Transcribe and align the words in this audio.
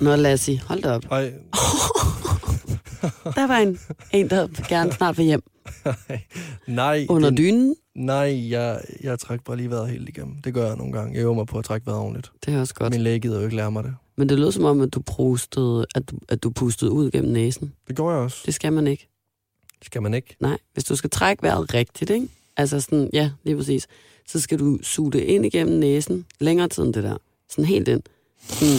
Nå, 0.00 0.16
Lassie, 0.16 0.60
hold 0.66 0.82
da 0.82 0.90
op. 0.94 1.04
Ej, 1.10 1.22
Der 3.36 3.46
var 3.46 3.56
en, 3.58 3.78
en 4.12 4.30
der 4.30 4.48
gerne 4.68 4.92
snart 4.92 5.18
vil 5.18 5.24
hjem. 5.26 5.42
nej. 6.66 7.06
Under 7.08 7.30
det- 7.30 7.38
dynen. 7.38 7.76
Nej, 7.94 8.50
jeg, 8.50 8.80
jeg 9.02 9.18
trækker 9.18 9.42
bare 9.44 9.56
lige 9.56 9.70
vejret 9.70 9.88
helt 9.90 10.08
igennem. 10.08 10.34
Det 10.44 10.54
gør 10.54 10.66
jeg 10.66 10.76
nogle 10.76 10.92
gange. 10.92 11.14
Jeg 11.14 11.22
øver 11.22 11.34
mig 11.34 11.46
på 11.46 11.58
at 11.58 11.64
trække 11.64 11.86
vejret 11.86 12.00
ordentligt. 12.00 12.30
Det 12.46 12.54
er 12.54 12.60
også 12.60 12.74
godt. 12.74 12.92
Min 12.92 13.02
læge 13.02 13.18
gider 13.20 13.38
jo 13.38 13.44
ikke 13.44 13.56
lære 13.56 13.70
mig 13.70 13.84
det. 13.84 13.94
Men 14.16 14.28
det 14.28 14.38
lød 14.38 14.52
som 14.52 14.64
om, 14.64 14.80
at 14.80 14.94
du, 14.94 15.00
prostede, 15.00 15.86
at, 15.94 16.10
du, 16.10 16.18
at 16.28 16.42
du 16.42 16.50
pustede 16.50 16.90
ud 16.90 17.10
gennem 17.10 17.32
næsen. 17.32 17.72
Det 17.88 17.96
går 17.96 18.10
jeg 18.10 18.20
også. 18.20 18.42
Det 18.46 18.54
skal 18.54 18.72
man 18.72 18.86
ikke. 18.86 19.08
Skal 19.82 20.02
man 20.02 20.14
ikke? 20.14 20.36
Nej, 20.40 20.58
hvis 20.74 20.84
du 20.84 20.96
skal 20.96 21.10
trække 21.10 21.42
vejret 21.42 21.74
rigtigt, 21.74 22.10
ikke? 22.10 22.28
Altså 22.56 22.80
sådan, 22.80 23.10
ja, 23.12 23.30
lige 23.44 23.56
præcis. 23.56 23.86
Så 24.28 24.40
skal 24.40 24.58
du 24.58 24.78
suge 24.82 25.12
det 25.12 25.20
ind 25.20 25.46
igennem 25.46 25.78
næsen, 25.78 26.24
længere 26.40 26.68
tid 26.68 26.82
end 26.82 26.94
det 26.94 27.04
der. 27.04 27.16
Sådan 27.50 27.64
helt 27.64 27.88
ind. 27.88 28.02
Sådan, 28.48 28.74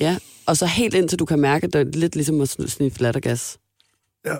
ja, 0.00 0.16
og 0.48 0.56
så 0.56 0.66
helt 0.66 0.94
ind, 0.94 1.08
til 1.08 1.18
du 1.18 1.24
kan 1.24 1.38
mærke, 1.40 1.66
at 1.66 1.72
det 1.72 1.80
er 1.80 1.84
lidt 1.84 2.14
ligesom 2.14 2.40
at 2.40 2.48
sniffe 2.48 3.02
lattergas. 3.02 3.58
Ja. 4.26 4.36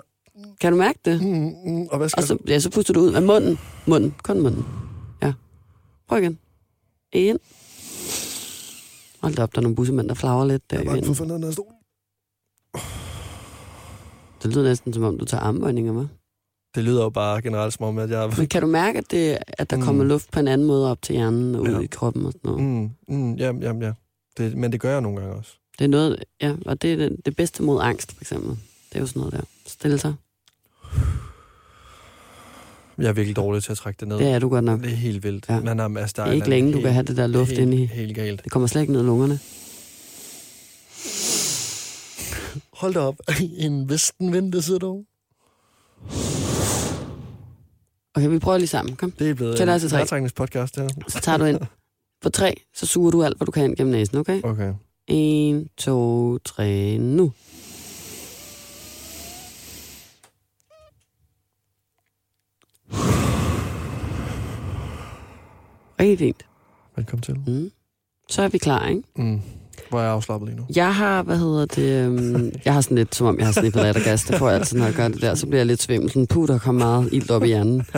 Kan 0.61 0.71
du 0.71 0.77
mærke 0.77 0.99
det? 1.05 1.21
Mm, 1.23 1.53
mm, 1.65 1.87
og 1.91 1.97
hvad 1.97 2.09
skal 2.09 2.21
Og 2.21 2.27
så, 2.27 2.37
ja, 2.47 2.59
så 2.59 2.69
puster 2.71 2.93
du 2.93 2.99
ud 2.99 3.13
af 3.13 3.21
munden. 3.21 3.59
Munden, 3.87 4.15
kun 4.23 4.41
munden. 4.41 4.65
Ja. 5.21 5.33
Prøv 6.07 6.19
igen. 6.19 6.39
En. 7.11 7.37
Hold 9.21 9.35
da 9.35 9.43
op, 9.43 9.55
der 9.55 9.59
er 9.59 9.63
nogle 9.63 9.75
bussemænd, 9.75 10.09
der 10.09 10.15
flager 10.15 10.45
lidt 10.45 10.71
der 10.71 10.77
jeg 10.77 10.85
er 10.85 10.89
bange 10.91 11.05
for 11.05 11.11
at 11.11 11.17
falde 11.17 11.39
ned 11.39 11.53
stol. 11.53 11.65
Det 14.43 14.53
lyder 14.55 14.63
næsten 14.63 14.93
som 14.93 15.03
om, 15.03 15.17
du 15.17 15.25
tager 15.25 15.41
armbøjninger 15.41 15.93
med. 15.93 16.07
Det 16.75 16.83
lyder 16.83 17.03
jo 17.03 17.09
bare 17.09 17.41
generelt 17.41 17.73
som 17.73 17.85
om, 17.85 17.97
at 17.97 18.09
jeg... 18.09 18.33
Men 18.37 18.47
kan 18.47 18.61
du 18.61 18.67
mærke, 18.67 18.97
at, 18.97 19.11
det, 19.11 19.37
at 19.47 19.69
der 19.69 19.75
Mm. 19.77 19.81
kommer 19.83 20.03
luft 20.03 20.31
på 20.31 20.39
en 20.39 20.47
anden 20.47 20.67
måde 20.67 20.91
op 20.91 21.01
til 21.01 21.13
hjernen 21.15 21.55
og 21.55 21.61
ud 21.61 21.67
Ja. 21.69 21.79
i 21.79 21.85
kroppen 21.85 22.25
og 22.25 22.31
sådan 22.31 22.51
noget? 22.51 22.63
Mm, 22.63 23.15
mm, 23.15 23.33
ja, 23.35 23.53
ja, 23.61 23.73
ja. 23.73 23.93
Det, 24.37 24.57
men 24.57 24.71
det 24.71 24.79
gør 24.81 24.91
jeg 24.91 25.01
nogle 25.01 25.19
gange 25.19 25.35
også. 25.35 25.51
Det 25.79 25.85
er 25.85 25.89
noget, 25.89 26.23
ja, 26.41 26.55
og 26.65 26.81
det 26.81 26.93
er 26.93 26.95
det, 26.95 27.17
det 27.25 27.35
bedste 27.35 27.63
mod 27.63 27.81
angst, 27.81 28.11
for 28.11 28.21
eksempel. 28.21 28.49
Det 28.49 28.95
er 28.95 28.99
jo 28.99 29.05
sådan 29.05 29.19
noget 29.19 29.33
der. 29.33 29.41
Stille 29.65 29.97
sig. 29.97 30.13
Jeg 32.97 33.07
er 33.07 33.13
virkelig 33.13 33.35
dårlig 33.35 33.63
til 33.63 33.71
at 33.71 33.77
trække 33.77 33.99
det 33.99 34.07
ned. 34.07 34.17
Det 34.17 34.27
er 34.27 34.39
du 34.39 34.49
godt 34.49 34.65
nok. 34.65 34.81
Det 34.81 34.91
er 34.91 34.95
helt 34.95 35.23
vildt. 35.23 35.45
Ja. 35.49 35.59
Men, 35.59 35.79
um, 35.79 35.97
altså, 35.97 36.13
der 36.17 36.23
Det 36.23 36.29
er 36.29 36.35
ikke 36.35 36.49
længe, 36.49 36.73
du 36.73 36.81
kan 36.81 36.93
have 36.93 37.03
det 37.03 37.17
der 37.17 37.27
luft 37.27 37.49
helt, 37.49 37.61
ind 37.61 37.73
i. 37.73 37.85
Helt 37.85 38.15
galt. 38.15 38.43
Det 38.43 38.51
kommer 38.51 38.67
slet 38.67 38.81
ikke 38.81 38.93
ned 38.93 39.01
i 39.01 39.05
lungerne. 39.05 39.39
Hold 42.73 42.93
da 42.93 42.99
op. 42.99 43.15
En 43.65 43.89
vestenvind, 43.89 44.53
det 44.53 44.63
sidder 44.63 44.79
du. 44.79 45.03
Okay, 48.15 48.27
vi 48.29 48.39
prøver 48.39 48.57
lige 48.57 48.67
sammen. 48.67 48.95
Kom. 48.95 49.11
Det 49.11 49.29
er 49.29 49.33
blevet 49.33 49.57
Tæller 49.57 49.73
en 49.73 49.81
altså 49.81 49.95
vejrtrækningspodcast, 49.95 50.75
det 50.75 50.83
her. 50.83 50.89
Så 51.07 51.19
tager 51.21 51.37
du 51.37 51.45
ind. 51.45 51.59
På 52.21 52.29
tre, 52.29 52.61
så 52.75 52.85
suger 52.85 53.11
du 53.11 53.23
alt, 53.23 53.37
hvad 53.37 53.45
du 53.45 53.51
kan 53.51 53.63
ind 53.63 53.75
gennem 53.75 53.91
næsen, 53.91 54.17
okay? 54.17 54.41
Okay. 54.43 54.73
En, 55.09 55.69
to, 55.77 56.37
tre, 56.37 56.97
nu. 56.97 57.31
Rigtig 65.99 66.19
fint. 66.19 66.45
Velkommen 66.95 67.21
til. 67.21 67.35
Mm. 67.47 67.71
Så 68.29 68.41
er 68.41 68.47
vi 68.47 68.57
klar, 68.57 68.87
ikke? 68.87 69.03
Mm. 69.15 69.41
Hvor 69.89 69.99
er 69.99 70.03
jeg 70.03 70.11
afslappet 70.11 70.49
lige 70.49 70.59
nu. 70.59 70.65
Jeg 70.75 70.95
har, 70.95 71.23
hvad 71.23 71.37
hedder 71.37 71.65
det, 71.65 72.05
øhm, 72.05 72.51
jeg 72.65 72.73
har 72.73 72.81
sådan 72.81 72.97
lidt, 72.97 73.15
som 73.15 73.27
om 73.27 73.37
jeg 73.37 73.45
har 73.45 73.53
sniffet 73.53 73.81
lattergas. 73.81 74.23
Det 74.23 74.35
får 74.35 74.49
jeg 74.49 74.59
altid, 74.59 74.77
når 74.77 74.85
jeg 74.85 74.93
gør 74.93 75.07
det 75.07 75.21
der. 75.21 75.35
Så 75.35 75.45
bliver 75.47 75.59
jeg 75.59 75.65
lidt 75.65 75.81
svimmel. 75.81 76.09
Sådan, 76.09 76.27
puh, 76.27 76.47
der 76.47 76.59
kommer 76.59 76.85
meget 76.85 77.09
ild 77.13 77.29
op 77.29 77.43
i 77.43 77.47
hjernen. 77.47 77.85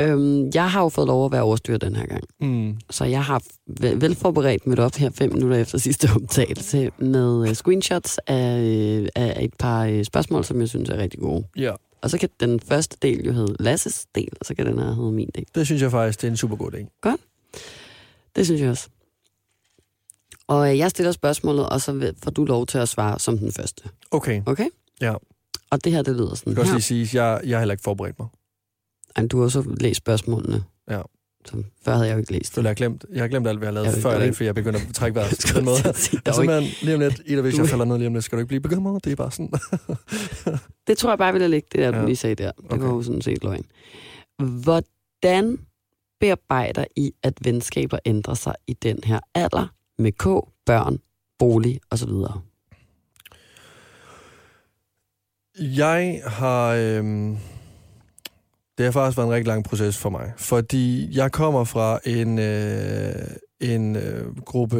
øhm, 0.00 0.50
jeg 0.54 0.70
har 0.70 0.82
jo 0.82 0.88
fået 0.88 1.06
lov 1.06 1.24
at 1.26 1.32
være 1.32 1.42
overstyret 1.42 1.80
den 1.80 1.96
her 1.96 2.06
gang. 2.06 2.24
Mm. 2.40 2.78
Så 2.90 3.04
jeg 3.04 3.24
har 3.24 3.42
vel- 3.80 4.00
velforberedt 4.00 4.66
mit 4.66 4.78
op 4.78 4.94
her 4.94 5.10
fem 5.10 5.32
minutter 5.32 5.56
efter 5.56 5.78
sidste 5.78 6.08
optagelse 6.16 6.90
med 6.98 7.48
øh, 7.48 7.54
screenshots 7.54 8.18
af, 8.18 8.60
øh, 8.60 9.08
af 9.16 9.44
et 9.44 9.54
par 9.58 9.84
øh, 9.84 10.04
spørgsmål, 10.04 10.44
som 10.44 10.60
jeg 10.60 10.68
synes 10.68 10.88
er 10.90 10.96
rigtig 10.96 11.20
gode. 11.20 11.44
Ja, 11.56 11.72
Og 12.02 12.10
så 12.10 12.18
kan 12.18 12.28
den 12.40 12.60
første 12.60 12.96
del 13.02 13.26
jo 13.26 13.32
hedde 13.32 13.56
Lasses 13.60 14.06
del, 14.14 14.28
og 14.40 14.46
så 14.46 14.54
kan 14.54 14.66
den 14.66 14.78
her 14.78 14.94
hedde 14.94 15.12
min 15.12 15.30
del. 15.34 15.44
det 15.54 15.66
synes 15.66 15.82
jeg 15.82 15.90
faktisk, 15.90 16.20
det 16.20 16.26
er 16.26 16.30
en 16.30 16.36
super 16.36 16.56
god 16.56 16.72
idé. 16.74 17.10
Det 18.36 18.46
synes 18.46 18.60
jeg 18.60 18.70
også. 18.70 18.88
Og 20.46 20.70
øh, 20.72 20.78
jeg 20.78 20.90
stiller 20.90 21.12
spørgsmålet, 21.12 21.68
og 21.68 21.80
så 21.80 22.12
får 22.24 22.30
du 22.30 22.44
lov 22.44 22.66
til 22.66 22.78
at 22.78 22.88
svare 22.88 23.18
som 23.18 23.38
den 23.38 23.52
første. 23.52 23.82
Okay, 24.10 24.42
Okay? 24.46 24.66
Ja. 25.00 25.14
Og 25.70 25.84
det 25.84 25.92
her, 25.92 26.02
det 26.02 26.16
lyder 26.16 26.34
sådan 26.34 26.50
jeg 26.50 26.54
kan 26.54 26.60
også 26.62 26.72
lige 26.74 26.82
sige, 26.82 27.02
at 27.02 27.14
jeg, 27.14 27.40
jeg 27.44 27.56
har 27.56 27.60
heller 27.60 27.72
ikke 27.72 27.82
forberedt 27.82 28.18
mig. 28.18 28.28
Ej, 29.22 29.26
du 29.26 29.36
har 29.38 29.44
også 29.44 29.76
læst 29.80 29.98
spørgsmålene. 29.98 30.64
Ja. 30.90 31.02
Så 31.44 31.62
før 31.84 31.92
havde 31.92 32.06
jeg 32.06 32.14
jo 32.14 32.18
ikke 32.18 32.32
læst 32.32 32.54
Så 32.54 32.60
jeg 32.60 32.68
har 32.68 32.74
glemt, 32.74 33.04
jeg 33.12 33.22
har 33.22 33.28
glemt 33.28 33.46
alt, 33.48 33.58
hvad 33.58 33.68
jeg 33.68 33.74
har 33.74 33.82
lavet 33.84 33.94
Jeg- 33.94 34.02
før 34.02 34.10
i 34.10 34.12
jeg- 34.12 34.20
dag, 34.20 34.34
for 34.36 34.44
jeg 34.44 34.54
begynder 34.54 34.80
at 34.88 34.94
trække 34.94 35.14
vejret 35.14 35.30
på 35.52 35.58
den 35.58 35.64
måde. 35.64 35.76
Og 35.76 35.88
ikke- 35.88 36.32
simpelthen, 36.34 36.64
lige 36.82 36.94
om 36.94 37.00
lidt, 37.00 37.22
Ida, 37.26 37.40
hvis 37.40 37.54
Du- 37.54 37.60
jeg 37.60 37.68
falder 37.68 37.84
ned 37.84 37.96
lige 37.98 38.06
om 38.06 38.14
lidt, 38.14 38.24
skal 38.24 38.36
du 38.36 38.40
ikke 38.40 38.48
blive 38.48 38.60
bekymret. 38.60 39.04
Det 39.04 39.12
er 39.12 39.16
bare 39.16 39.30
sådan. 39.30 39.52
Det 40.86 40.98
tror 40.98 41.10
jeg 41.10 41.18
bare, 41.18 41.32
ville 41.32 41.48
ligge, 41.48 41.68
det 41.72 41.80
der, 41.80 41.90
du 41.90 41.98
Ja. 41.98 42.04
lige 42.04 42.16
sagde 42.16 42.34
der. 42.34 42.52
Det 42.52 42.64
Okay. 42.72 42.82
var 42.84 42.88
jo 42.94 43.02
sådan 43.02 43.22
set 43.22 43.44
løgn. 43.44 43.64
Hvordan 44.62 45.58
bearbejder 46.20 46.84
I, 46.96 47.12
at 47.22 47.34
venskaber 47.44 47.98
ændrer 48.04 48.34
sig 48.34 48.54
i 48.66 48.72
den 48.72 48.98
her 49.04 49.20
alder 49.34 49.66
med 49.98 50.12
K, 50.12 50.24
børn, 50.66 50.98
bolig 51.38 51.80
osv.? 51.90 52.10
Jeg 55.60 56.22
har... 56.26 56.68
Øhm, 56.74 57.36
det 58.78 58.84
har 58.84 58.92
faktisk 58.92 59.18
været 59.18 59.26
en 59.26 59.34
rigtig 59.34 59.46
lang 59.46 59.64
proces 59.64 59.98
for 59.98 60.10
mig, 60.10 60.32
fordi 60.36 61.16
jeg 61.16 61.32
kommer 61.32 61.64
fra 61.64 62.00
en, 62.04 62.38
øh, 62.38 63.14
en 63.60 63.96
øh, 63.96 64.36
gruppe... 64.36 64.76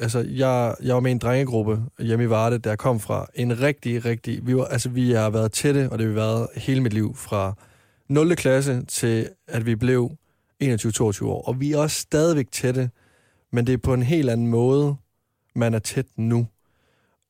Altså, 0.00 0.26
jeg, 0.28 0.74
jeg 0.82 0.94
var 0.94 1.00
med 1.00 1.10
i 1.10 1.12
en 1.12 1.18
drengegruppe 1.18 1.82
hjemme 1.98 2.24
i 2.24 2.30
Varde, 2.30 2.58
der 2.58 2.70
jeg 2.70 2.78
kom 2.78 3.00
fra. 3.00 3.26
En 3.34 3.60
rigtig, 3.60 4.04
rigtig... 4.04 4.46
Vi, 4.46 4.56
var, 4.56 4.64
altså, 4.64 4.88
vi 4.88 5.12
har 5.12 5.30
været 5.30 5.52
tætte, 5.52 5.88
og 5.92 5.98
det 5.98 6.06
har 6.06 6.10
vi 6.10 6.16
været 6.16 6.48
hele 6.56 6.80
mit 6.80 6.92
liv, 6.92 7.16
fra 7.16 7.54
0. 8.08 8.36
klasse 8.36 8.84
til, 8.86 9.28
at 9.48 9.66
vi 9.66 9.74
blev 9.74 10.10
21-22 10.64 11.24
år. 11.24 11.42
Og 11.48 11.60
vi 11.60 11.72
er 11.72 11.78
også 11.78 12.00
stadigvæk 12.00 12.46
tætte, 12.52 12.90
men 13.52 13.66
det 13.66 13.72
er 13.72 13.78
på 13.78 13.94
en 13.94 14.02
helt 14.02 14.30
anden 14.30 14.46
måde, 14.46 14.96
man 15.54 15.74
er 15.74 15.78
tæt 15.78 16.06
nu. 16.16 16.46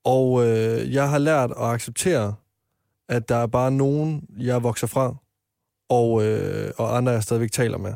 Og 0.04 0.46
øh, 0.46 0.94
jeg 0.94 1.10
har 1.10 1.18
lært 1.18 1.50
at 1.50 1.64
acceptere, 1.64 2.34
at 3.08 3.28
der 3.28 3.36
er 3.36 3.46
bare 3.46 3.70
nogen, 3.70 4.22
jeg 4.38 4.62
vokser 4.62 4.86
fra, 4.86 5.14
og, 5.90 6.24
øh, 6.24 6.70
og 6.78 6.96
andre, 6.96 7.12
jeg 7.12 7.22
stadigvæk 7.22 7.52
taler 7.52 7.78
med. 7.78 7.92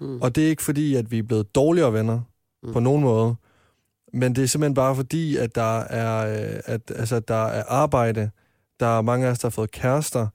Mm. 0.00 0.20
Og 0.20 0.34
det 0.34 0.44
er 0.44 0.48
ikke 0.48 0.62
fordi, 0.62 0.94
at 0.94 1.10
vi 1.10 1.18
er 1.18 1.22
blevet 1.22 1.54
dårligere 1.54 1.92
venner 1.92 2.20
Mm. 2.62 2.68
mm. 2.68 2.72
på 2.72 2.80
nogen 2.80 3.02
måde, 3.02 3.34
men 4.12 4.34
det 4.36 4.42
er 4.44 4.48
simpelthen 4.48 4.74
bare 4.74 4.96
fordi, 4.96 5.36
at 5.36 5.54
der 5.54 5.78
er, 5.80 6.42
øh, 6.54 6.60
at, 6.64 6.80
altså, 6.96 7.20
der 7.20 7.46
er 7.46 7.62
arbejde, 7.68 8.30
der 8.80 8.86
er 8.86 9.02
mange 9.02 9.26
af 9.26 9.30
os, 9.30 9.38
der 9.38 9.48
har 9.48 9.50
fået 9.50 9.70
kærester, 9.70 10.26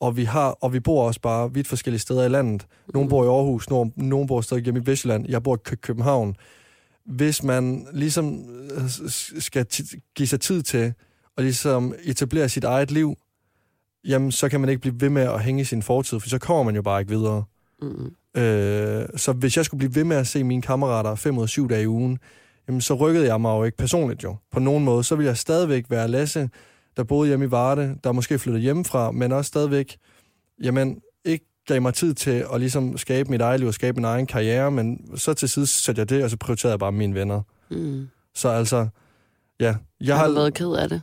og 0.00 0.16
vi, 0.16 0.24
har, 0.24 0.50
og 0.50 0.72
vi 0.72 0.80
bor 0.80 1.06
også 1.06 1.20
bare 1.20 1.54
vidt 1.54 1.68
forskellige 1.68 2.00
steder 2.00 2.24
i 2.24 2.28
landet. 2.28 2.66
Nogle 2.94 3.08
bor 3.08 3.24
i 3.24 3.26
Aarhus, 3.26 3.70
nogle, 3.70 3.92
nogle 3.96 4.26
bor 4.26 4.40
stadig 4.40 4.64
hjemme 4.64 4.80
i 4.80 4.86
Vestjylland, 4.86 5.26
jeg 5.28 5.42
bor 5.42 5.54
i 5.54 5.58
Kø- 5.64 5.76
København. 5.76 6.36
Hvis 7.04 7.42
man 7.42 7.86
ligesom 7.92 8.44
øh, 8.70 8.82
skal 9.40 9.66
give 10.14 10.26
sig 10.28 10.40
tid 10.40 10.62
til 10.62 10.94
at 11.36 11.44
ligesom 11.44 11.94
etablere 12.04 12.48
sit 12.48 12.64
eget 12.64 12.90
liv, 12.90 13.16
jamen 14.04 14.32
så 14.32 14.48
kan 14.48 14.60
man 14.60 14.68
ikke 14.68 14.80
blive 14.80 15.00
ved 15.00 15.10
med 15.10 15.22
at 15.22 15.42
hænge 15.42 15.60
i 15.60 15.64
sin 15.64 15.82
fortid, 15.82 16.20
for 16.20 16.28
så 16.28 16.38
kommer 16.38 16.62
man 16.62 16.74
jo 16.74 16.82
bare 16.82 17.00
ikke 17.00 17.12
videre. 17.12 17.44
Mm. 17.82 18.40
Øh, 18.40 19.06
så 19.16 19.32
hvis 19.32 19.56
jeg 19.56 19.64
skulle 19.64 19.78
blive 19.78 19.94
ved 19.94 20.04
med 20.04 20.16
at 20.16 20.26
se 20.26 20.44
mine 20.44 20.62
kammerater 20.62 21.14
fem 21.14 21.38
ud 21.38 21.42
af 21.42 21.48
syv 21.48 21.68
dage 21.68 21.82
i 21.82 21.86
ugen, 21.86 22.18
jamen 22.68 22.80
så 22.80 22.94
rykkede 22.94 23.26
jeg 23.26 23.40
mig 23.40 23.50
jo 23.50 23.64
ikke 23.64 23.76
personligt 23.76 24.24
jo. 24.24 24.36
På 24.52 24.60
nogen 24.60 24.84
måde, 24.84 25.04
så 25.04 25.16
ville 25.16 25.28
jeg 25.28 25.36
stadigvæk 25.36 25.84
være 25.90 26.08
Lasse, 26.08 26.50
der 26.96 27.04
boede 27.04 27.28
hjemme 27.28 27.44
i 27.44 27.50
Varde, 27.50 27.96
der 28.04 28.12
måske 28.12 28.38
flyttede 28.38 28.62
hjemmefra, 28.62 29.10
men 29.10 29.32
også 29.32 29.48
stadigvæk, 29.48 29.96
jamen 30.62 31.00
ikke 31.24 31.46
gav 31.66 31.82
mig 31.82 31.94
tid 31.94 32.14
til 32.14 32.46
at 32.54 32.60
ligesom 32.60 32.98
skabe 32.98 33.30
mit 33.30 33.40
eget 33.40 33.60
liv 33.60 33.68
og 33.68 33.74
skabe 33.74 33.96
min 33.96 34.04
egen 34.04 34.26
karriere, 34.26 34.70
men 34.70 35.18
så 35.18 35.34
til 35.34 35.48
side 35.48 35.66
satte 35.66 36.00
jeg 36.00 36.08
det, 36.08 36.24
og 36.24 36.30
så 36.30 36.36
prioriterede 36.36 36.72
jeg 36.72 36.78
bare 36.78 36.92
mine 36.92 37.14
venner. 37.14 37.42
Mm. 37.70 38.08
Så 38.34 38.48
altså, 38.48 38.88
ja. 39.60 39.74
Jeg 40.00 40.16
Har 40.16 40.28
du 40.28 40.34
været 40.34 40.54
ked 40.54 40.72
af 40.72 40.88
det? 40.88 41.00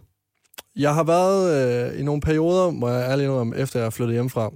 Jeg 0.75 0.93
har 0.93 1.03
været 1.03 1.91
øh, 1.93 1.99
i 1.99 2.03
nogle 2.03 2.21
perioder, 2.21 2.71
må 2.71 2.89
jeg 2.89 3.09
ærligt 3.09 3.27
indrømme, 3.27 3.57
efter 3.57 3.79
jeg 3.79 3.93
flyttede 3.93 4.13
hjemmefra, 4.13 4.51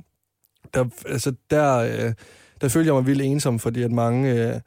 der, 0.74 0.86
altså, 1.06 1.34
der, 1.50 1.78
øh, 1.78 2.14
der 2.62 2.68
følte 2.68 2.88
jeg 2.88 2.94
mig 2.94 3.06
vildt 3.06 3.22
ensom, 3.22 3.60
fordi 3.60 3.82
at 3.82 3.92
mange, 3.92 4.32
øh, 4.34 4.60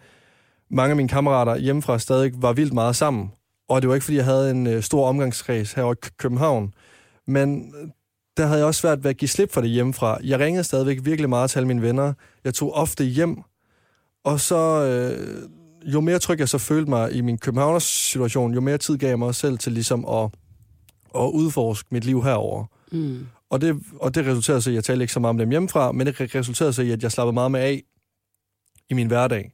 mange 0.70 0.90
af 0.90 0.96
mine 0.96 1.08
kammerater 1.08 1.56
hjemmefra 1.56 1.98
stadig 1.98 2.32
var 2.36 2.52
vildt 2.52 2.72
meget 2.72 2.96
sammen. 2.96 3.30
Og 3.68 3.82
det 3.82 3.88
var 3.88 3.94
ikke, 3.94 4.04
fordi 4.04 4.16
jeg 4.16 4.24
havde 4.24 4.50
en 4.50 4.66
øh, 4.66 4.82
stor 4.82 5.08
omgangskreds 5.08 5.72
her 5.72 5.92
i 5.92 5.96
København. 6.18 6.74
Men 7.26 7.74
øh, 7.82 7.88
der 8.36 8.46
havde 8.46 8.58
jeg 8.58 8.66
også 8.66 8.80
svært 8.80 9.04
ved 9.04 9.10
at 9.10 9.16
give 9.16 9.28
slip 9.28 9.52
for 9.52 9.60
det 9.60 9.70
hjemmefra. 9.70 10.18
Jeg 10.24 10.38
ringede 10.38 10.64
stadigvæk 10.64 10.98
virkelig 11.02 11.28
meget 11.28 11.50
til 11.50 11.58
alle 11.58 11.66
mine 11.66 11.82
venner. 11.82 12.12
Jeg 12.44 12.54
tog 12.54 12.74
ofte 12.74 13.04
hjem. 13.04 13.42
Og 14.24 14.40
så, 14.40 14.84
øh, 14.84 15.42
jo 15.92 16.00
mere 16.00 16.18
tryg 16.18 16.38
jeg 16.38 16.48
så 16.48 16.58
følte 16.58 16.90
mig 16.90 17.12
i 17.12 17.20
min 17.20 17.38
Københavners 17.38 17.82
situation, 17.82 18.54
jo 18.54 18.60
mere 18.60 18.78
tid 18.78 18.98
gav 18.98 19.08
jeg 19.08 19.18
mig 19.18 19.34
selv 19.34 19.58
til 19.58 19.72
ligesom 19.72 20.04
at 20.08 20.30
at 21.14 21.30
udforske 21.32 21.88
mit 21.90 22.04
liv 22.04 22.22
herover. 22.22 22.64
Mm. 22.92 23.26
Og 23.50 23.60
det, 23.60 23.82
og 24.00 24.14
det 24.14 24.26
resulterede 24.26 24.62
så 24.62 24.70
i, 24.70 24.72
at 24.72 24.74
jeg 24.74 24.84
talte 24.84 25.02
ikke 25.02 25.12
så 25.12 25.20
meget 25.20 25.30
om 25.30 25.38
dem 25.38 25.50
hjemmefra, 25.50 25.92
men 25.92 26.06
det 26.06 26.34
resulterede 26.34 26.72
så 26.72 26.82
i, 26.82 26.90
at 26.90 27.02
jeg 27.02 27.12
slappede 27.12 27.34
meget 27.34 27.50
med 27.50 27.60
af 27.60 27.82
i 28.88 28.94
min 28.94 29.06
hverdag. 29.06 29.52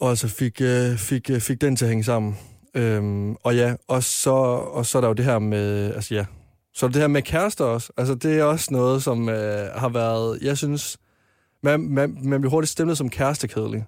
Og 0.00 0.10
altså 0.10 0.28
fik, 0.28 0.60
øh, 0.60 0.96
fik, 0.96 1.30
øh, 1.30 1.40
fik 1.40 1.60
den 1.60 1.76
til 1.76 1.84
at 1.84 1.88
hænge 1.88 2.04
sammen. 2.04 2.38
Øhm, 2.74 3.34
og 3.34 3.56
ja, 3.56 3.74
og 3.88 4.02
så, 4.02 4.30
og 4.30 4.86
så 4.86 4.98
er 4.98 5.00
der 5.00 5.08
jo 5.08 5.14
det 5.14 5.24
her 5.24 5.38
med, 5.38 5.94
altså 5.94 6.14
ja, 6.14 6.26
så 6.74 6.88
det 6.88 6.96
her 6.96 7.06
med 7.06 7.22
kærester 7.22 7.64
også. 7.64 7.92
Altså 7.96 8.14
det 8.14 8.38
er 8.38 8.44
også 8.44 8.68
noget, 8.72 9.02
som 9.02 9.28
øh, 9.28 9.68
har 9.74 9.88
været, 9.88 10.38
jeg 10.42 10.58
synes, 10.58 10.98
man, 11.62 11.80
man, 11.80 12.18
man 12.22 12.40
bliver 12.40 12.50
hurtigt 12.50 12.70
stemlet 12.70 12.98
som 12.98 13.10
kærestekedelig. 13.10 13.84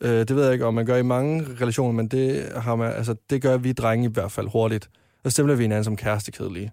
Øh, 0.00 0.10
det 0.10 0.36
ved 0.36 0.44
jeg 0.44 0.52
ikke, 0.52 0.66
om 0.66 0.74
man 0.74 0.86
gør 0.86 0.96
i 0.96 1.02
mange 1.02 1.46
relationer, 1.60 1.92
men 1.92 2.08
det, 2.08 2.52
har 2.56 2.76
man, 2.76 2.92
altså, 2.92 3.14
det 3.30 3.42
gør 3.42 3.56
vi 3.56 3.72
drenge 3.72 4.08
i 4.08 4.12
hvert 4.12 4.32
fald 4.32 4.48
hurtigt. 4.48 4.90
Så 5.24 5.30
stemler 5.30 5.54
vi 5.54 5.64
hinanden 5.64 5.84
som 5.84 5.96
kærestekedelige. 5.96 6.72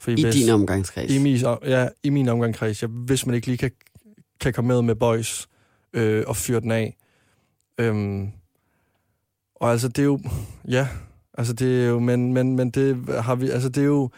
Fordi 0.00 0.20
I 0.20 0.24
hvis, 0.24 0.34
din 0.34 0.48
omgangskreds? 0.48 1.12
I 1.12 1.18
min, 1.18 1.36
ja, 1.64 1.88
i 2.02 2.10
min 2.10 2.28
omgangskreds. 2.28 2.82
Ja, 2.82 2.86
hvis 2.86 3.26
man 3.26 3.34
ikke 3.34 3.46
lige 3.46 3.56
kan, 3.58 3.70
kan 4.40 4.52
komme 4.52 4.68
med 4.68 4.82
med 4.82 4.94
boys 4.94 5.48
øh, 5.92 6.24
og 6.26 6.36
fyre 6.36 6.60
den 6.60 6.70
af. 6.70 6.96
Øhm, 7.78 8.28
og 9.54 9.70
altså, 9.70 9.88
det 9.88 9.98
er 9.98 10.04
jo... 10.04 10.20
Ja, 10.68 10.88
altså 11.38 11.52
det 11.52 11.84
er 11.84 11.88
jo... 11.88 11.98
Men, 11.98 12.32
men, 12.32 12.56
men 12.56 12.70
det 12.70 13.08
har 13.20 13.34
vi... 13.34 13.50
Altså, 13.50 13.68
det 13.68 13.80
er 13.80 13.86
jo... 13.86 14.10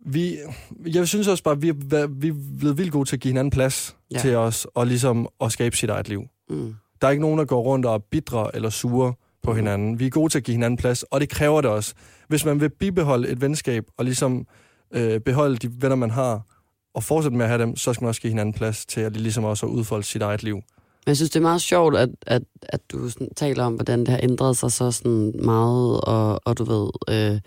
Vi, 0.00 0.38
jeg 0.86 1.08
synes 1.08 1.28
også 1.28 1.42
bare, 1.42 1.54
at 1.54 1.62
vi 1.62 1.68
er, 1.68 2.06
vi 2.06 2.28
er 2.28 2.34
blevet 2.58 2.78
vildt 2.78 2.92
gode 2.92 3.08
til 3.08 3.16
at 3.16 3.20
give 3.20 3.32
hinanden 3.32 3.50
plads 3.50 3.96
ja. 4.10 4.18
til 4.18 4.36
os, 4.36 4.66
og 4.74 4.86
ligesom 4.86 5.28
at 5.40 5.52
skabe 5.52 5.76
sit 5.76 5.90
eget 5.90 6.08
liv. 6.08 6.26
Mm. 6.48 6.74
Der 7.00 7.06
er 7.06 7.10
ikke 7.10 7.22
nogen, 7.22 7.38
der 7.38 7.44
går 7.44 7.62
rundt 7.62 7.86
og 7.86 7.94
er 7.94 7.98
bidre 7.98 8.50
eller 8.54 8.70
sure 8.70 9.14
på 9.46 9.54
hinanden. 9.54 9.98
Vi 9.98 10.06
er 10.06 10.10
gode 10.10 10.32
til 10.32 10.38
at 10.38 10.44
give 10.44 10.54
hinanden 10.54 10.76
plads, 10.76 11.02
og 11.02 11.20
det 11.20 11.28
kræver 11.28 11.60
det 11.60 11.70
også. 11.70 11.94
Hvis 12.28 12.44
man 12.44 12.60
vil 12.60 12.68
bibeholde 12.68 13.28
et 13.28 13.40
venskab, 13.40 13.84
og 13.98 14.04
ligesom 14.04 14.46
øh, 14.94 15.20
beholde 15.20 15.56
de 15.56 15.82
venner, 15.82 15.96
man 15.96 16.10
har, 16.10 16.42
og 16.94 17.02
fortsætte 17.02 17.36
med 17.36 17.44
at 17.44 17.50
have 17.50 17.62
dem, 17.62 17.76
så 17.76 17.92
skal 17.92 18.04
man 18.04 18.08
også 18.08 18.20
give 18.20 18.30
hinanden 18.30 18.52
plads 18.52 18.86
til 18.86 19.00
at 19.00 19.16
ligesom 19.16 19.44
også 19.44 19.66
at 19.66 19.70
udfolde 19.70 20.04
sit 20.04 20.22
eget 20.22 20.42
liv. 20.42 20.54
Men 20.54 21.08
jeg 21.10 21.16
synes, 21.16 21.30
det 21.30 21.36
er 21.38 21.42
meget 21.42 21.60
sjovt, 21.60 21.96
at, 21.96 22.08
at, 22.26 22.42
at 22.62 22.80
du 22.92 23.08
sådan, 23.08 23.28
taler 23.36 23.64
om, 23.64 23.74
hvordan 23.74 24.00
det 24.00 24.08
har 24.08 24.20
ændret 24.22 24.56
sig 24.56 24.72
så 24.72 24.90
sådan 24.90 25.32
meget, 25.42 26.00
og, 26.00 26.40
og 26.44 26.58
du 26.58 26.64
ved, 26.64 26.90
øh, 27.08 27.40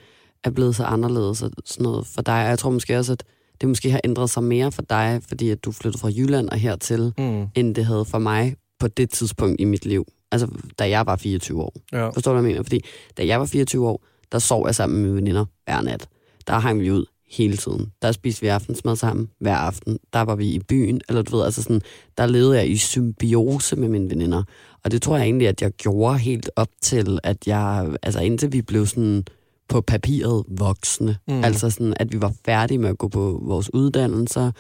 er 0.44 0.50
blevet 0.50 0.76
så 0.76 0.84
anderledes 0.84 1.42
og 1.42 1.52
sådan 1.66 1.84
noget 1.84 2.08
for 2.08 2.22
dig. 2.22 2.44
Og 2.44 2.50
jeg 2.50 2.60
tror 2.60 2.70
måske 2.70 2.98
også, 2.98 3.14
at 3.14 3.24
det 3.62 3.70
måske 3.70 3.92
har 3.92 4.02
ændret 4.04 4.30
sig 4.30 4.44
mere 4.44 4.72
for 4.72 4.82
dig, 4.82 5.22
fordi 5.28 5.50
at 5.50 5.66
du 5.66 5.72
flyttede 5.72 6.02
fra 6.02 6.10
Jylland 6.10 6.50
og 6.50 6.58
hertil, 6.58 7.14
mm. 7.18 7.48
end 7.56 7.76
det 7.76 7.86
havde 7.86 8.06
for 8.06 8.20
mig 8.20 8.56
på 8.80 8.88
det 8.88 9.10
tidspunkt 9.10 9.62
i 9.62 9.66
mit 9.66 9.86
liv. 9.86 10.06
Altså, 10.32 10.48
da 10.80 10.90
jeg 10.90 11.06
var 11.06 11.16
24 11.16 11.62
år. 11.62 11.74
Ja. 11.92 12.10
Forstår 12.10 12.32
du, 12.32 12.40
hvad 12.40 12.50
jeg 12.50 12.56
mener? 12.56 12.64
Fordi 12.64 12.82
da 13.18 13.26
jeg 13.26 13.40
var 13.40 13.46
24 13.46 13.88
år, 13.88 14.04
der 14.32 14.40
sov 14.40 14.66
jeg 14.66 14.76
sammen 14.76 15.02
med 15.02 15.06
mine 15.06 15.16
veninder 15.16 15.46
hver 15.66 15.82
nat. 15.82 16.08
Der 16.48 16.60
hang 16.60 16.80
vi 16.80 16.92
ud 16.92 17.06
hele 17.30 17.58
tiden. 17.58 17.92
Der 18.02 18.12
spiste 18.12 18.42
vi 18.42 18.48
aftensmad 18.48 18.96
sammen 18.96 19.30
hver 19.40 19.56
aften. 19.56 20.00
Der 20.14 20.22
var 20.22 20.36
vi 20.36 20.48
i 20.48 20.60
byen, 20.60 21.02
eller 21.10 21.22
du 21.22 21.38
ved, 21.38 21.46
altså 21.46 21.64
sådan, 21.64 21.82
der 22.18 22.26
levede 22.26 22.58
jeg 22.58 22.70
i 22.70 22.78
symbiose 22.78 23.76
med 23.76 23.90
mine 23.90 24.10
veninder. 24.10 24.44
Og 24.84 24.92
det 24.92 25.02
tror 25.02 25.18
jeg 25.18 25.26
egentlig, 25.26 25.48
at 25.48 25.62
jeg 25.62 25.72
gjorde 25.72 26.18
helt 26.18 26.50
op 26.56 26.70
til, 26.82 27.20
at 27.24 27.48
jeg, 27.48 27.96
altså 28.04 28.20
indtil 28.20 28.54
vi 28.54 28.62
blev 28.62 28.86
sådan 28.86 29.26
på 29.70 29.82
papiret 29.82 30.44
voksne. 30.48 31.18
Mm. 31.28 31.44
Altså 31.44 31.70
sådan, 31.70 31.94
at 32.00 32.14
vi 32.14 32.22
var 32.22 32.34
færdige 32.46 32.78
med 32.78 32.90
at 32.90 32.98
gå 32.98 33.08
på 33.08 33.42
vores 33.44 33.74
uddannelser, 33.74 34.52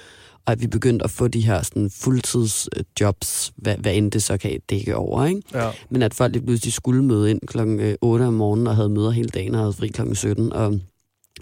og 0.45 0.51
at 0.51 0.61
vi 0.61 0.67
begyndte 0.67 1.03
at 1.03 1.11
få 1.11 1.27
de 1.27 1.41
her 1.41 1.61
sådan, 1.61 1.89
fuldtidsjobs, 1.89 3.51
hvad, 3.55 3.75
hvad 3.77 3.93
end 3.95 4.11
det 4.11 4.23
så 4.23 4.37
kan 4.37 4.59
dække 4.69 4.95
over. 4.95 5.25
Ikke? 5.25 5.41
Ja. 5.53 5.69
Men 5.89 6.01
at 6.01 6.13
folk 6.13 6.33
lige 6.33 6.45
pludselig 6.45 6.73
skulle 6.73 7.03
møde 7.03 7.31
ind 7.31 7.39
klokken 7.47 7.95
8 8.01 8.23
om 8.23 8.33
morgenen 8.33 8.67
og 8.67 8.75
havde 8.75 8.89
møder 8.89 9.11
hele 9.11 9.29
dagen 9.29 9.55
og 9.55 9.61
havde 9.61 9.73
fri 9.73 9.87
klokken 9.87 10.15
17. 10.15 10.53
Og 10.53 10.79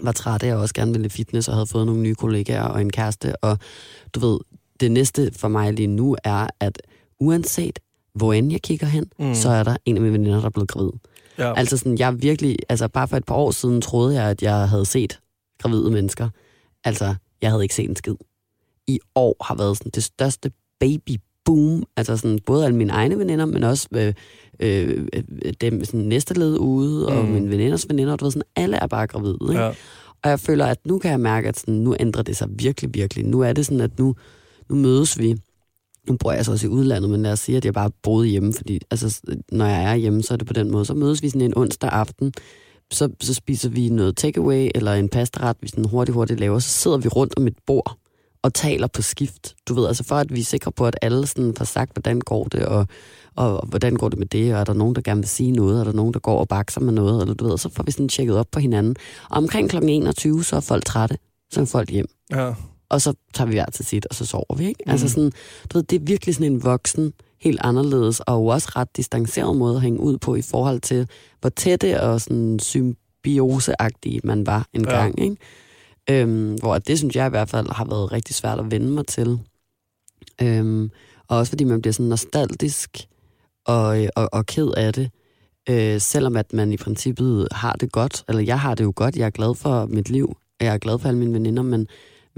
var 0.00 0.12
træt 0.12 0.42
af, 0.42 0.54
og 0.54 0.60
også 0.60 0.74
gerne 0.74 0.92
ville 0.92 1.10
fitness, 1.10 1.48
og 1.48 1.54
havde 1.54 1.66
fået 1.66 1.86
nogle 1.86 2.02
nye 2.02 2.14
kollegaer 2.14 2.62
og 2.62 2.80
en 2.80 2.90
kæreste. 2.90 3.44
Og 3.44 3.58
du 4.14 4.20
ved, 4.20 4.38
det 4.80 4.90
næste 4.90 5.30
for 5.36 5.48
mig 5.48 5.72
lige 5.72 5.86
nu 5.86 6.16
er, 6.24 6.46
at 6.60 6.82
uanset 7.20 7.78
hvor 8.18 8.32
end 8.32 8.52
jeg 8.52 8.62
kigger 8.62 8.86
hen, 8.86 9.04
mm. 9.18 9.34
så 9.34 9.48
er 9.48 9.62
der 9.62 9.76
en 9.84 9.96
af 9.96 10.02
mine 10.02 10.12
veninder, 10.12 10.38
der 10.38 10.46
er 10.46 10.50
blevet 10.50 10.68
gravid. 10.68 10.92
Ja. 11.38 11.54
Altså 11.56 11.76
sådan, 11.76 11.98
jeg 11.98 12.22
virkelig, 12.22 12.56
altså 12.68 12.88
bare 12.88 13.08
for 13.08 13.16
et 13.16 13.24
par 13.24 13.34
år 13.34 13.50
siden 13.50 13.80
troede 13.80 14.14
jeg, 14.14 14.30
at 14.30 14.42
jeg 14.42 14.68
havde 14.68 14.86
set 14.86 15.20
gravide 15.58 15.90
mennesker. 15.90 16.28
Altså, 16.84 17.14
jeg 17.42 17.50
havde 17.50 17.62
ikke 17.62 17.74
set 17.74 17.90
en 17.90 17.96
skid. 17.96 18.14
I 18.86 18.98
år 19.14 19.36
har 19.44 19.54
været 19.54 19.76
sådan 19.76 19.90
det 19.94 20.04
største 20.04 20.50
baby 20.80 21.16
boom, 21.44 21.84
altså 21.96 22.16
sådan 22.16 22.38
både 22.46 22.66
af 22.66 22.72
mine 22.72 22.92
egne 22.92 23.18
veninder, 23.18 23.46
men 23.46 23.64
også 23.64 23.88
øh, 23.92 24.14
øh, 24.60 25.06
dem 25.60 25.84
sådan 25.84 26.00
næste 26.00 26.34
led 26.34 26.58
ude, 26.58 27.08
og 27.08 27.24
mm. 27.24 27.30
mine 27.30 27.50
veninders 27.50 27.88
veninder, 27.88 28.16
du 28.16 28.24
ved, 28.24 28.32
sådan, 28.32 28.42
alle 28.56 28.76
er 28.76 28.86
bare 28.86 29.06
gravide, 29.06 29.38
ikke? 29.50 29.62
Ja. 29.62 29.72
Og 30.22 30.30
jeg 30.30 30.40
føler, 30.40 30.66
at 30.66 30.78
nu 30.84 30.98
kan 30.98 31.10
jeg 31.10 31.20
mærke, 31.20 31.48
at 31.48 31.58
sådan, 31.58 31.74
nu 31.74 31.96
ændrer 32.00 32.22
det 32.22 32.36
sig 32.36 32.48
virkelig, 32.50 32.90
virkelig. 32.94 33.24
Nu 33.26 33.40
er 33.40 33.52
det 33.52 33.66
sådan, 33.66 33.80
at 33.80 33.98
nu, 33.98 34.14
nu 34.68 34.76
mødes 34.76 35.18
vi. 35.18 35.36
Nu 36.08 36.16
bor 36.16 36.30
jeg 36.30 36.38
altså 36.38 36.52
også 36.52 36.66
i 36.66 36.70
udlandet, 36.70 37.10
men 37.10 37.22
lad 37.22 37.32
os 37.32 37.40
sige, 37.40 37.56
at 37.56 37.64
jeg 37.64 37.74
bare 37.74 37.90
boede 38.02 38.28
hjemme, 38.28 38.52
fordi 38.52 38.80
altså, 38.90 39.20
når 39.52 39.66
jeg 39.66 39.84
er 39.84 39.94
hjemme, 39.94 40.22
så 40.22 40.34
er 40.34 40.38
det 40.38 40.46
på 40.46 40.52
den 40.52 40.70
måde. 40.70 40.84
Så 40.84 40.94
mødes 40.94 41.22
vi 41.22 41.28
sådan 41.28 41.40
en 41.40 41.56
onsdag 41.56 41.90
aften, 41.90 42.32
så, 42.90 43.08
så 43.20 43.34
spiser 43.34 43.68
vi 43.68 43.88
noget 43.88 44.16
takeaway, 44.16 44.68
eller 44.74 44.92
en 44.92 45.08
pastaret, 45.08 45.56
vi 45.60 45.68
sådan 45.68 45.84
hurtigt, 45.84 46.14
hurtigt 46.14 46.40
laver, 46.40 46.58
så 46.58 46.68
sidder 46.68 46.96
vi 46.96 47.08
rundt 47.08 47.34
om 47.36 47.46
et 47.46 47.56
bord, 47.66 47.98
og 48.42 48.54
taler 48.54 48.86
på 48.86 49.02
skift. 49.02 49.54
Du 49.68 49.74
ved, 49.74 49.86
altså 49.86 50.04
for 50.04 50.14
at 50.14 50.34
vi 50.34 50.40
er 50.40 50.44
sikre 50.44 50.72
på, 50.72 50.86
at 50.86 50.98
alle 51.02 51.26
sådan 51.26 51.54
får 51.54 51.64
sagt, 51.64 51.92
hvordan 51.94 52.20
går 52.20 52.44
det, 52.44 52.66
og, 52.66 52.86
og, 53.36 53.60
og 53.60 53.66
hvordan 53.66 53.96
går 53.96 54.08
det 54.08 54.18
med 54.18 54.26
det, 54.26 54.54
og 54.54 54.60
er 54.60 54.64
der 54.64 54.72
nogen, 54.72 54.94
der 54.94 55.02
gerne 55.02 55.20
vil 55.20 55.28
sige 55.28 55.50
noget, 55.50 55.80
er 55.80 55.84
der 55.84 55.92
nogen, 55.92 56.14
der 56.14 56.20
går 56.20 56.38
og 56.38 56.48
bakser 56.48 56.80
med 56.80 56.92
noget, 56.92 57.22
eller 57.22 57.34
du 57.34 57.48
ved, 57.48 57.58
så 57.58 57.68
får 57.68 57.82
vi 57.82 57.90
sådan 57.90 58.08
tjekket 58.08 58.36
op 58.36 58.46
på 58.52 58.60
hinanden. 58.60 58.96
Og 59.30 59.36
omkring 59.36 59.70
kl. 59.70 59.76
21, 59.82 60.44
så 60.44 60.56
er 60.56 60.60
folk 60.60 60.84
trætte, 60.84 61.18
så 61.50 61.60
er 61.60 61.64
folk 61.64 61.90
hjem. 61.90 62.06
Ja. 62.30 62.52
Og 62.90 63.00
så 63.00 63.12
tager 63.34 63.48
vi 63.48 63.54
hver 63.54 63.66
til 63.66 63.84
sit, 63.84 64.06
og 64.06 64.14
så 64.14 64.26
sover 64.26 64.54
vi, 64.56 64.66
ikke? 64.66 64.82
Altså 64.86 64.90
mm. 64.90 64.92
Altså 64.92 65.08
sådan, 65.08 65.32
du 65.72 65.78
ved, 65.78 65.82
det 65.82 65.96
er 65.96 66.04
virkelig 66.04 66.34
sådan 66.34 66.52
en 66.52 66.64
voksen, 66.64 67.12
helt 67.40 67.60
anderledes, 67.62 68.20
og 68.20 68.46
også 68.46 68.68
ret 68.76 68.96
distanceret 68.96 69.56
måde 69.56 69.76
at 69.76 69.82
hænge 69.82 70.00
ud 70.00 70.18
på 70.18 70.34
i 70.34 70.42
forhold 70.42 70.80
til, 70.80 71.08
hvor 71.40 71.50
tætte 71.50 72.02
og 72.02 72.20
sådan 72.20 72.58
symbioseagtige 72.58 74.20
man 74.24 74.46
var 74.46 74.66
en 74.72 74.84
ja. 74.84 74.90
gang, 74.90 75.20
ikke? 75.20 75.36
Øhm, 76.10 76.54
hvor 76.54 76.78
det 76.78 76.98
synes 76.98 77.16
jeg 77.16 77.26
i 77.26 77.30
hvert 77.30 77.48
fald 77.48 77.72
har 77.72 77.84
været 77.84 78.12
rigtig 78.12 78.34
svært 78.34 78.58
at 78.58 78.70
vende 78.70 78.86
mig 78.86 79.06
til. 79.06 79.38
Øhm, 80.42 80.90
og 81.28 81.38
også 81.38 81.50
fordi 81.50 81.64
man 81.64 81.80
bliver 81.80 81.92
sådan 81.92 82.08
nostalgisk 82.08 83.06
og, 83.66 84.08
og, 84.16 84.28
og 84.32 84.46
ked 84.46 84.70
af 84.76 84.92
det. 84.92 85.10
Øh, 85.68 86.00
selvom 86.00 86.36
at 86.36 86.52
man 86.52 86.72
i 86.72 86.76
princippet 86.76 87.48
har 87.52 87.72
det 87.72 87.92
godt, 87.92 88.24
eller 88.28 88.42
jeg 88.42 88.60
har 88.60 88.74
det 88.74 88.84
jo 88.84 88.92
godt, 88.96 89.16
jeg 89.16 89.26
er 89.26 89.30
glad 89.30 89.54
for 89.54 89.86
mit 89.86 90.10
liv, 90.10 90.36
jeg 90.60 90.74
er 90.74 90.78
glad 90.78 90.98
for 90.98 91.08
alle 91.08 91.18
mine 91.18 91.32
veninder, 91.32 91.62
men, 91.62 91.88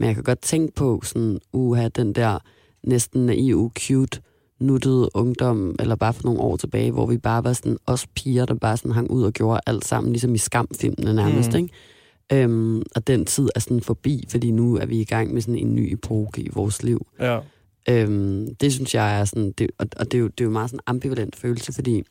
men 0.00 0.06
jeg 0.06 0.14
kan 0.14 0.24
godt 0.24 0.40
tænke 0.40 0.74
på 0.74 1.00
sådan, 1.04 1.38
uha, 1.52 1.88
den 1.88 2.12
der 2.12 2.38
næsten 2.82 3.26
naive, 3.26 3.70
cute, 3.78 4.20
nuttede 4.58 5.08
ungdom, 5.14 5.76
eller 5.78 5.94
bare 5.94 6.12
for 6.12 6.22
nogle 6.24 6.40
år 6.40 6.56
tilbage, 6.56 6.90
hvor 6.90 7.06
vi 7.06 7.18
bare 7.18 7.44
var 7.44 7.52
sådan 7.52 7.76
os 7.86 8.06
piger, 8.06 8.46
der 8.46 8.54
bare 8.54 8.76
sådan 8.76 8.92
hang 8.92 9.10
ud 9.10 9.22
og 9.22 9.32
gjorde 9.32 9.60
alt 9.66 9.84
sammen, 9.84 10.12
ligesom 10.12 10.34
i 10.34 10.38
skamfilmene 10.38 11.14
nærmest, 11.14 11.52
mm. 11.52 11.58
ikke? 11.58 11.74
Øhm, 12.32 12.82
og 12.94 13.06
den 13.06 13.24
tid 13.26 13.48
er 13.54 13.60
sådan 13.60 13.80
forbi, 13.80 14.24
fordi 14.28 14.50
nu 14.50 14.76
er 14.76 14.86
vi 14.86 15.00
i 15.00 15.04
gang 15.04 15.34
med 15.34 15.42
sådan 15.42 15.58
en 15.58 15.74
ny 15.74 15.92
epoke 15.92 16.42
i 16.42 16.48
vores 16.52 16.82
liv. 16.82 17.06
Ja. 17.20 17.40
Øhm, 17.88 18.54
det 18.54 18.72
synes 18.72 18.94
jeg 18.94 19.20
er 19.20 19.24
sådan, 19.24 19.52
det, 19.52 19.70
og, 19.78 19.86
og 19.96 20.12
det, 20.12 20.18
er 20.18 20.22
jo, 20.22 20.28
det 20.28 20.40
er 20.40 20.44
jo 20.44 20.50
meget 20.50 20.70
sådan 20.70 20.78
en 20.78 20.82
ambivalent 20.86 21.36
følelse, 21.36 21.72
fordi 21.72 22.02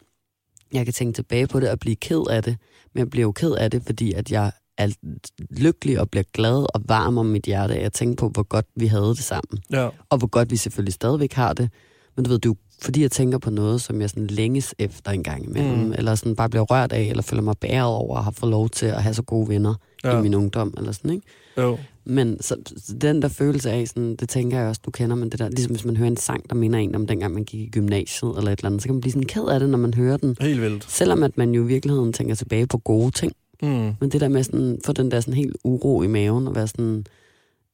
jeg 0.74 0.86
kan 0.86 0.94
tænke 0.94 1.16
tilbage 1.16 1.48
på 1.48 1.60
det 1.60 1.70
og 1.70 1.80
blive 1.80 1.96
ked 1.96 2.24
af 2.30 2.44
det, 2.44 2.58
men 2.94 3.00
jeg 3.00 3.10
bliver 3.10 3.26
jo 3.26 3.32
ked 3.32 3.52
af 3.52 3.72
det, 3.72 3.84
fordi 3.86 4.14
at 4.14 4.32
jeg 4.32 4.52
er 4.80 4.90
lykkelig 5.50 6.00
og 6.00 6.10
bliver 6.10 6.24
glad 6.34 6.76
og 6.76 6.82
varm 6.86 7.18
om 7.18 7.26
mit 7.26 7.44
hjerte 7.44 7.76
af 7.76 7.86
at 7.86 7.94
tænke 7.94 8.16
på, 8.16 8.30
hvor 8.30 8.44
godt 8.44 8.66
vi 8.76 8.88
havde 8.88 9.08
det 9.08 9.18
sammen. 9.18 9.64
Ja. 9.72 9.90
Og 10.10 10.18
hvor 10.18 10.28
godt 10.28 10.52
vi 10.52 10.58
selvfølgelig 10.58 10.94
stadigvæk 10.94 11.34
har 11.34 11.54
det. 11.54 11.70
Men 12.16 12.26
du 12.26 12.32
ved, 12.32 12.40
jo 12.46 12.56
fordi, 12.82 13.02
jeg 13.02 13.12
tænker 13.12 13.38
på 13.38 13.50
noget, 13.50 13.82
som 13.82 14.02
jeg 14.02 14.10
sådan 14.10 14.28
længes 14.28 14.76
efter 14.80 15.12
en 15.12 15.24
gang 15.24 15.46
imellem, 15.46 15.80
mm. 15.80 15.94
eller 15.98 16.16
sådan 16.16 16.36
bare 16.36 16.50
bliver 16.50 16.64
rørt 16.64 16.92
af, 16.92 17.02
eller 17.02 17.24
føler 17.24 17.42
mig 17.42 17.58
bæret 17.58 17.88
over 17.88 18.18
at 18.18 18.24
have 18.24 18.34
fået 18.34 18.50
lov 18.50 18.70
til 18.70 18.86
at 18.86 19.04
have 19.04 19.14
så 19.14 19.22
gode 19.22 19.50
venner 19.50 19.76
ja. 20.04 20.20
i 20.20 20.22
min 20.22 20.34
ungdom, 20.34 20.74
eller 20.78 20.92
sådan, 20.92 21.12
ikke? 21.12 21.28
Jo. 21.58 21.78
Men 22.06 22.42
så, 22.42 22.56
så 22.78 22.94
den 23.02 23.22
der 23.22 23.28
følelse 23.28 23.72
af, 23.72 23.88
sådan, 23.88 24.16
det 24.16 24.30
tænker 24.30 24.60
jeg 24.60 24.68
også, 24.68 24.82
du 24.86 24.92
kender, 24.92 25.16
men 25.16 25.30
det 25.30 25.40
der, 25.40 25.50
ligesom 25.50 25.72
hvis 25.72 25.86
man 25.86 25.98
hører 25.98 26.10
en 26.10 26.18
sang, 26.18 26.50
der 26.50 26.56
minder 26.56 26.80
en 26.80 26.96
om 26.96 27.08
dengang, 27.08 27.34
man 27.34 27.44
gik 27.44 27.62
i 27.62 27.70
gymnasiet 27.70 28.38
eller 28.38 28.52
et 28.52 28.60
eller 28.60 28.70
andet, 28.70 28.82
så 28.82 28.88
kan 28.88 28.96
man 28.96 29.02
blive 29.02 29.12
sådan 29.12 29.28
ked 29.28 29.44
af 29.44 29.60
det, 29.60 29.70
når 29.70 29.78
man 29.78 29.94
hører 29.94 30.18
den. 30.18 30.36
Helt 30.42 30.62
vildt. 30.62 30.92
Selvom 30.92 31.24
at 31.24 31.38
man 31.38 31.52
jo 31.52 31.64
i 31.64 31.68
virkeligheden 31.68 32.14
tænker 32.14 32.36
tilbage 32.36 32.68
på 32.68 32.78
gode 32.78 33.12
ting. 33.12 33.34
Mm. 33.62 33.96
Men 34.00 34.10
det 34.12 34.22
der 34.22 34.28
med 34.28 34.44
sådan, 34.44 34.80
få 34.86 34.94
den 34.94 35.12
der 35.12 35.20
sådan 35.20 35.34
helt 35.34 35.58
uro 35.64 36.02
i 36.04 36.08
maven, 36.08 36.48
og 36.48 36.56
være 36.56 36.68
sådan, 36.68 37.06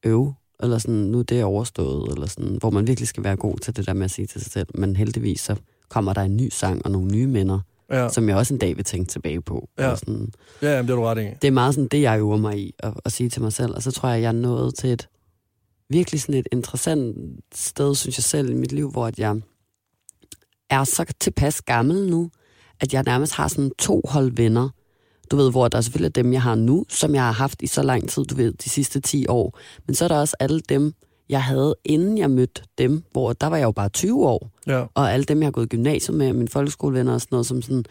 øv, 0.04 0.32
eller 0.62 0.78
sådan, 0.78 0.94
nu 0.94 1.22
det 1.22 1.40
er 1.40 1.44
overstået, 1.44 2.12
eller 2.12 2.26
sådan, 2.26 2.56
hvor 2.56 2.70
man 2.70 2.86
virkelig 2.86 3.08
skal 3.08 3.24
være 3.24 3.36
god 3.36 3.58
til 3.58 3.76
det 3.76 3.86
der 3.86 3.92
med 3.92 4.04
at 4.04 4.10
sige 4.10 4.26
til 4.26 4.40
sig 4.40 4.52
selv. 4.52 4.68
Men 4.74 4.96
heldigvis 4.96 5.40
så 5.40 5.56
kommer 5.88 6.12
der 6.12 6.22
en 6.22 6.36
ny 6.36 6.48
sang 6.52 6.84
og 6.84 6.90
nogle 6.90 7.12
nye 7.12 7.26
minder, 7.26 7.60
ja. 7.90 8.08
som 8.08 8.28
jeg 8.28 8.36
også 8.36 8.54
en 8.54 8.60
dag 8.60 8.76
vil 8.76 8.84
tænke 8.84 9.08
tilbage 9.08 9.40
på. 9.42 9.68
Ja, 9.78 9.96
sådan, 9.96 10.32
ja 10.62 10.70
jamen, 10.70 10.88
det 10.88 10.92
er 10.92 10.96
du 10.96 11.04
ret 11.04 11.18
i. 11.18 11.28
Det 11.42 11.48
er 11.48 11.52
meget 11.52 11.74
sådan 11.74 11.88
det, 11.88 12.02
jeg 12.02 12.18
øver 12.18 12.36
mig 12.36 12.58
i 12.58 12.74
at, 12.78 12.94
at 13.04 13.12
sige 13.12 13.28
til 13.28 13.42
mig 13.42 13.52
selv. 13.52 13.74
Og 13.74 13.82
så 13.82 13.90
tror 13.90 14.08
jeg, 14.08 14.22
jeg 14.22 14.28
er 14.28 14.32
nået 14.32 14.74
til 14.74 14.92
et 14.92 15.08
virkelig 15.88 16.20
sådan 16.20 16.34
et 16.34 16.48
interessant 16.52 17.16
sted, 17.54 17.94
synes 17.94 18.18
jeg 18.18 18.24
selv, 18.24 18.50
i 18.50 18.54
mit 18.54 18.72
liv, 18.72 18.90
hvor 18.90 19.06
at 19.06 19.18
jeg 19.18 19.40
er 20.70 20.84
så 20.84 21.04
tilpas 21.20 21.62
gammel 21.62 22.10
nu, 22.10 22.30
at 22.80 22.94
jeg 22.94 23.02
nærmest 23.02 23.34
har 23.34 23.48
sådan 23.48 23.70
to 23.78 24.02
hold 24.08 24.32
venner, 24.36 24.68
du 25.30 25.36
ved, 25.36 25.50
hvor 25.50 25.68
der 25.68 25.78
er 25.78 25.82
selvfølgelig 25.82 26.14
dem, 26.14 26.32
jeg 26.32 26.42
har 26.42 26.54
nu, 26.54 26.84
som 26.88 27.14
jeg 27.14 27.22
har 27.22 27.32
haft 27.32 27.62
i 27.62 27.66
så 27.66 27.82
lang 27.82 28.08
tid, 28.08 28.24
du 28.24 28.34
ved, 28.34 28.52
de 28.52 28.70
sidste 28.70 29.00
10 29.00 29.26
år. 29.28 29.58
Men 29.86 29.94
så 29.94 30.04
er 30.04 30.08
der 30.08 30.16
også 30.16 30.36
alle 30.40 30.60
dem, 30.60 30.94
jeg 31.28 31.42
havde, 31.42 31.74
inden 31.84 32.18
jeg 32.18 32.30
mødte 32.30 32.62
dem, 32.78 33.02
hvor 33.12 33.32
der 33.32 33.46
var 33.46 33.56
jeg 33.56 33.64
jo 33.64 33.72
bare 33.72 33.88
20 33.88 34.26
år. 34.26 34.50
Ja. 34.66 34.84
Og 34.94 35.12
alle 35.12 35.24
dem, 35.24 35.38
jeg 35.38 35.46
har 35.46 35.50
gået 35.50 35.64
i 35.64 35.68
gymnasiet 35.68 36.16
med, 36.16 36.32
mine 36.32 36.48
folkeskolevenner 36.48 37.14
og 37.14 37.20
sådan 37.20 37.34
noget, 37.34 37.46
som 37.46 37.62
sådan, 37.62 37.84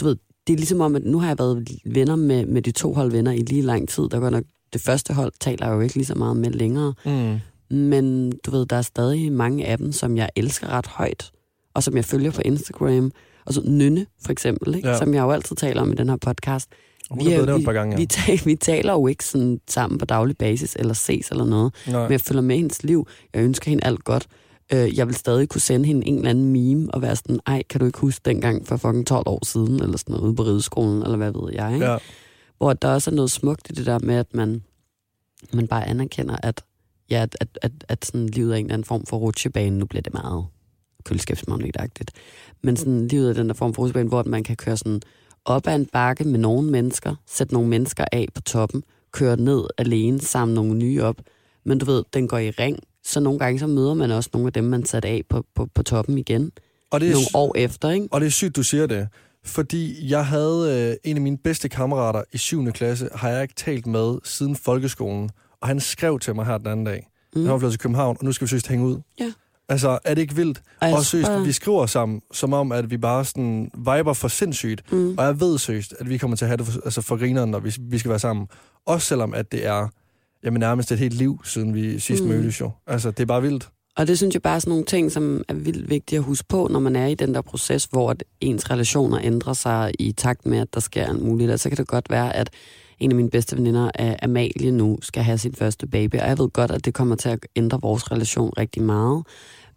du 0.00 0.04
ved, 0.04 0.16
det 0.46 0.52
er 0.52 0.56
ligesom 0.56 0.80
om, 0.80 0.96
at 0.96 1.04
nu 1.04 1.20
har 1.20 1.28
jeg 1.28 1.38
været 1.38 1.68
venner 1.84 2.16
med, 2.16 2.46
med 2.46 2.62
de 2.62 2.70
to 2.70 2.92
hold 2.92 3.10
venner 3.10 3.32
i 3.32 3.38
lige 3.38 3.62
lang 3.62 3.88
tid. 3.88 4.08
Der 4.08 4.20
går 4.20 4.30
nok, 4.30 4.44
det 4.72 4.80
første 4.80 5.14
hold 5.14 5.32
taler 5.40 5.66
jeg 5.66 5.74
jo 5.74 5.80
ikke 5.80 5.94
lige 5.94 6.06
så 6.06 6.14
meget 6.14 6.36
med 6.36 6.50
længere. 6.50 6.94
Mm. 7.04 7.38
Men 7.76 8.32
du 8.46 8.50
ved, 8.50 8.66
der 8.66 8.76
er 8.76 8.82
stadig 8.82 9.32
mange 9.32 9.66
af 9.66 9.78
dem, 9.78 9.92
som 9.92 10.16
jeg 10.16 10.30
elsker 10.36 10.68
ret 10.68 10.86
højt, 10.86 11.30
og 11.74 11.82
som 11.82 11.96
jeg 11.96 12.04
følger 12.04 12.30
på 12.30 12.42
Instagram. 12.44 13.12
Og 13.48 13.54
så 13.54 13.62
Nynne, 13.64 14.06
for 14.24 14.32
eksempel, 14.32 14.74
ikke? 14.74 14.88
Ja. 14.88 14.98
som 14.98 15.14
jeg 15.14 15.22
jo 15.22 15.30
altid 15.30 15.56
taler 15.56 15.82
om 15.82 15.92
i 15.92 15.94
den 15.94 16.08
her 16.08 16.16
podcast. 16.16 16.68
Hun 17.10 17.20
er 17.20 17.24
blevet 17.24 17.46
nævnt 17.46 17.60
et 17.60 17.64
par 17.64 17.72
gange, 17.72 17.92
ja. 17.92 18.00
vi, 18.00 18.06
taler, 18.06 18.44
vi 18.44 18.56
taler 18.56 18.92
jo 18.92 19.06
ikke 19.06 19.24
sådan 19.24 19.60
sammen 19.68 19.98
på 19.98 20.04
daglig 20.04 20.36
basis, 20.36 20.76
eller 20.78 20.94
ses 20.94 21.30
eller 21.30 21.44
noget. 21.44 21.74
Nej. 21.86 22.02
Men 22.02 22.12
jeg 22.12 22.20
følger 22.20 22.42
med 22.42 22.56
hendes 22.56 22.82
liv. 22.82 23.08
Jeg 23.34 23.42
ønsker 23.42 23.70
hende 23.70 23.84
alt 23.84 24.04
godt. 24.04 24.26
Øh, 24.72 24.98
jeg 24.98 25.06
vil 25.06 25.14
stadig 25.14 25.48
kunne 25.48 25.60
sende 25.60 25.86
hende 25.86 26.06
en 26.06 26.16
eller 26.16 26.30
anden 26.30 26.52
meme 26.52 26.94
og 26.94 27.02
være 27.02 27.16
sådan, 27.16 27.40
ej, 27.46 27.62
kan 27.70 27.80
du 27.80 27.86
ikke 27.86 27.98
huske 27.98 28.20
dengang 28.24 28.66
for 28.66 28.76
fucking 28.76 29.06
12 29.06 29.22
år 29.26 29.44
siden, 29.44 29.82
eller 29.82 29.98
sådan 29.98 30.12
noget, 30.12 30.26
ude 30.26 30.36
på 30.36 30.42
rideskolen, 30.42 31.02
eller 31.02 31.16
hvad 31.16 31.32
ved 31.32 31.52
jeg, 31.52 31.74
ikke? 31.74 31.86
Ja. 31.86 31.96
Hvor 32.58 32.72
der 32.72 32.88
også 32.88 33.10
er 33.10 33.14
noget 33.14 33.30
smukt 33.30 33.70
i 33.70 33.72
det 33.72 33.86
der 33.86 33.98
med, 33.98 34.14
at 34.14 34.34
man, 34.34 34.62
man 35.52 35.68
bare 35.68 35.88
anerkender, 35.88 36.36
at, 36.42 36.64
ja, 37.10 37.22
at, 37.22 37.36
at, 37.40 37.58
at, 37.62 37.72
at 37.88 38.04
sådan 38.04 38.26
livet 38.26 38.52
er 38.52 38.56
en 38.56 38.64
eller 38.64 38.74
anden 38.74 38.84
form 38.84 39.06
for 39.06 39.16
rutsjebane. 39.16 39.78
Nu 39.78 39.86
bliver 39.86 40.02
det 40.02 40.12
meget 40.12 40.46
køleskabsmagnetagtigt. 41.08 42.10
Men 42.62 42.76
sådan 42.76 43.08
livet 43.08 43.30
er 43.30 43.34
den 43.34 43.48
der 43.48 43.54
form 43.54 43.74
for 43.74 43.82
rutsjebane, 43.82 44.08
hvor 44.08 44.22
man 44.22 44.44
kan 44.44 44.56
køre 44.56 44.76
sådan 44.76 45.00
op 45.44 45.66
ad 45.66 45.74
en 45.74 45.86
bakke 45.92 46.24
med 46.24 46.38
nogle 46.38 46.70
mennesker, 46.70 47.14
sætte 47.26 47.54
nogle 47.54 47.68
mennesker 47.68 48.04
af 48.12 48.26
på 48.34 48.40
toppen, 48.40 48.82
køre 49.12 49.36
ned 49.36 49.64
alene, 49.78 50.20
samle 50.20 50.54
nogle 50.54 50.74
nye 50.74 51.02
op. 51.02 51.16
Men 51.64 51.78
du 51.78 51.86
ved, 51.86 52.04
den 52.12 52.28
går 52.28 52.38
i 52.38 52.50
ring, 52.50 52.78
så 53.04 53.20
nogle 53.20 53.38
gange 53.38 53.58
så 53.58 53.66
møder 53.66 53.94
man 53.94 54.10
også 54.10 54.30
nogle 54.32 54.46
af 54.46 54.52
dem, 54.52 54.64
man 54.64 54.84
satte 54.84 55.08
af 55.08 55.22
på, 55.28 55.44
på, 55.54 55.68
på 55.74 55.82
toppen 55.82 56.18
igen. 56.18 56.50
Og 56.90 57.00
det 57.00 57.08
er 57.08 57.12
Nogle 57.12 57.26
år 57.34 57.56
efter, 57.56 57.90
ikke? 57.90 58.08
Og 58.10 58.20
det 58.20 58.26
er 58.26 58.30
sygt, 58.30 58.56
du 58.56 58.62
siger 58.62 58.86
det. 58.86 59.08
Fordi 59.44 60.10
jeg 60.10 60.26
havde 60.26 60.88
øh, 60.90 61.10
en 61.10 61.16
af 61.16 61.22
mine 61.22 61.38
bedste 61.38 61.68
kammerater 61.68 62.22
i 62.32 62.38
7. 62.38 62.72
klasse, 62.72 63.08
har 63.14 63.28
jeg 63.28 63.42
ikke 63.42 63.54
talt 63.54 63.86
med 63.86 64.18
siden 64.24 64.56
folkeskolen. 64.56 65.30
Og 65.60 65.68
han 65.68 65.80
skrev 65.80 66.18
til 66.18 66.34
mig 66.34 66.46
her 66.46 66.58
den 66.58 66.66
anden 66.66 66.86
dag. 66.86 67.08
Mm. 67.34 67.42
Han 67.42 67.52
var 67.52 67.58
flyttet 67.58 67.72
til 67.72 67.80
København, 67.80 68.16
og 68.20 68.24
nu 68.24 68.32
skal 68.32 68.44
vi 68.44 68.48
søst 68.48 68.68
hænge 68.68 68.86
ud. 68.86 69.00
Ja. 69.20 69.32
Altså, 69.68 69.98
er 70.04 70.14
det 70.14 70.22
ikke 70.22 70.34
vildt? 70.36 70.62
Og 70.80 70.88
jeg 70.88 70.96
Og 70.96 71.04
søst, 71.04 71.26
tror- 71.26 71.38
vi 71.38 71.52
skriver 71.52 71.86
sammen, 71.86 72.20
som 72.32 72.52
om, 72.52 72.72
at 72.72 72.90
vi 72.90 72.96
bare 72.96 73.24
sådan 73.24 73.70
viber 73.74 74.12
for 74.12 74.28
sindssygt. 74.28 74.92
Mm. 74.92 75.14
Og 75.18 75.24
jeg 75.24 75.40
ved 75.40 75.58
søst, 75.58 75.94
at 76.00 76.08
vi 76.08 76.18
kommer 76.18 76.36
til 76.36 76.44
at 76.44 76.48
have 76.48 76.56
det 76.56 76.66
for, 76.66 76.80
altså 76.84 77.02
for 77.02 77.16
grineren, 77.16 77.50
når 77.50 77.58
vi, 77.60 77.74
vi 77.80 77.98
skal 77.98 78.08
være 78.08 78.18
sammen. 78.18 78.46
Også 78.86 79.06
selvom, 79.06 79.34
at 79.34 79.52
det 79.52 79.66
er 79.66 79.88
jamen, 80.44 80.60
nærmest 80.60 80.92
et 80.92 80.98
helt 80.98 81.14
liv, 81.14 81.40
siden 81.44 81.74
vi 81.74 81.98
sidst 81.98 82.22
Mm. 82.22 82.28
mødtes 82.28 82.60
jo. 82.60 82.70
Altså, 82.86 83.10
det 83.10 83.20
er 83.20 83.26
bare 83.26 83.42
vildt. 83.42 83.68
Og 83.96 84.06
det 84.06 84.16
synes 84.18 84.34
jeg 84.34 84.42
bare 84.42 84.54
er 84.54 84.58
sådan 84.58 84.70
nogle 84.70 84.84
ting, 84.84 85.12
som 85.12 85.44
er 85.48 85.54
vildt 85.54 85.90
vigtige 85.90 86.16
at 86.18 86.22
huske 86.24 86.48
på, 86.48 86.68
når 86.70 86.80
man 86.80 86.96
er 86.96 87.06
i 87.06 87.14
den 87.14 87.34
der 87.34 87.40
proces, 87.40 87.84
hvor 87.84 88.10
at 88.10 88.24
ens 88.40 88.70
relationer 88.70 89.18
ændrer 89.22 89.52
sig 89.52 89.92
i 89.98 90.12
takt 90.12 90.46
med, 90.46 90.58
at 90.58 90.74
der 90.74 90.80
sker 90.80 91.06
en 91.10 91.24
mulighed. 91.24 91.58
Så 91.58 91.68
kan 91.68 91.78
det 91.78 91.86
godt 91.86 92.10
være, 92.10 92.36
at 92.36 92.50
en 92.98 93.10
af 93.10 93.16
mine 93.16 93.30
bedste 93.30 93.56
veninder, 93.56 93.90
øh, 94.00 94.12
Amalie, 94.22 94.70
nu 94.70 94.98
skal 95.02 95.22
have 95.22 95.38
sin 95.38 95.54
første 95.54 95.86
baby. 95.86 96.14
Og 96.14 96.28
jeg 96.28 96.38
ved 96.38 96.48
godt, 96.50 96.70
at 96.70 96.84
det 96.84 96.94
kommer 96.94 97.16
til 97.16 97.28
at 97.28 97.38
ændre 97.56 97.80
vores 97.82 98.10
relation 98.12 98.52
rigtig 98.58 98.82
meget. 98.82 99.24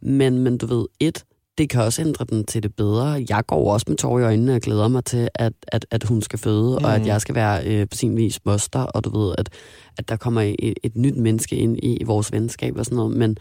Men, 0.01 0.38
men 0.39 0.58
du 0.58 0.65
ved, 0.65 0.86
et, 1.00 1.24
det 1.58 1.70
kan 1.70 1.81
også 1.81 2.01
ændre 2.01 2.25
den 2.29 2.43
til 2.46 2.63
det 2.63 2.75
bedre. 2.75 3.25
Jeg 3.29 3.43
går 3.48 3.74
også 3.74 3.86
med 3.89 3.98
tår 3.98 4.20
i 4.20 4.24
øjnene 4.24 4.55
og 4.55 4.62
glæder 4.62 4.88
mig 4.88 5.05
til, 5.05 5.29
at, 5.36 5.53
at, 5.67 5.86
at 5.91 6.03
hun 6.03 6.22
skal 6.22 6.39
føde, 6.39 6.77
mm. 6.79 6.86
og 6.86 6.96
at 6.96 7.01
Mm. 7.01 7.08
jeg 7.08 7.22
skal 7.22 7.36
være 7.36 7.65
øh, 7.67 7.88
på 7.89 7.98
sin 7.98 8.17
vis 8.17 8.39
moster, 8.46 8.79
og 8.79 9.03
du 9.03 9.20
ved, 9.20 9.36
at, 9.38 9.50
at 9.98 10.10
der 10.10 10.15
kommer 10.15 10.41
et, 10.60 10.74
et 10.84 10.96
nyt 10.98 11.17
menneske 11.17 11.55
ind 11.55 11.77
i, 11.84 11.98
i 11.98 12.03
vores 12.03 12.31
venskab 12.31 12.77
og 12.77 12.86
sådan 12.86 12.96
noget. 12.96 13.17
Men, 13.17 13.38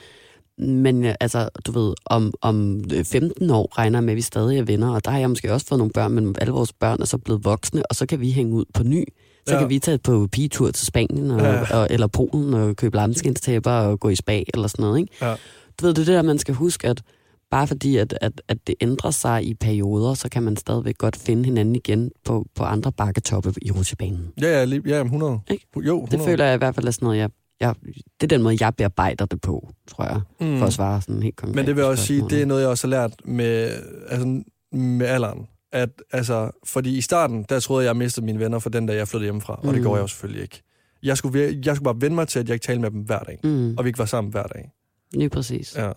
men 0.58 1.04
øh, 1.04 1.14
altså, 1.20 1.48
du 1.66 1.72
ved, 1.72 1.94
om, 2.06 2.32
om 2.42 2.84
øh, 2.94 3.04
15 3.04 3.50
år 3.50 3.78
regner 3.78 4.00
med, 4.00 4.10
at 4.12 4.16
vi 4.16 4.20
stadig 4.22 4.58
er 4.58 4.62
venner, 4.64 4.90
og 4.94 5.04
der 5.04 5.10
har 5.10 5.18
jeg 5.18 5.28
måske 5.28 5.52
også 5.52 5.66
fået 5.66 5.78
nogle 5.78 5.92
børn, 5.92 6.12
men 6.12 6.34
alle 6.40 6.52
vores 6.52 6.72
børn 6.72 7.00
er 7.00 7.04
så 7.06 7.18
blevet 7.18 7.44
voksne, 7.44 7.82
og 7.90 7.96
så 7.96 8.06
kan 8.06 8.20
vi 8.20 8.30
hænge 8.30 8.54
ud 8.54 8.64
på 8.74 8.82
ny. 8.82 9.04
Så 9.46 9.54
Ja. 9.54 9.58
kan 9.60 9.68
vi 9.68 9.78
tage 9.78 9.98
på 9.98 10.28
pigetur 10.32 10.70
til 10.70 10.86
Spanien 10.86 11.30
og, 11.30 11.40
Ja. 11.40 11.76
og, 11.78 11.86
eller 11.90 12.06
Polen 12.06 12.54
og 12.54 12.76
købe 12.76 12.96
lamskindstæpper 12.96 13.70
og 13.70 14.00
gå 14.00 14.08
i 14.08 14.14
spa 14.16 14.42
eller 14.54 14.68
sådan 14.68 14.82
noget. 14.82 15.00
Ikke? 15.00 15.12
Ja. 15.22 15.34
Du 15.80 15.86
ved, 15.86 15.94
det 15.94 16.00
er 16.02 16.04
det 16.04 16.14
der, 16.14 16.22
man 16.22 16.38
skal 16.38 16.54
huske, 16.54 16.88
at 16.88 17.02
bare 17.50 17.66
fordi, 17.66 17.96
at, 17.96 18.18
at, 18.20 18.42
at 18.48 18.58
det 18.66 18.74
ændrer 18.80 19.10
sig 19.10 19.44
i 19.46 19.54
perioder, 19.54 20.14
så 20.14 20.28
kan 20.28 20.42
man 20.42 20.56
stadigvæk 20.56 20.98
godt 20.98 21.16
finde 21.16 21.44
hinanden 21.44 21.76
igen 21.76 22.10
på, 22.24 22.46
på 22.54 22.64
andre 22.64 22.92
bakketoppe 22.92 23.54
i 23.62 23.70
rutsjebanen. 23.70 24.32
Ja, 24.40 24.46
ja, 24.58 24.64
lige- 24.64 24.82
ja 24.86 24.96
jamen, 24.96 25.06
100. 25.12 25.40
Ikke? 25.50 25.66
Jo, 25.76 25.80
100. 25.80 26.10
Det 26.10 26.24
føler 26.24 26.44
jeg 26.44 26.54
i 26.54 26.58
hvert 26.58 26.74
fald 26.74 26.86
er 26.86 26.90
sådan 26.90 27.06
noget, 27.06 27.18
jeg, 27.18 27.30
jeg, 27.60 27.74
det 28.20 28.22
er 28.22 28.26
den 28.36 28.42
måde, 28.42 28.56
jeg 28.60 28.74
bearbejder 28.74 29.24
det 29.26 29.40
på, 29.40 29.68
tror 29.88 30.04
jeg, 30.04 30.20
mm. 30.40 30.58
for 30.58 30.66
at 30.66 30.72
svare 30.72 31.00
sådan 31.02 31.22
helt 31.22 31.36
konkret. 31.36 31.56
Men 31.56 31.66
det 31.66 31.76
vil 31.76 31.82
jeg 31.82 31.90
også 31.90 32.04
sige, 32.06 32.24
det 32.30 32.42
er 32.42 32.46
noget, 32.46 32.60
jeg 32.62 32.70
også 32.70 32.86
har 32.86 32.90
lært 32.90 33.12
med, 33.24 33.70
altså, 34.08 34.42
med 34.72 35.06
alderen. 35.06 35.46
At, 35.72 35.90
altså, 36.12 36.50
fordi 36.64 36.96
i 36.96 37.00
starten, 37.00 37.46
der 37.48 37.60
troede 37.60 37.84
jeg, 37.84 37.88
jeg 37.88 37.96
mistede 37.96 38.26
mine 38.26 38.38
venner 38.40 38.58
for 38.58 38.70
den 38.70 38.86
dag, 38.86 38.96
jeg 38.96 39.08
flyttede 39.08 39.26
hjemmefra. 39.26 39.54
Og 39.62 39.66
det 39.74 39.76
Mm. 39.76 39.82
går 39.86 39.96
jeg 39.96 40.02
jo 40.02 40.06
selvfølgelig 40.06 40.42
ikke. 40.42 40.62
Jeg 41.02 41.16
skulle, 41.16 41.60
jeg 41.64 41.76
skulle 41.76 41.84
bare 41.92 42.00
vende 42.00 42.14
mig 42.14 42.28
til, 42.28 42.38
at 42.38 42.48
jeg 42.48 42.54
ikke 42.54 42.64
talte 42.66 42.80
med 42.82 42.90
dem 42.90 43.00
hver 43.00 43.18
dag. 43.18 43.38
Mm, 43.44 43.74
Og 43.78 43.84
vi 43.84 43.88
ikke 43.88 43.98
var 43.98 44.04
sammen 44.04 44.30
hver 44.30 44.42
dag. 44.42 44.70
Lige 45.12 45.30
præcis. 45.30 45.76
Ja. 45.76 45.92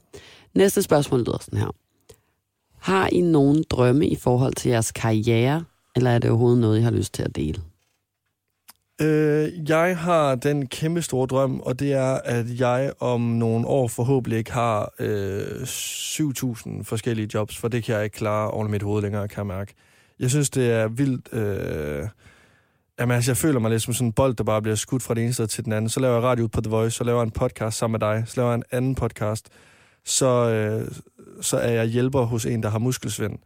Næste 0.54 0.82
spørgsmål 0.82 1.20
lyder 1.20 1.38
sådan 1.42 1.60
her. 1.60 1.76
Har 2.80 3.10
I 3.12 3.22
nogen 3.22 3.64
drømme 3.70 4.08
i 4.08 4.16
forhold 4.16 4.54
til 4.54 4.72
jeres 4.72 4.92
karriere, 4.92 5.64
eller 5.96 6.12
er 6.12 6.20
det 6.20 6.30
overhovedet 6.30 6.62
noget, 6.62 6.80
I 6.80 6.82
har 6.82 6.92
lyst 6.92 7.14
til 7.14 7.24
at 7.24 7.36
dele? 7.36 7.62
Øh, 9.02 9.70
jeg 9.70 9.98
har 9.98 10.36
den 10.36 10.68
kæmpe 10.68 11.02
store 11.02 11.28
drøm, 11.28 11.60
og 11.60 11.80
det 11.80 11.94
er, 11.94 12.14
at 12.14 12.60
jeg 12.60 12.94
om 13.00 13.22
nogle 13.22 13.68
år 13.68 13.88
forhåbentlig 13.88 14.38
ikke 14.38 14.52
har 14.52 14.94
øh, 15.00 15.62
7.000 15.62 16.84
forskellige 16.84 17.30
jobs, 17.34 17.58
for 17.58 17.68
det 17.68 17.84
kan 17.84 17.96
jeg 17.96 18.04
ikke 18.04 18.18
klare 18.18 18.52
over 18.52 18.68
mit 18.68 18.84
hoved 18.84 19.02
længere, 19.02 19.28
kan 19.28 19.38
jeg 19.38 19.48
mærke. 19.58 19.74
Jeg 20.20 20.30
synes, 20.30 20.50
det 20.50 20.72
er 20.72 20.88
vildt... 20.88 21.34
Øh, 21.34 22.08
jamen, 23.00 23.16
altså, 23.16 23.32
jeg 23.32 23.38
føler 23.38 23.60
mig 23.60 23.72
lidt 23.72 23.82
som 23.82 23.94
sådan 23.94 24.08
en 24.08 24.14
bold, 24.14 24.36
der 24.36 24.44
bare 24.44 24.62
bliver 24.62 24.76
skudt 24.76 25.04
fra 25.04 25.14
det 25.14 25.24
ene 25.24 25.34
sted 25.34 25.48
til 25.48 25.66
den 25.66 25.74
anden. 25.74 25.90
Så 25.90 26.00
laver 26.00 26.14
jeg 26.14 26.24
radio 26.24 26.48
på 26.48 26.62
The 26.62 26.70
Voice, 26.70 26.98
så 26.98 27.04
laver 27.04 27.20
jeg 27.20 27.24
en 27.24 27.32
podcast 27.32 27.78
sammen 27.78 28.00
med 28.00 28.08
dig, 28.10 28.24
så 28.28 28.34
laver 28.38 28.50
jeg 28.50 28.56
en 28.56 28.64
anden 28.72 28.96
podcast. 28.96 29.50
Så, 30.06 30.50
øh, 30.50 30.92
så 31.42 31.58
er 31.58 31.72
jeg 31.72 31.86
hjælper 31.86 32.24
hos 32.24 32.46
en, 32.46 32.64
der 32.64 32.70
har 32.70 32.80
muskelsvind. 32.80 33.40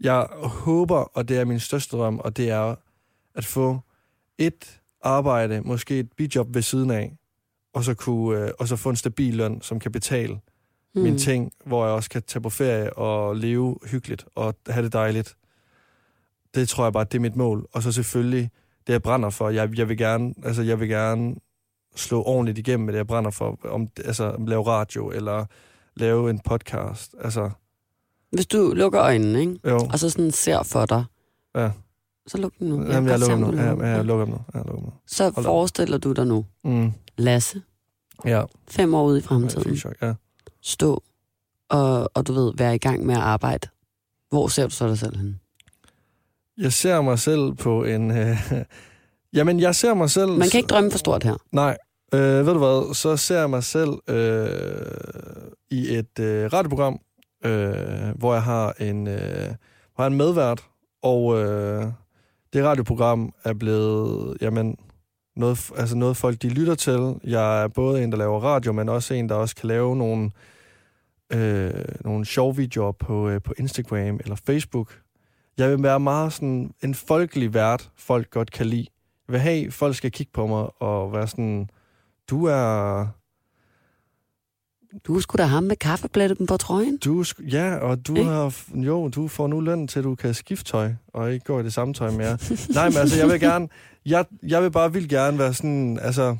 Jeg 0.00 0.26
håber, 0.42 0.96
og 0.96 1.28
det 1.28 1.38
er 1.38 1.44
min 1.44 1.60
største 1.60 1.96
drøm, 1.96 2.18
og 2.18 2.36
det 2.36 2.50
er 2.50 2.74
at 3.34 3.44
få 3.44 3.80
et 4.38 4.80
arbejde, 5.02 5.60
måske 5.60 5.98
et 5.98 6.12
bijob 6.12 6.54
ved 6.54 6.62
siden 6.62 6.90
af, 6.90 7.16
og 7.74 7.84
så, 7.84 7.94
kunne, 7.94 8.38
øh, 8.38 8.50
og 8.58 8.68
så 8.68 8.76
få 8.76 8.90
en 8.90 8.96
stabil 8.96 9.34
løn, 9.34 9.60
som 9.62 9.80
kan 9.80 9.92
betale 9.92 10.34
mm. 10.94 11.02
mine 11.02 11.18
ting, 11.18 11.52
hvor 11.66 11.84
jeg 11.84 11.94
også 11.94 12.10
kan 12.10 12.22
tage 12.22 12.42
på 12.42 12.50
ferie 12.50 12.92
og 12.92 13.36
leve 13.36 13.78
hyggeligt 13.90 14.24
og 14.34 14.54
have 14.66 14.84
det 14.84 14.92
dejligt. 14.92 15.36
Det 16.54 16.68
tror 16.68 16.84
jeg 16.84 16.92
bare, 16.92 17.04
det 17.04 17.14
er 17.14 17.20
mit 17.20 17.36
mål. 17.36 17.68
Og 17.72 17.82
så 17.82 17.92
selvfølgelig 17.92 18.50
det, 18.90 18.94
jeg 18.94 19.02
brænder 19.02 19.30
for. 19.30 19.48
Jeg, 19.48 19.78
jeg, 19.78 19.88
vil, 19.88 19.96
gerne, 19.98 20.34
altså, 20.44 20.62
jeg 20.62 20.80
vil 20.80 20.88
gerne 20.88 21.34
slå 21.96 22.22
ordentligt 22.22 22.58
igennem 22.58 22.84
med 22.86 22.92
det, 22.92 22.98
jeg 22.98 23.06
brænder 23.06 23.30
for. 23.30 23.58
Om, 23.64 23.88
altså, 24.04 24.36
lave 24.46 24.66
radio 24.66 25.10
eller 25.10 25.44
lave 25.96 26.30
en 26.30 26.38
podcast. 26.38 27.14
Altså, 27.20 27.50
Hvis 28.32 28.46
du 28.46 28.72
lukker 28.74 29.00
øjnene, 29.02 29.40
ikke? 29.40 29.58
jo. 29.68 29.78
og 29.92 29.98
så 29.98 30.10
sådan 30.10 30.30
ser 30.30 30.62
for 30.62 30.86
dig, 30.86 31.04
Ja. 31.54 31.70
så 32.26 32.38
luk 32.38 32.52
dem 32.58 32.68
nu. 32.68 32.74
Jamen, 32.82 32.92
jeg 32.92 33.18
godt 33.18 33.20
se, 33.24 33.30
lukker 33.30 33.46
nu. 33.50 33.56
Ja, 33.56 33.86
ja, 33.88 33.96
jeg 33.96 34.04
lukker 34.04 34.24
dem 34.24 34.34
nu. 34.34 34.40
Jeg 34.54 34.62
lukker 34.66 34.74
dem 34.76 34.84
nu. 34.84 34.92
Så 35.06 35.32
op. 35.36 35.44
forestiller 35.44 35.98
du 35.98 36.12
dig 36.12 36.26
nu, 36.26 36.46
Mm. 36.64 36.92
Lasse, 37.18 37.62
Ja. 38.24 38.44
fem 38.68 38.94
år 38.94 39.04
ude 39.06 39.18
i 39.18 39.22
Ja, 39.22 39.26
fremtiden, 39.28 39.76
chok, 39.76 39.94
ja. 40.02 40.14
stå 40.62 41.02
og, 41.68 42.10
og 42.14 42.26
du 42.26 42.32
ved, 42.32 42.52
være 42.56 42.74
i 42.74 42.78
gang 42.78 43.06
med 43.06 43.14
at 43.14 43.20
arbejde. 43.20 43.68
Hvor 44.30 44.48
ser 44.48 44.64
du 44.64 44.70
så 44.70 44.88
dig 44.88 44.98
selv 44.98 45.16
hen? 45.16 45.40
Jeg 46.58 46.72
ser 46.72 47.00
mig 47.00 47.18
selv 47.18 47.54
på 47.54 47.84
en... 47.84 48.10
Øh, 48.10 48.36
jamen, 49.36 49.60
jeg 49.60 49.74
ser 49.74 49.94
mig 49.94 50.10
selv... 50.10 50.30
Man 50.30 50.48
kan 50.48 50.58
ikke 50.58 50.68
drømme 50.68 50.90
for 50.90 50.98
stort 50.98 51.22
her. 51.22 51.36
Nej. 51.52 51.76
Øh, 52.14 52.46
ved 52.46 52.52
du 52.52 52.58
hvad, 52.58 52.94
så 52.94 53.16
ser 53.16 53.38
jeg 53.38 53.50
mig 53.50 53.64
selv 53.64 53.90
øh, 54.08 54.46
i 55.70 55.96
et 55.96 56.18
øh, 56.20 56.52
radioprogram, 56.52 57.00
øh, 57.44 58.18
hvor 58.18 58.32
jeg 58.32 58.42
har 58.42 58.74
en, 58.80 59.08
øh, 59.08 59.54
hvor 59.94 60.04
jeg 60.04 60.04
har 60.04 60.06
en 60.06 60.16
medvært, 60.16 60.64
og 61.02 61.38
øh, 61.38 61.84
det 62.52 62.64
radioprogram 62.64 63.34
er 63.44 63.54
blevet, 63.54 64.36
jamen, 64.40 64.76
noget, 65.36 65.70
altså 65.76 65.96
noget 65.96 66.16
folk 66.16 66.42
de 66.42 66.48
lytter 66.48 66.74
til. 66.74 67.14
Jeg 67.24 67.62
er 67.62 67.68
både 67.68 68.04
en, 68.04 68.12
der 68.12 68.18
laver 68.18 68.40
radio, 68.40 68.72
men 68.72 68.88
også 68.88 69.14
en, 69.14 69.28
der 69.28 69.34
også 69.34 69.56
kan 69.56 69.68
lave 69.68 69.96
nogle, 69.96 70.30
øh, 71.32 71.84
nogle 72.04 72.24
sjove 72.24 72.56
videoer 72.56 72.92
på, 72.92 73.28
øh, 73.28 73.42
på 73.42 73.54
Instagram 73.58 74.20
eller 74.24 74.36
Facebook. 74.46 74.98
Jeg 75.60 75.70
vil 75.70 75.82
være 75.82 76.00
meget 76.00 76.32
sådan 76.32 76.74
en 76.82 76.94
folkelig 76.94 77.54
vært, 77.54 77.90
folk 77.96 78.30
godt 78.30 78.50
kan 78.50 78.66
lide. 78.66 78.86
Jeg 79.28 79.32
vil 79.32 79.40
have, 79.40 79.70
folk 79.70 79.96
skal 79.96 80.10
kigge 80.12 80.32
på 80.32 80.46
mig 80.46 80.82
og 80.82 81.12
være 81.12 81.28
sådan, 81.28 81.70
du 82.30 82.44
er, 82.44 83.06
Du 85.06 85.20
skulle 85.20 85.42
da 85.42 85.46
ham 85.48 85.62
med 85.64 85.76
kaffepletten 85.76 86.46
på 86.46 86.56
trøjen. 86.56 86.96
du, 86.98 87.20
er 87.20 87.32
ja, 87.52 87.74
og 87.76 88.06
du 88.06 88.14
Ikke? 88.16 88.30
har, 88.30 88.54
jo, 88.74 89.08
du 89.08 89.28
får 89.28 89.46
nu 89.46 89.60
løn 89.60 89.88
til, 89.88 89.98
at 89.98 90.04
du 90.04 90.14
kan 90.14 90.34
skifte 90.34 90.64
tøj, 90.64 90.92
og 91.14 91.32
ikke 91.32 91.44
gå 91.44 91.60
i 91.60 91.62
det 91.62 91.72
samme 91.72 91.94
tøj 91.94 92.10
mere. 92.10 92.38
Nej, 92.74 92.88
men 92.88 92.96
altså, 92.98 93.16
jeg 93.18 93.28
vil 93.28 93.40
gerne, 93.40 93.68
jeg, 94.06 94.24
jeg 94.42 94.62
vil 94.62 94.70
bare 94.70 94.92
vildt 94.92 95.08
gerne 95.10 95.38
være 95.38 95.54
sådan, 95.54 95.98
altså, 96.02 96.36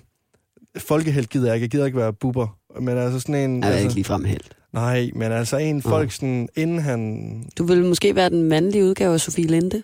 folkehelt 0.79 1.31
gider 1.31 1.47
jeg 1.47 1.55
ikke, 1.55 1.65
jeg 1.65 1.71
gider 1.71 1.87
ikke 1.87 1.99
være 1.99 2.13
buber, 2.13 2.59
men 2.81 2.99
altså 2.99 3.21
sådan 3.21 3.35
en, 3.35 3.63
Jeg 3.63 3.69
er 3.69 3.73
ikke 3.75 3.83
altså, 3.83 3.97
lige 3.97 4.05
frem 4.05 4.25
helt. 4.25 4.57
Nej, 4.73 5.11
men 5.15 5.33
altså 5.33 5.57
en 5.57 5.83
folk 5.83 6.13
sådan, 6.13 6.49
inden 6.57 6.79
han, 6.79 7.45
Du 7.59 7.65
vil 7.65 7.85
måske 7.85 8.15
være 8.15 8.31
den 8.31 8.43
mandlige 8.43 8.85
udgave 8.85 9.15
af 9.15 9.21
Sofie 9.21 9.47
Linde. 9.47 9.83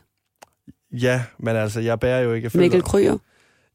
Ja, 0.92 1.22
men 1.38 1.56
altså, 1.56 1.80
jeg 1.80 2.00
bærer 2.00 2.20
jo 2.20 2.32
ikke... 2.32 2.50
Mikkel 2.54 2.82
Kryger? 2.82 3.18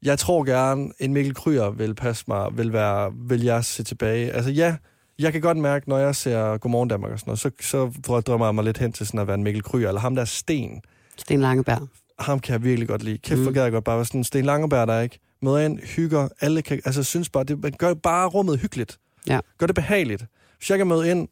jeg 0.02 0.18
tror 0.18 0.44
gerne, 0.44 0.90
en 0.98 1.12
Mikkel 1.12 1.34
Kryger 1.34 1.70
vil 1.70 1.94
passe 1.94 2.24
mig, 2.28 2.48
vil, 2.56 2.72
være, 2.72 3.12
vil 3.28 3.42
jeg 3.42 3.64
se 3.64 3.82
tilbage. 3.82 4.32
Altså 4.32 4.50
ja, 4.50 4.76
jeg 5.18 5.32
kan 5.32 5.40
godt 5.40 5.58
mærke, 5.58 5.88
når 5.88 5.98
jeg 5.98 6.16
ser 6.16 6.58
Godmorgen 6.58 6.88
Danmark 6.88 7.12
og 7.12 7.18
sådan 7.18 7.30
noget, 7.30 7.38
så, 7.40 7.50
så 7.60 7.92
får 8.06 8.16
jeg 8.16 8.26
drømmer 8.26 8.46
jeg 8.46 8.54
mig 8.54 8.64
lidt 8.64 8.78
hen 8.78 8.92
til 8.92 9.06
sådan 9.06 9.20
at 9.20 9.26
være 9.26 9.34
en 9.34 9.42
Mikkel 9.42 9.62
Kryger, 9.62 9.88
eller 9.88 10.00
ham 10.00 10.14
der 10.14 10.22
er 10.22 10.26
Sten. 10.26 10.82
Sten 11.16 11.40
Langeberg. 11.40 11.88
Ham 12.18 12.40
kan 12.40 12.52
jeg 12.52 12.62
virkelig 12.64 12.88
godt 12.88 13.02
lide. 13.02 13.18
Kæft, 13.18 13.40
hvor 13.40 13.50
Mm. 13.50 13.54
gad 13.54 13.62
jeg 13.62 13.72
godt 13.72 13.84
bare 13.84 13.96
være 13.96 14.04
sådan 14.04 14.24
Sten 14.24 14.44
Langeberg, 14.44 14.88
der 14.88 15.00
ikke 15.00 15.18
møder 15.42 15.58
ind, 15.58 15.78
hygger, 15.78 16.28
alle 16.40 16.62
kan, 16.62 16.80
altså 16.84 17.02
synes 17.02 17.28
bare, 17.28 17.44
det 17.44 17.62
man 17.62 17.72
gør 17.78 17.94
bare 17.94 18.28
rummet 18.28 18.58
hyggeligt. 18.58 18.98
Ja. 19.26 19.40
Gør 19.58 19.66
det 19.66 19.74
behageligt. 19.74 20.24
Hvis 20.62 20.70
jeg 20.70 20.78
kan 20.78 20.86
møde 20.86 21.10
ind 21.10 21.28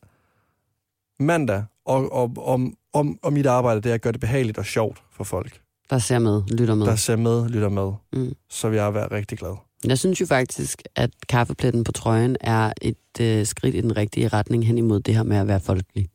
mandag, 1.20 1.64
og, 1.84 2.12
og, 2.12 2.32
om, 2.44 2.74
om, 2.92 3.18
om 3.22 3.32
mit 3.32 3.46
arbejde, 3.46 3.80
det 3.80 3.90
er 3.90 3.94
at 3.94 4.00
gøre 4.02 4.12
det 4.12 4.20
behageligt 4.20 4.58
og 4.58 4.64
sjovt 4.66 5.02
for 5.12 5.24
folk, 5.24 5.60
Der 5.90 5.98
ser 5.98 6.18
med, 6.18 6.42
lytter 6.58 6.74
med. 6.74 6.86
der 6.86 6.96
ser 6.96 7.16
med, 7.16 7.48
lytter 7.48 7.68
med, 7.68 7.92
Mm. 8.12 8.32
så 8.50 8.68
vil 8.68 8.76
jeg 8.76 8.94
være 8.94 9.10
rigtig 9.10 9.38
glad. 9.38 9.54
Jeg 9.86 9.98
synes 9.98 10.20
jo 10.20 10.26
faktisk, 10.26 10.82
at 10.96 11.10
kaffepletten 11.28 11.84
på 11.84 11.92
trøjen 11.92 12.36
er 12.40 12.72
et 12.82 12.96
øh, 13.20 13.46
skridt 13.46 13.74
i 13.74 13.80
den 13.80 13.96
rigtige 13.96 14.28
retning 14.28 14.66
hen 14.66 14.78
imod 14.78 15.00
det 15.00 15.14
her 15.16 15.22
med 15.22 15.36
at 15.36 15.48
være 15.48 15.60
folkelig. 15.60 16.08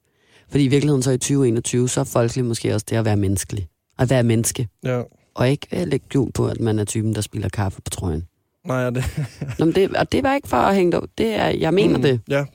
Fordi 0.50 0.63
i 0.63 0.67
virkeligheden 0.67 1.03
så 1.03 1.12
i 1.12 1.17
2021, 1.17 1.89
så 1.89 2.00
er 2.00 2.03
folkelig 2.03 2.45
måske 2.45 2.74
også 2.74 2.86
det 2.89 2.95
at 2.95 3.05
være 3.05 3.17
menneskelig. 3.17 3.67
At 4.00 4.10
være 4.10 4.24
menneske. 4.24 4.67
Ja. 4.84 5.01
Og 5.36 5.50
ikke 5.50 5.67
øh, 5.81 5.88
lægge 5.88 6.05
jul 6.15 6.31
på, 6.31 6.48
at 6.48 6.60
man 6.60 6.79
er 6.79 6.86
typen, 6.86 7.15
der 7.15 7.22
spiller 7.22 7.50
kaffe 7.50 7.81
på 7.81 7.89
trøjen. 7.89 8.27
Nej, 8.67 8.77
ja, 8.77 8.89
det, 8.89 9.03
Nå, 9.60 9.65
men 9.65 9.75
det, 9.75 9.98
og 9.98 10.12
det 10.12 10.24
var 10.24 10.36
ikke 10.36 10.48
for 10.48 10.57
at 10.57 10.75
hænge 10.75 10.91
dig. 10.91 11.01
Det 11.17 11.34
er, 11.34 11.48
jeg 11.48 11.74
mener 11.74 11.98
mm. 11.98 12.01
det. 12.03 12.22
Ja. 12.29 12.45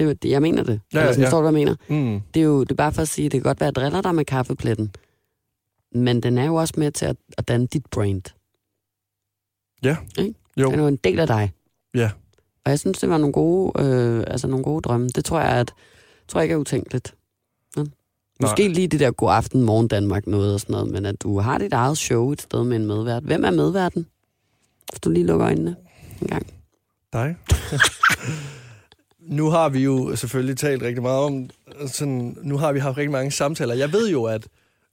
Det, 0.00 0.24
er 0.24 0.28
jo. 0.28 0.32
Jeg 0.32 0.42
mener 0.42 0.62
det. 0.62 0.80
Ja, 0.94 0.98
Eller 0.98 1.12
sådan, 1.12 1.20
ja. 1.22 1.26
Forstår 1.26 1.38
du, 1.42 1.50
hvad 1.50 1.60
jeg 1.60 1.76
mener? 1.88 2.04
Mm. 2.14 2.20
Det 2.34 2.40
er 2.40 2.44
jo 2.44 2.62
det 2.62 2.70
er 2.70 2.74
bare 2.74 2.92
for 2.92 3.02
at 3.02 3.08
sige, 3.08 3.26
at 3.26 3.32
det 3.32 3.38
kan 3.42 3.48
godt 3.48 3.60
være, 3.60 3.68
at 3.68 3.76
jeg 3.76 3.82
driller 3.82 4.02
dig 4.02 4.14
med 4.14 4.24
kaffepletten. 4.24 4.90
Men 5.94 6.20
den 6.22 6.38
er 6.38 6.44
jo 6.44 6.54
også 6.54 6.74
med 6.76 6.92
til 6.92 7.06
at, 7.06 7.16
at 7.38 7.48
danne 7.48 7.66
dit 7.66 7.86
brand. 7.90 8.22
Ja. 9.82 9.96
Ikke? 10.18 10.34
Jo. 10.56 10.70
Den 10.70 10.78
er 10.78 10.82
jo 10.82 10.88
en 10.88 10.96
del 10.96 11.20
af 11.20 11.26
dig. 11.26 11.52
Ja. 11.94 12.10
Og 12.64 12.70
jeg 12.70 12.78
synes, 12.78 12.98
det 12.98 13.08
var 13.10 13.18
nogle 13.18 13.32
gode, 13.32 13.82
øh, 13.82 14.24
altså 14.26 14.46
nogle 14.46 14.64
gode 14.64 14.82
drømme. 14.82 15.08
Det 15.08 15.24
tror 15.24 15.40
jeg, 15.40 15.50
at, 15.50 15.72
tror 16.28 16.40
jeg 16.40 16.44
ikke 16.44 16.52
er 16.52 16.56
utænkeligt. 16.58 17.14
Ja. 17.76 17.82
Måske 18.40 18.68
lige 18.68 18.88
det 18.88 19.00
der 19.00 19.10
god 19.10 19.30
aften, 19.32 19.62
morgen 19.62 19.88
Danmark 19.88 20.26
noget 20.26 20.54
og 20.54 20.60
sådan 20.60 20.72
noget, 20.72 20.90
men 20.92 21.06
at 21.06 21.22
du 21.22 21.38
har 21.38 21.58
dit 21.58 21.72
eget 21.72 21.98
show 21.98 22.32
et 22.32 22.42
sted 22.42 22.64
med 22.64 22.76
en 22.76 22.86
medvært. 22.86 23.22
Hvem 23.22 23.44
er 23.44 23.50
medværten? 23.50 24.06
Hvis 24.90 25.00
du 25.00 25.10
lige 25.10 25.26
lukker 25.26 25.46
øjnene 25.46 25.76
en 26.20 26.26
gang. 26.26 26.46
Dig? 27.12 27.36
nu 29.22 29.50
har 29.50 29.68
vi 29.68 29.78
jo 29.78 30.16
selvfølgelig 30.16 30.56
talt 30.56 30.82
rigtig 30.82 31.02
meget 31.02 31.24
om, 31.24 31.50
sådan, 31.86 32.36
nu 32.42 32.56
har 32.56 32.72
vi 32.72 32.78
haft 32.78 32.96
rigtig 32.96 33.10
mange 33.12 33.30
samtaler. 33.30 33.74
Jeg 33.74 33.92
ved 33.92 34.10
jo, 34.10 34.24
at 34.24 34.48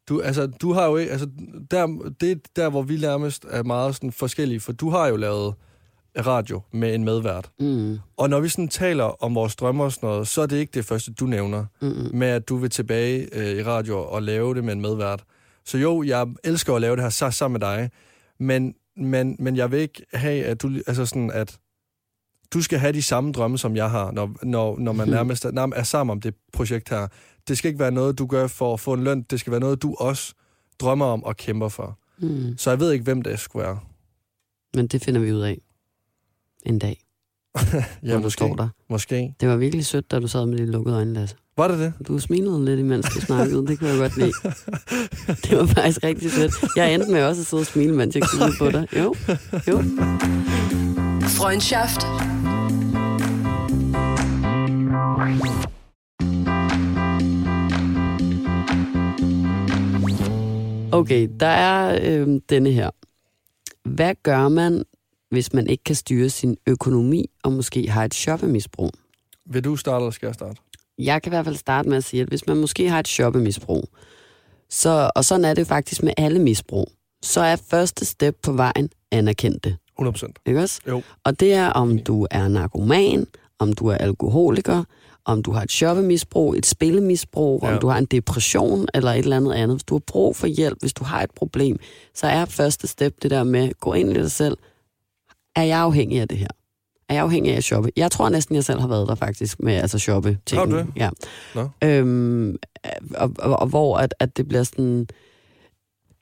du, 0.09 0.21
altså, 0.21 0.45
du 0.47 0.73
har 0.73 0.85
jo 0.85 0.97
ikke, 0.97 1.11
altså, 1.11 1.27
der, 1.71 2.11
det 2.21 2.31
er 2.31 2.35
der, 2.55 2.69
hvor 2.69 2.81
vi 2.81 2.97
nærmest 2.97 3.45
er 3.49 3.63
meget 3.63 3.95
sådan 3.95 4.11
forskellige, 4.11 4.59
for 4.59 4.71
du 4.71 4.89
har 4.89 5.07
jo 5.07 5.15
lavet 5.15 5.53
radio 6.25 6.61
med 6.71 6.95
en 6.95 7.03
medvært. 7.03 7.49
Mm. 7.59 7.99
Og 8.17 8.29
når 8.29 8.39
vi 8.39 8.49
sådan 8.49 8.67
taler 8.67 9.23
om 9.23 9.35
vores 9.35 9.55
drømme 9.55 9.83
og 9.83 9.91
sådan 9.91 10.09
noget, 10.09 10.27
så 10.27 10.41
er 10.41 10.45
det 10.45 10.57
ikke 10.57 10.71
det 10.71 10.85
første, 10.85 11.13
du 11.13 11.25
nævner, 11.25 11.65
Mm-mm. 11.81 12.09
med 12.13 12.27
at 12.27 12.49
du 12.49 12.55
vil 12.55 12.69
tilbage 12.69 13.27
øh, 13.33 13.57
i 13.59 13.63
radio 13.63 14.03
og 14.03 14.23
lave 14.23 14.55
det 14.55 14.63
med 14.63 14.73
en 14.73 14.81
medvært. 14.81 15.23
Så 15.65 15.77
jo, 15.77 16.03
jeg 16.03 16.27
elsker 16.43 16.73
at 16.75 16.81
lave 16.81 16.95
det 16.95 17.03
her 17.03 17.09
sa- 17.27 17.31
sammen 17.31 17.59
med 17.59 17.67
dig, 17.67 17.89
men, 18.39 18.73
men, 18.97 19.35
men 19.39 19.57
jeg 19.57 19.71
vil 19.71 19.79
ikke 19.79 20.05
have, 20.13 20.43
at 20.45 20.61
du, 20.61 20.71
altså 20.87 21.05
sådan, 21.05 21.31
at 21.31 21.57
du 22.53 22.61
skal 22.61 22.79
have 22.79 22.93
de 22.93 23.01
samme 23.01 23.31
drømme, 23.31 23.57
som 23.57 23.75
jeg 23.75 23.89
har, 23.91 24.11
når, 24.11 24.35
når, 24.43 24.77
når 24.79 24.91
man 24.93 25.07
Mhm. 25.07 25.15
nærmest 25.15 25.45
er, 25.45 25.51
nærmest 25.51 25.79
er 25.79 25.83
sammen 25.83 26.11
om 26.11 26.21
det 26.21 26.33
projekt 26.53 26.89
her. 26.89 27.07
Det 27.47 27.57
skal 27.57 27.67
ikke 27.69 27.79
være 27.79 27.91
noget, 27.91 28.19
du 28.19 28.25
gør 28.25 28.47
for 28.47 28.73
at 28.73 28.79
få 28.79 28.93
en 28.93 29.03
løn. 29.03 29.21
Det 29.21 29.39
skal 29.39 29.51
være 29.51 29.59
noget, 29.59 29.81
du 29.81 29.95
også 29.99 30.33
drømmer 30.79 31.05
om 31.05 31.23
og 31.23 31.37
kæmper 31.37 31.69
for. 31.69 31.99
Mm. 32.19 32.57
Så 32.57 32.69
jeg 32.69 32.79
ved 32.79 32.91
ikke, 32.91 33.03
hvem 33.03 33.21
det 33.21 33.39
skulle 33.39 33.63
være. 33.65 33.79
Men 34.75 34.87
det 34.87 35.03
finder 35.03 35.21
vi 35.21 35.33
ud 35.33 35.39
af 35.41 35.57
en 36.65 36.79
dag, 36.79 37.01
Ja, 38.03 38.17
du 38.21 38.29
står 38.29 38.55
der. 38.55 38.67
Måske. 38.89 39.35
Det 39.39 39.49
var 39.49 39.55
virkelig 39.55 39.85
sødt, 39.85 40.11
da 40.11 40.19
du 40.19 40.27
sad 40.27 40.45
med 40.45 40.57
de 40.57 40.65
lukkede 40.65 40.95
øjne, 40.95 41.13
Lasse. 41.13 41.35
Var 41.57 41.67
det 41.67 41.79
det? 41.79 41.93
Du 42.07 42.19
smilede 42.19 42.65
lidt, 42.65 42.79
imens 42.79 43.05
du 43.15 43.21
snakkede. 43.21 43.67
Det 43.67 43.79
kunne 43.79 43.89
jeg 43.89 43.97
godt 43.99 44.17
lide. 44.17 44.31
Det 45.49 45.57
var 45.57 45.65
faktisk 45.65 46.03
rigtig 46.03 46.31
sødt. 46.31 46.53
Jeg 46.75 46.93
endte 46.93 47.11
med 47.11 47.23
også 47.23 47.41
at 47.41 47.47
sidde 47.47 47.61
og 47.61 47.65
smile, 47.65 47.93
mens 47.95 48.15
jeg 48.15 48.23
kiggede 48.31 48.51
på 48.59 48.71
dig. 48.71 48.87
Jo, 48.97 49.15
jo. 49.67 49.83
Freundschaft. 51.27 52.01
Okay, 60.91 61.29
der 61.39 61.47
er 61.47 61.99
øh, 62.03 62.41
denne 62.49 62.71
her. 62.71 62.89
Hvad 63.83 64.15
gør 64.23 64.49
man, 64.49 64.83
hvis 65.29 65.53
man 65.53 65.67
ikke 65.67 65.83
kan 65.83 65.95
styre 65.95 66.29
sin 66.29 66.57
økonomi 66.67 67.25
og 67.43 67.51
måske 67.51 67.89
har 67.89 68.05
et 68.05 68.13
shoppemisbrug? 68.13 68.91
Vil 69.45 69.63
du 69.63 69.75
starte, 69.75 70.01
eller 70.01 70.11
skal 70.11 70.27
jeg 70.27 70.33
starte? 70.33 70.61
Jeg 70.97 71.21
kan 71.21 71.29
i 71.29 71.35
hvert 71.35 71.45
fald 71.45 71.55
starte 71.55 71.89
med 71.89 71.97
at 71.97 72.03
sige, 72.03 72.21
at 72.21 72.27
hvis 72.27 72.47
man 72.47 72.57
måske 72.57 72.89
har 72.89 72.99
et 72.99 73.07
shoppemisbrug, 73.07 73.83
så, 74.69 75.11
og 75.15 75.25
sådan 75.25 75.45
er 75.45 75.53
det 75.53 75.67
faktisk 75.67 76.03
med 76.03 76.13
alle 76.17 76.39
misbrug, 76.39 76.91
så 77.21 77.41
er 77.41 77.55
første 77.55 78.05
step 78.05 78.35
på 78.43 78.51
vejen 78.51 78.89
anerkendt 79.11 79.63
det. 79.63 79.77
100 79.97 80.13
procent. 80.13 80.39
Ikke 80.45 80.59
også? 80.59 80.81
Jo. 80.87 81.01
Og 81.23 81.39
det 81.39 81.53
er, 81.53 81.69
om 81.69 81.99
du 81.99 82.27
er 82.31 82.47
narkoman, 82.47 83.27
om 83.59 83.73
du 83.73 83.87
er 83.87 83.95
alkoholiker, 83.95 84.83
om 85.25 85.43
du 85.43 85.51
har 85.51 85.61
et 85.61 85.71
shoppemisbrug, 85.71 86.55
et 86.55 86.65
spillemisbrug, 86.65 87.63
ja. 87.63 87.73
Om 87.73 87.79
du 87.79 87.87
har 87.87 87.97
en 87.97 88.05
depression 88.05 88.87
eller 88.93 89.11
et 89.11 89.17
eller 89.17 89.37
andet 89.37 89.53
andet. 89.53 89.75
Hvis 89.75 89.83
du 89.83 89.95
har 89.95 89.99
brug 90.07 90.35
for 90.35 90.47
hjælp, 90.47 90.77
hvis 90.81 90.93
du 90.93 91.03
har 91.03 91.21
et 91.21 91.31
problem, 91.35 91.79
så 92.13 92.27
er 92.27 92.45
første 92.45 92.87
step 92.87 93.15
det 93.21 93.31
der 93.31 93.43
med, 93.43 93.71
gå 93.79 93.93
ind 93.93 94.09
i 94.09 94.13
dig 94.13 94.31
selv. 94.31 94.57
Er 95.55 95.63
jeg 95.63 95.79
afhængig 95.79 96.21
af 96.21 96.27
det 96.27 96.37
her? 96.37 96.47
Er 97.09 97.13
jeg 97.13 97.23
afhængig 97.23 97.53
af 97.53 97.57
at 97.57 97.63
shoppe? 97.63 97.91
Jeg 97.95 98.11
tror 98.11 98.29
næsten, 98.29 98.55
jeg 98.55 98.63
selv 98.63 98.79
har 98.79 98.87
været 98.87 99.07
der 99.07 99.15
faktisk 99.15 99.59
med 99.59 99.73
altså 99.73 99.99
shoppe 99.99 100.37
ting. 100.45 100.61
Har 100.61 100.65
du 100.65 100.77
det? 100.77 100.87
Ja. 100.95 101.09
Nå. 101.55 101.69
Øhm, 101.83 102.57
og, 103.15 103.31
og, 103.39 103.59
og, 103.59 103.67
hvor 103.67 103.97
at, 103.97 104.13
at 104.19 104.37
det 104.37 104.47
bliver 104.47 104.63
sådan... 104.63 105.07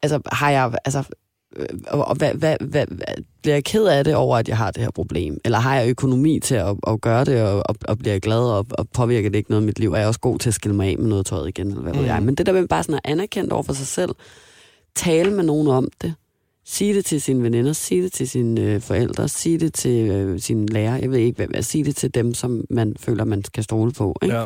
Altså, 0.01 0.19
har 0.31 0.49
jeg... 0.49 0.77
Altså, 0.85 1.03
og, 1.87 2.07
og 2.07 2.15
hvad, 2.15 2.33
hvad, 2.33 2.57
hvad, 2.59 2.85
hvad, 2.89 3.05
bliver 3.41 3.55
jeg 3.55 3.63
ked 3.63 3.85
af 3.85 4.03
det 4.03 4.15
over, 4.15 4.37
at 4.37 4.47
jeg 4.47 4.57
har 4.57 4.71
det 4.71 4.83
her 4.83 4.91
problem? 4.91 5.37
Eller 5.45 5.59
har 5.59 5.75
jeg 5.75 5.89
økonomi 5.89 6.39
til 6.39 6.55
at, 6.55 6.75
at 6.87 7.01
gøre 7.01 7.25
det, 7.25 7.41
og, 7.41 7.63
og, 7.65 7.75
og 7.87 7.97
bliver 7.97 8.13
jeg 8.13 8.21
glad, 8.21 8.39
og, 8.39 8.65
og 8.71 8.89
påvirker 8.89 9.29
det 9.29 9.37
ikke 9.37 9.49
noget 9.49 9.63
i 9.63 9.65
mit 9.65 9.79
liv? 9.79 9.93
Er 9.93 9.97
jeg 9.97 10.07
også 10.07 10.19
god 10.19 10.39
til 10.39 10.49
at 10.49 10.53
skille 10.53 10.75
mig 10.75 10.87
af 10.87 10.97
med 10.97 11.07
noget 11.07 11.25
tøjet 11.25 11.47
igen, 11.47 11.67
eller 11.67 11.81
hvad 11.81 11.93
mm. 11.93 11.99
ved 11.99 12.05
jeg? 12.05 12.23
Men 12.23 12.35
det 12.35 12.45
der 12.45 12.53
med 12.53 12.67
bare 12.67 12.83
sådan 12.83 12.99
at 13.03 13.11
anerkende 13.11 13.51
over 13.51 13.63
for 13.63 13.73
sig 13.73 13.87
selv, 13.87 14.11
tale 14.95 15.31
med 15.31 15.43
nogen 15.43 15.67
om 15.67 15.87
det, 16.01 16.13
sige 16.65 16.93
det 16.93 17.05
til 17.05 17.21
sine 17.21 17.43
veninder, 17.43 17.73
sige 17.73 18.03
det 18.03 18.13
til 18.13 18.29
sine 18.29 18.61
øh, 18.61 18.81
forældre, 18.81 19.27
sige 19.27 19.59
det 19.59 19.73
til 19.73 20.09
øh, 20.09 20.39
sine 20.39 20.65
lærer, 20.67 20.97
jeg 20.97 21.11
ved 21.11 21.19
ikke 21.19 21.45
hvad, 21.45 21.61
sige 21.61 21.83
det 21.83 21.95
til 21.95 22.15
dem, 22.15 22.33
som 22.33 22.65
man 22.69 22.95
føler, 22.99 23.23
man 23.23 23.43
skal 23.43 23.63
stole 23.63 23.91
på. 23.91 24.15
Ikke? 24.21 24.35
Ja. 24.35 24.45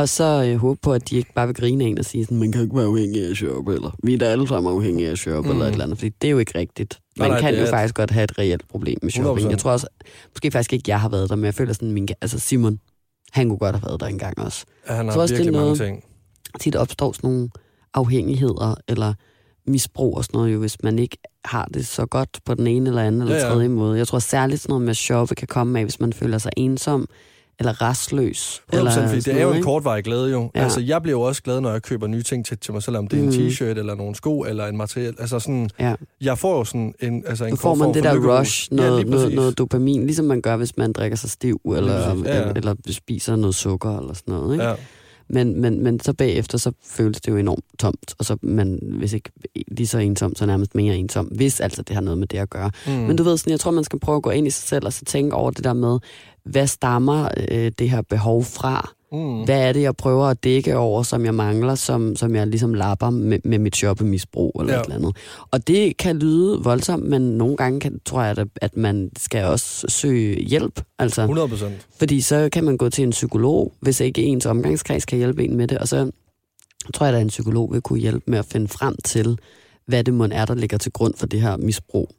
Og 0.00 0.08
så 0.08 0.44
øh, 0.48 0.56
håbe 0.56 0.80
på, 0.82 0.92
at 0.92 1.10
de 1.10 1.16
ikke 1.16 1.32
bare 1.34 1.46
vil 1.46 1.56
grine 1.56 1.84
af 1.84 1.88
en 1.88 1.98
og 1.98 2.04
sige 2.04 2.24
sådan, 2.24 2.38
man 2.38 2.52
kan 2.52 2.62
ikke 2.62 2.76
være 2.76 2.84
afhængig 2.86 3.24
af 3.26 3.30
at 3.30 3.36
shoppe, 3.36 3.74
eller 3.74 3.90
vi 4.02 4.14
er 4.14 4.18
da 4.18 4.24
alle 4.24 4.48
sammen 4.48 4.72
afhængige 4.72 5.08
af 5.08 5.12
at 5.12 5.18
shoppe, 5.18 5.48
mm. 5.48 5.52
eller 5.54 5.66
et 5.66 5.72
eller 5.72 5.84
andet, 5.84 5.98
fordi 5.98 6.08
det 6.22 6.28
er 6.28 6.32
jo 6.32 6.38
ikke 6.38 6.58
rigtigt. 6.58 6.98
Man 7.18 7.30
Nej, 7.30 7.40
nej, 7.40 7.50
kan 7.50 7.60
jo 7.60 7.66
er- 7.66 7.70
faktisk 7.70 7.94
godt 7.94 8.10
have 8.10 8.24
et 8.24 8.38
reelt 8.38 8.68
problem 8.68 8.98
med 9.02 9.10
shopping. 9.10 9.46
100%. 9.46 9.50
Jeg 9.50 9.58
tror 9.58 9.70
også, 9.70 9.86
måske 10.34 10.50
faktisk 10.50 10.72
ikke, 10.72 10.84
jeg 10.90 11.00
har 11.00 11.08
været 11.08 11.30
der, 11.30 11.36
men 11.36 11.44
jeg 11.44 11.54
føler 11.54 11.72
sådan, 11.72 11.92
min, 11.92 12.08
altså 12.20 12.38
Simon, 12.38 12.78
han 13.32 13.48
kunne 13.48 13.58
godt 13.58 13.76
have 13.76 13.82
været 13.86 14.00
der 14.00 14.06
engang 14.06 14.38
også. 14.38 14.64
Ja, 14.88 14.94
han 14.94 15.08
har 15.08 15.16
også, 15.16 15.34
det 15.34 15.40
er 15.40 15.44
virkelig 15.44 15.52
mange 15.52 15.64
noget- 15.64 15.78
ting. 15.78 16.04
Tit 16.60 16.76
opstår 16.76 17.12
sådan 17.12 17.30
nogle 17.30 17.48
afhængigheder, 17.94 18.74
eller 18.88 19.14
misbrug 19.66 20.16
og 20.16 20.24
sådan 20.24 20.38
noget, 20.38 20.52
jo, 20.54 20.58
hvis 20.58 20.82
man 20.82 20.98
ikke 20.98 21.16
har 21.44 21.64
det 21.74 21.86
så 21.86 22.06
godt 22.06 22.38
på 22.44 22.54
den 22.54 22.66
ene 22.66 22.88
eller 22.88 23.02
anden 23.02 23.20
eller 23.22 23.34
Ja, 23.36 23.46
ja. 23.46 23.52
tredje 23.52 23.68
måde. 23.68 23.98
Jeg 23.98 24.08
tror 24.08 24.18
særligt 24.18 24.60
sådan 24.60 24.70
noget 24.72 24.82
med 24.82 24.90
at 24.90 24.96
shoppe 24.96 25.34
kan 25.34 25.48
komme 25.48 25.78
af, 25.78 25.84
hvis 25.84 26.00
man 26.00 26.12
føler 26.12 26.38
sig 26.38 26.52
ensom, 26.56 27.06
eller 27.60 27.82
restløs. 27.82 28.62
100%, 28.72 28.76
eller 28.78 28.90
fordi 29.08 29.20
det 29.20 29.34
er 29.38 29.42
jo 29.42 29.52
en 29.52 29.62
kortvarig 29.62 30.04
glæde 30.04 30.30
jo. 30.30 30.40
Ja. 30.54 30.58
Ja. 30.60 30.64
Altså, 30.64 30.80
jeg 30.80 31.02
bliver 31.02 31.18
jo 31.18 31.22
også 31.22 31.42
glad, 31.42 31.60
når 31.60 31.70
jeg 31.72 31.82
køber 31.82 32.06
nye 32.06 32.22
ting 32.22 32.46
til, 32.46 32.58
til 32.58 32.72
mig 32.72 32.82
selv, 32.82 32.96
om 32.96 33.08
det 33.08 33.18
er 33.18 33.22
en 33.22 33.28
Mhm. 33.28 33.38
t-shirt, 33.48 33.64
eller 33.78 33.94
nogle 33.94 34.14
sko, 34.14 34.40
eller 34.40 34.66
en 34.66 34.76
materiel. 34.76 35.14
Altså 35.18 35.38
sådan, 35.38 35.70
Ja. 35.80 35.94
jeg 36.20 36.38
får 36.38 36.58
jo 36.58 36.64
sådan 36.64 36.94
en, 37.00 37.24
altså 37.26 37.44
en 37.44 37.56
Så 37.56 37.62
får 37.62 37.74
man 37.74 37.94
det 37.94 38.02
der 38.04 38.38
rush, 38.38 38.68
Ja, 38.72 38.76
noget, 38.76 39.00
lige 39.00 39.10
noget, 39.10 39.34
noget 39.34 39.58
dopamin, 39.58 40.06
ligesom 40.06 40.24
man 40.26 40.40
gør, 40.40 40.56
hvis 40.56 40.76
man 40.76 40.92
drikker 40.92 41.16
sig 41.16 41.30
stiv, 41.30 41.60
eller, 41.76 42.24
ja, 42.24 42.38
ja. 42.46 42.52
eller, 42.56 42.74
spiser 42.90 43.36
noget 43.36 43.54
sukker, 43.54 43.98
eller 43.98 44.14
sådan 44.14 44.34
noget. 44.34 44.54
Ikke? 44.54 44.64
Ja. 44.64 44.74
Men, 45.32 45.60
men, 45.60 45.82
men 45.84 46.00
så 46.00 46.12
bagefter, 46.12 46.58
så 46.58 46.72
føles 46.86 47.20
det 47.20 47.32
jo 47.32 47.36
enormt 47.36 47.64
tomt, 47.78 48.14
og 48.18 48.24
så 48.24 48.36
man, 48.42 48.78
hvis 48.98 49.12
ikke 49.12 49.30
lige 49.68 49.86
så 49.86 49.98
ensom, 49.98 50.34
så 50.36 50.46
nærmest 50.46 50.74
mere 50.74 50.96
ensom, 50.96 51.26
hvis 51.26 51.60
altså 51.60 51.82
det 51.82 51.94
har 51.94 52.00
noget 52.02 52.18
med 52.18 52.26
det 52.26 52.38
at 52.38 52.50
gøre. 52.50 52.70
Mm. 52.86 52.92
Mm. 52.92 52.98
Men 52.98 53.16
du 53.16 53.22
ved, 53.22 53.36
sådan, 53.36 53.50
jeg 53.50 53.60
tror, 53.60 53.70
man 53.70 53.84
skal 53.84 53.98
prøve 54.00 54.16
at 54.16 54.22
gå 54.22 54.30
ind 54.30 54.46
i 54.46 54.50
sig 54.50 54.68
selv, 54.68 54.86
og 54.86 54.92
så 54.92 55.04
tænke 55.04 55.36
over 55.36 55.50
det 55.50 55.64
der 55.64 55.72
med, 55.72 55.98
hvad 56.44 56.66
stammer 56.66 57.28
øh, 57.50 57.72
det 57.78 57.90
her 57.90 58.02
behov 58.02 58.44
fra? 58.44 58.90
Mm. 59.12 59.44
Hvad 59.44 59.68
er 59.68 59.72
det, 59.72 59.82
jeg 59.82 59.96
prøver 59.96 60.26
at 60.26 60.44
dække 60.44 60.76
over, 60.76 61.02
som 61.02 61.24
jeg 61.24 61.34
mangler, 61.34 61.74
som, 61.74 62.16
som 62.16 62.34
jeg 62.34 62.46
ligesom 62.46 62.74
lapper 62.74 63.10
med, 63.10 63.38
med 63.44 63.58
mit 63.58 63.76
shoppemisbrug 63.76 64.56
eller 64.60 64.74
Ja. 64.74 64.80
et 64.80 64.84
eller 64.84 64.96
andet. 64.96 65.16
Og 65.50 65.68
det 65.68 65.96
kan 65.96 66.18
lyde 66.18 66.60
voldsomt, 66.62 67.04
men 67.04 67.22
nogle 67.22 67.56
gange 67.56 67.80
kan, 67.80 68.00
tror 68.04 68.22
jeg, 68.22 68.38
at, 68.38 68.46
at 68.56 68.76
man 68.76 69.10
skal 69.18 69.44
også 69.44 69.86
søge 69.88 70.40
hjælp. 70.44 70.80
Altså, 70.98 71.20
100 71.22 71.48
procent. 71.48 71.86
fordi 71.98 72.20
så 72.20 72.48
kan 72.52 72.64
man 72.64 72.76
gå 72.76 72.88
til 72.90 73.04
en 73.04 73.10
psykolog, 73.10 73.72
hvis 73.80 74.00
ikke 74.00 74.22
ens 74.22 74.46
omgangskreds 74.46 75.04
kan 75.04 75.18
hjælpe 75.18 75.44
en 75.44 75.56
med 75.56 75.68
det, 75.68 75.78
og 75.78 75.88
så 75.88 76.10
tror 76.94 77.06
jeg, 77.06 77.14
at 77.14 77.22
en 77.22 77.28
psykolog 77.28 77.72
vil 77.72 77.80
kunne 77.80 77.98
hjælpe 78.00 78.30
med 78.30 78.38
at 78.38 78.44
finde 78.46 78.68
frem 78.68 78.96
til, 79.04 79.38
hvad 79.86 80.04
det 80.04 80.14
må 80.14 80.28
er, 80.32 80.44
der 80.44 80.54
ligger 80.54 80.78
til 80.78 80.92
grund 80.92 81.14
for 81.16 81.26
det 81.26 81.40
her 81.40 81.56
misbrug, 81.56 82.10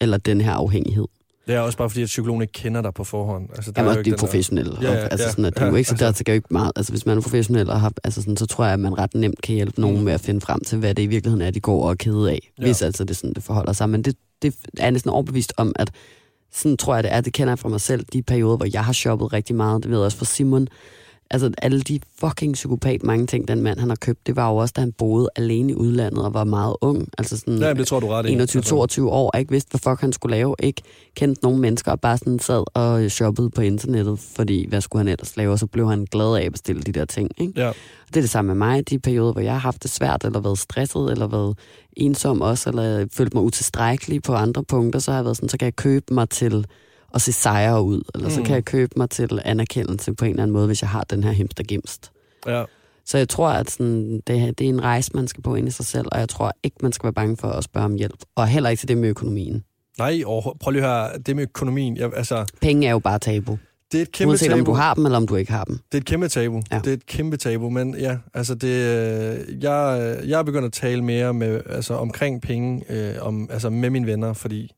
eller 0.00 0.16
den 0.16 0.40
her 0.40 0.52
afhængighed. 0.52 1.04
Det 1.50 1.56
er 1.58 1.60
også 1.60 1.78
bare 1.78 1.90
fordi, 1.90 2.02
at 2.02 2.06
psykologen 2.06 2.42
ikke 2.42 2.52
kender 2.52 2.82
dig 2.82 2.94
på 2.94 3.04
forhånd. 3.04 3.48
Altså, 3.56 3.72
Jamen, 3.76 3.86
jo 3.86 3.90
også 3.90 3.96
de 3.96 4.00
er 4.00 4.02
den 4.04 4.12
der- 4.12 4.18
professionelle. 4.18 4.76
Ja, 4.82 4.92
ja, 4.92 4.98
altså, 4.98 5.26
ja, 5.26 5.30
sådan, 5.30 5.44
at 5.44 5.54
det 5.54 5.62
er 5.62 5.66
jo 5.66 5.72
ja, 5.72 5.76
ikke 5.76 5.88
så 5.88 5.92
altså- 5.94 6.06
der 6.06 6.12
skal 6.12 6.32
jo 6.32 6.34
ikke 6.34 6.46
meget. 6.50 6.72
Altså, 6.76 6.92
hvis 6.92 7.06
man 7.06 7.18
er 7.18 7.22
professionel 7.22 7.70
og 7.70 7.80
har, 7.80 7.92
altså 8.04 8.20
sådan, 8.22 8.36
så 8.36 8.46
tror 8.46 8.64
jeg, 8.64 8.72
at 8.74 8.80
man 8.80 8.98
ret 8.98 9.14
nemt 9.14 9.42
kan 9.42 9.54
hjælpe 9.54 9.80
nogen 9.80 9.98
Mm. 9.98 10.02
med 10.04 10.12
at 10.12 10.20
finde 10.20 10.40
frem 10.40 10.60
til, 10.64 10.78
hvad 10.78 10.94
det 10.94 11.02
i 11.02 11.06
virkeligheden 11.06 11.46
er, 11.46 11.50
de 11.50 11.60
går 11.60 11.84
og 11.84 11.90
er 11.90 11.94
kede 11.94 12.30
af. 12.30 12.50
Ja. 12.58 12.62
Hvis 12.64 12.82
altså 12.82 13.04
det 13.04 13.10
er 13.10 13.14
sådan, 13.14 13.34
det 13.34 13.42
forholder 13.42 13.72
sig. 13.72 13.90
Men 13.90 14.02
det, 14.02 14.14
det 14.42 14.54
er 14.78 14.82
jeg 14.82 14.90
næsten 14.90 15.10
overbevist 15.10 15.52
om, 15.56 15.72
at 15.76 15.90
sådan 16.52 16.76
tror 16.76 16.94
jeg, 16.94 17.04
det 17.04 17.12
er. 17.12 17.20
Det 17.20 17.32
kender 17.32 17.50
jeg 17.50 17.58
fra 17.58 17.68
mig 17.68 17.80
selv. 17.80 18.04
De 18.12 18.22
perioder, 18.22 18.56
hvor 18.56 18.66
jeg 18.72 18.84
har 18.84 18.92
shoppet 18.92 19.32
rigtig 19.32 19.56
meget. 19.56 19.82
Det 19.82 19.90
ved 19.90 19.98
jeg 19.98 20.04
også 20.04 20.18
fra 20.18 20.24
Simon. 20.24 20.68
Altså 21.30 21.50
alle 21.58 21.80
de 21.80 22.00
fucking 22.18 22.54
psykopat 22.54 23.02
mange 23.02 23.26
ting, 23.26 23.48
den 23.48 23.62
mand 23.62 23.78
han 23.78 23.88
har 23.88 23.96
købt, 23.96 24.26
det 24.26 24.36
var 24.36 24.50
jo 24.50 24.56
også, 24.56 24.72
da 24.76 24.80
han 24.80 24.92
boede 24.92 25.28
alene 25.36 25.72
i 25.72 25.74
udlandet 25.74 26.24
og 26.24 26.34
var 26.34 26.44
meget 26.44 26.76
ung. 26.80 27.08
Altså 27.18 27.36
sådan, 27.36 27.58
men 27.58 27.76
det 27.76 27.86
tror 27.86 28.00
du 28.00 28.06
ret 28.06 28.26
i. 28.26 28.58
21-22 28.58 29.02
år, 29.02 29.30
og 29.30 29.40
ikke 29.40 29.50
vidste, 29.50 29.70
hvad 29.70 29.80
fuck 29.80 30.00
han 30.00 30.12
skulle 30.12 30.36
lave, 30.36 30.54
ikke 30.62 30.82
kendte 31.14 31.42
nogen 31.42 31.60
mennesker, 31.60 31.92
og 31.92 32.00
bare 32.00 32.18
sådan 32.18 32.38
sad 32.38 32.64
og 32.74 33.10
shoppede 33.10 33.50
på 33.50 33.60
internettet, 33.60 34.18
fordi 34.18 34.68
hvad 34.68 34.80
skulle 34.80 35.00
han 35.00 35.08
ellers 35.08 35.36
lave, 35.36 35.52
og 35.52 35.58
så 35.58 35.66
blev 35.66 35.88
han 35.88 36.06
glad 36.10 36.36
af 36.36 36.46
at 36.46 36.52
bestille 36.52 36.82
de 36.82 36.92
der 36.92 37.04
ting. 37.04 37.30
Ikke? 37.38 37.52
Ja. 37.56 37.68
Og 37.68 37.74
det 38.08 38.16
er 38.16 38.20
det 38.20 38.30
samme 38.30 38.54
med 38.54 38.66
mig, 38.66 38.90
de 38.90 38.98
perioder, 38.98 39.32
hvor 39.32 39.40
jeg 39.40 39.52
har 39.52 39.58
haft 39.58 39.82
det 39.82 39.90
svært, 39.90 40.24
eller 40.24 40.40
været 40.40 40.58
stresset, 40.58 41.10
eller 41.10 41.26
været 41.26 41.58
ensom 41.96 42.40
også, 42.40 42.70
eller 42.70 43.06
følt 43.12 43.34
mig 43.34 43.42
utilstrækkelig 43.42 44.22
på 44.22 44.34
andre 44.34 44.64
punkter, 44.64 44.98
så 44.98 45.10
har 45.10 45.18
jeg 45.18 45.24
været 45.24 45.36
sådan, 45.36 45.48
så 45.48 45.58
kan 45.58 45.64
jeg 45.64 45.76
købe 45.76 46.14
mig 46.14 46.28
til 46.28 46.66
at 47.14 47.22
se 47.22 47.32
sejre 47.32 47.82
ud, 47.82 48.02
eller 48.14 48.28
så 48.28 48.40
Mm. 48.40 48.46
kan 48.46 48.54
jeg 48.54 48.64
købe 48.64 48.92
mig 48.96 49.10
til 49.10 49.40
anerkendelse 49.44 50.14
på 50.14 50.24
en 50.24 50.30
eller 50.30 50.42
anden 50.42 50.52
måde, 50.52 50.66
hvis 50.66 50.82
jeg 50.82 50.90
har 50.90 51.04
den 51.10 51.24
her 51.24 51.30
himstergimst. 51.32 52.10
Ja. 52.46 52.64
Så 53.06 53.18
jeg 53.18 53.28
tror, 53.28 53.48
at 53.48 53.70
sådan, 53.70 54.20
det, 54.26 54.58
det 54.58 54.64
er 54.64 54.68
en 54.68 54.82
rejse, 54.82 55.10
man 55.14 55.28
skal 55.28 55.42
på 55.42 55.54
ind 55.54 55.68
i 55.68 55.70
sig 55.70 55.86
selv, 55.86 56.06
og 56.12 56.18
jeg 56.20 56.28
tror 56.28 56.52
ikke, 56.62 56.76
man 56.82 56.92
skal 56.92 57.04
være 57.04 57.12
bange 57.12 57.36
for 57.36 57.48
at 57.48 57.64
spørge 57.64 57.84
om 57.84 57.94
hjælp. 57.94 58.18
Og 58.34 58.48
heller 58.48 58.70
ikke 58.70 58.80
til 58.80 58.88
det 58.88 58.98
med 58.98 59.08
økonomien. 59.08 59.64
Nej, 59.98 60.22
overho- 60.26 60.56
prøv 60.60 60.70
lige 60.70 60.82
at 60.84 60.88
høre, 60.88 61.18
det 61.18 61.36
med 61.36 61.42
økonomien, 61.42 61.96
jeg, 61.96 62.10
altså, 62.16 62.44
Penge 62.60 62.86
er 62.86 62.90
jo 62.90 62.98
bare 62.98 63.18
tabu. 63.18 63.58
det 63.92 63.98
er 63.98 64.02
et 64.02 64.12
kæmpe 64.12 64.28
Uanset 64.30 64.48
tabu. 64.48 64.58
om 64.60 64.64
du 64.64 64.72
har 64.72 64.94
dem, 64.94 65.04
eller 65.06 65.16
om 65.16 65.26
du 65.26 65.36
ikke 65.36 65.52
har 65.52 65.64
dem. 65.64 65.74
Det 65.92 65.98
er 65.98 66.00
et 66.00 66.04
kæmpe 66.06 66.28
tabu. 66.28 66.62
Ja. 66.72 66.78
Det 66.78 66.86
er 66.86 66.92
et 66.92 67.06
kæmpe 67.06 67.36
tabu, 67.36 67.70
men 67.70 67.96
ja, 67.98 68.16
altså 68.34 68.54
det, 68.54 68.68
øh, 68.68 69.62
jeg, 69.62 70.16
jeg 70.26 70.38
er 70.38 70.42
begyndt 70.42 70.66
at 70.66 70.72
tale 70.72 71.02
mere 71.04 71.34
med, 71.34 71.60
altså, 71.66 71.94
omkring 71.94 72.42
penge, 72.42 72.84
øh, 72.88 73.14
om, 73.20 73.48
altså 73.50 73.70
med 73.70 73.90
mine 73.90 74.06
venner, 74.06 74.32
fordi 74.32 74.70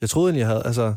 jeg 0.00 0.10
troede 0.10 0.28
egentlig, 0.28 0.40
jeg 0.40 0.48
havde, 0.48 0.62
altså, 0.64 0.94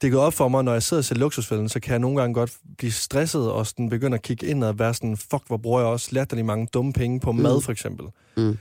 det 0.00 0.06
er 0.06 0.10
gået 0.12 0.22
op 0.22 0.32
for 0.34 0.48
mig, 0.48 0.64
når 0.64 0.72
jeg 0.72 0.82
sidder 0.82 1.00
og 1.00 1.04
ser 1.04 1.14
luksusfælden, 1.14 1.68
så 1.68 1.80
kan 1.80 1.90
jeg 1.92 1.98
nogle 1.98 2.20
gange 2.20 2.34
godt 2.34 2.56
blive 2.78 2.92
stresset 2.92 3.50
og 3.52 3.66
sådan 3.66 3.88
begynde 3.88 4.14
at 4.14 4.22
kigge 4.22 4.46
ind 4.46 4.64
og 4.64 4.78
være 4.78 4.94
sådan, 4.94 5.16
fuck, 5.16 5.46
hvor 5.46 5.56
bruger 5.56 5.80
jeg 5.80 5.88
også 5.88 6.08
latterlig 6.12 6.44
mange 6.44 6.68
dumme 6.74 6.92
penge 6.92 7.20
på 7.20 7.32
mad, 7.32 7.54
Mm. 7.56 7.62
for 7.62 7.72
eksempel. 7.72 8.06
Mm. 8.36 8.58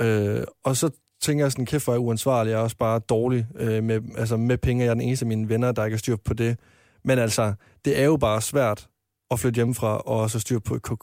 Øh, 0.00 0.44
og 0.64 0.76
så 0.76 0.90
tænker 1.22 1.44
jeg 1.44 1.52
sådan, 1.52 1.66
kæft, 1.66 1.84
hvor 1.84 1.92
er 1.92 1.96
jeg 1.96 2.00
uansvarlig, 2.00 2.50
jeg 2.50 2.56
er 2.58 2.62
også 2.62 2.76
bare 2.76 2.98
dårlig 2.98 3.46
øh, 3.58 3.84
med, 3.84 4.00
altså 4.16 4.36
med 4.36 4.58
penge, 4.58 4.84
jeg 4.84 4.90
er 4.90 4.94
den 4.94 5.02
eneste 5.02 5.22
af 5.24 5.26
mine 5.28 5.48
venner, 5.48 5.72
der 5.72 5.84
ikke 5.84 5.94
har 5.94 5.98
styr 5.98 6.16
på 6.16 6.34
det. 6.34 6.58
Men 7.04 7.18
altså, 7.18 7.52
det 7.84 8.00
er 8.00 8.04
jo 8.04 8.16
bare 8.16 8.42
svært 8.42 8.88
at 9.30 9.40
flytte 9.40 9.56
hjemmefra 9.56 9.96
og 9.98 10.30
så 10.30 10.38
styr 10.38 10.58
på 10.58 10.78
ko- 10.82 10.96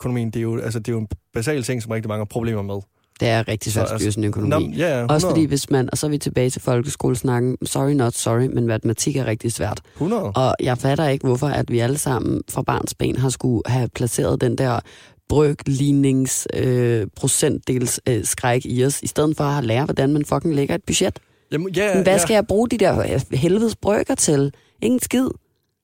økonomien. 0.00 0.30
Det 0.30 0.36
er, 0.36 0.42
jo, 0.42 0.60
altså, 0.60 0.78
det 0.78 0.88
er 0.88 0.92
jo 0.92 0.98
en 0.98 1.08
basal 1.32 1.62
ting, 1.62 1.82
som 1.82 1.90
rigtig 1.92 2.08
mange 2.08 2.20
har 2.20 2.24
problemer 2.24 2.62
med. 2.62 2.80
Det 3.20 3.28
er 3.28 3.48
rigtig 3.48 3.72
svært 3.72 3.90
at 3.90 4.00
styre 4.00 4.12
sin 4.12 4.24
økonomi. 4.24 4.66
Nå, 4.66 4.72
ja, 4.76 4.88
ja, 4.88 4.94
100, 4.94 5.16
Også 5.16 5.28
fordi 5.28 5.44
hvis 5.44 5.70
man, 5.70 5.88
og 5.92 5.98
så 5.98 6.06
er 6.06 6.10
vi 6.10 6.18
tilbage 6.18 6.50
til 6.50 6.62
folkeskolesnakken, 6.62 7.56
sorry 7.62 7.92
not 7.92 8.14
sorry, 8.14 8.46
men 8.46 8.66
matematik 8.66 9.16
er 9.16 9.26
rigtig 9.26 9.52
svært. 9.52 9.80
100. 9.94 10.22
Og 10.22 10.56
jeg 10.62 10.78
fatter 10.78 11.08
ikke, 11.08 11.26
hvorfor 11.26 11.46
at 11.46 11.70
vi 11.70 11.78
alle 11.78 11.98
sammen 11.98 12.42
fra 12.50 12.62
barns 12.62 12.94
ben 12.94 13.16
har 13.16 13.28
skulle 13.28 13.62
have 13.66 13.88
placeret 13.88 14.40
den 14.40 14.58
der 14.58 14.80
brøklignings 15.28 16.48
øh, 16.54 17.06
procentdels 17.16 18.00
øh, 18.08 18.24
skræk 18.24 18.62
i 18.64 18.84
os, 18.84 19.02
i 19.02 19.06
stedet 19.06 19.36
for 19.36 19.44
at 19.44 19.64
lært, 19.64 19.84
hvordan 19.84 20.12
man 20.12 20.24
fucking 20.24 20.54
lægger 20.54 20.74
et 20.74 20.82
budget. 20.86 21.18
Jamen, 21.52 21.70
ja, 21.76 21.92
hvad 22.02 22.12
ja. 22.12 22.18
skal 22.18 22.34
jeg 22.34 22.46
bruge 22.46 22.68
de 22.68 22.78
der 22.78 22.98
øh, 22.98 23.38
helvedes 23.38 23.76
brøker 23.76 24.14
til? 24.14 24.52
Ingen 24.82 25.00
skid. 25.00 25.28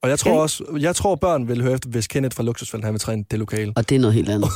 Og 0.02 0.09
jeg 0.11 0.18
tror 0.18 0.30
Okay. 0.30 0.40
også, 0.40 0.64
jeg 0.80 0.96
tror 0.96 1.14
børn 1.14 1.48
vil 1.48 1.62
høre 1.62 1.72
efter, 1.74 1.88
hvis 1.88 2.06
Kenneth 2.06 2.37
fra 2.37 2.42
Luksusfælden, 2.42 2.85
han 2.85 2.92
vil 2.92 3.00
træne 3.00 3.24
det 3.30 3.38
lokale. 3.38 3.72
Og 3.76 3.88
det 3.88 3.94
er 3.94 3.98
noget 3.98 4.14
helt 4.14 4.28
andet. 4.28 4.50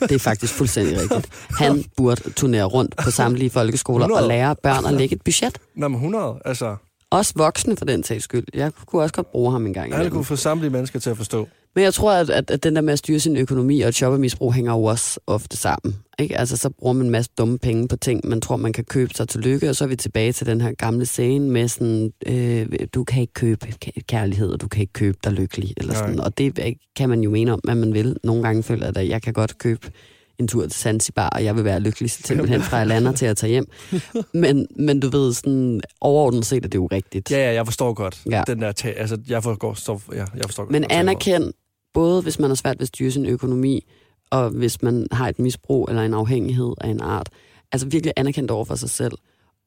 det 0.00 0.12
er 0.12 0.18
faktisk 0.18 0.52
fuldstændig 0.54 0.98
rigtigt. 1.02 1.28
Han 1.58 1.84
burde 1.96 2.30
turnere 2.30 2.64
rundt 2.64 2.96
på 3.04 3.10
samtlige 3.10 3.50
folkeskoler 3.50 4.04
100. 4.04 4.24
og 4.24 4.28
lære 4.28 4.56
børn 4.62 4.86
at 4.86 4.94
lægge 4.94 5.14
et 5.14 5.22
budget. 5.22 5.58
Nå, 5.76 5.88
men 5.88 5.94
100, 5.94 6.38
altså, 6.44 6.76
Også 7.10 7.32
voksne 7.36 7.76
for 7.76 7.84
den 7.84 8.02
sags 8.04 8.24
skyld. 8.24 8.44
Jeg 8.54 8.72
kunne 8.86 9.02
også 9.02 9.14
godt 9.14 9.32
bruge 9.32 9.52
ham 9.52 9.66
en 9.66 9.74
gang. 9.74 9.96
han 9.96 10.10
kunne 10.10 10.24
få 10.24 10.36
samtlige 10.36 10.70
mennesker 10.70 10.98
til 10.98 11.10
at 11.10 11.16
forstå. 11.16 11.48
Men 11.76 11.84
jeg 11.84 11.94
tror, 11.94 12.12
at, 12.12 12.30
at, 12.30 12.50
at 12.50 12.64
den 12.64 12.76
der 12.76 12.82
med 12.82 12.92
at 12.92 12.98
styre 12.98 13.20
sin 13.20 13.36
økonomi 13.36 13.80
og 13.80 13.94
shoppermisbrug 13.94 14.52
hænger 14.54 14.72
jo 14.72 14.82
også 14.84 15.20
ofte 15.26 15.56
sammen. 15.56 15.96
Ikke? 16.18 16.38
Altså, 16.38 16.56
så 16.56 16.70
bruger 16.70 16.92
man 16.92 17.06
en 17.06 17.10
masse 17.12 17.30
dumme 17.38 17.58
penge 17.58 17.88
på 17.88 17.96
ting, 17.96 18.20
man 18.24 18.40
tror, 18.40 18.56
man 18.56 18.72
kan 18.72 18.84
købe 18.84 19.14
sig 19.14 19.28
til 19.28 19.40
lykke, 19.40 19.68
og 19.70 19.76
så 19.76 19.84
er 19.84 19.88
vi 19.88 19.96
tilbage 19.96 20.32
til 20.32 20.46
den 20.46 20.60
her 20.60 20.72
gamle 20.72 21.06
scene 21.06 21.50
med 21.50 21.68
sådan, 21.68 22.12
øh, 22.26 22.66
du 22.94 23.04
kan 23.04 23.20
ikke 23.20 23.32
købe 23.32 23.66
kæ- 23.84 24.00
kærlighed, 24.08 24.52
og 24.52 24.60
du 24.60 24.68
kan 24.68 24.80
ikke 24.80 24.92
købe 24.92 25.18
dig 25.24 25.32
lykkelig. 25.32 25.72
Eller 25.76 25.92
Nej. 25.92 26.02
sådan. 26.02 26.20
Og 26.20 26.38
det 26.38 26.74
kan 26.96 27.08
man 27.08 27.20
jo 27.20 27.30
mene 27.30 27.52
om, 27.52 27.60
hvad 27.64 27.74
man 27.74 27.94
vil. 27.94 28.16
Nogle 28.24 28.42
gange 28.42 28.62
føler 28.62 28.86
jeg, 28.86 28.96
at 28.96 29.08
jeg 29.08 29.22
kan 29.22 29.32
godt 29.32 29.58
købe 29.58 29.90
en 30.38 30.48
tur 30.48 30.62
til 30.62 30.72
Zanzibar, 30.72 31.28
og 31.28 31.44
jeg 31.44 31.56
vil 31.56 31.64
være 31.64 31.80
lykkelig 31.80 32.10
simpelthen 32.10 32.62
fra 32.62 32.76
jeg 32.76 32.86
lander 32.86 33.12
til 33.12 33.26
at 33.26 33.36
tage 33.36 33.50
hjem. 33.50 33.66
Men, 34.34 34.66
men 34.76 35.00
du 35.00 35.08
ved, 35.08 35.32
sådan, 35.32 35.80
overordnet 36.00 36.46
set 36.46 36.64
er 36.64 36.68
det 36.68 36.74
jo 36.78 36.86
rigtigt. 36.86 37.30
Ja, 37.30 37.38
ja, 37.38 37.52
jeg 37.52 37.66
forstår 37.66 37.92
godt. 37.92 38.22
Ja. 38.30 38.42
Den 38.46 38.60
der, 38.60 38.72
altså, 38.96 39.18
jeg 39.28 39.42
forstår, 39.42 40.02
ja, 40.12 40.18
jeg 40.18 40.44
forstår 40.44 40.62
godt. 40.62 40.72
Men 40.72 40.82
taler 40.82 40.94
om. 40.94 41.00
anerkend, 41.08 41.52
både 41.96 42.22
hvis 42.22 42.38
man 42.38 42.50
har 42.50 42.54
svært 42.54 42.76
ved 42.78 42.82
at 42.82 42.88
styre 42.88 43.10
sin 43.10 43.26
økonomi, 43.26 43.84
og 44.30 44.50
hvis 44.50 44.82
man 44.82 45.06
har 45.12 45.28
et 45.28 45.38
misbrug 45.38 45.86
eller 45.88 46.02
en 46.02 46.14
afhængighed 46.14 46.72
af 46.80 46.88
en 46.88 47.00
art. 47.00 47.28
Altså 47.72 47.86
virkelig 47.88 48.12
anerkendt 48.16 48.50
over 48.50 48.64
for 48.64 48.74
sig 48.74 48.90
selv. 48.90 49.12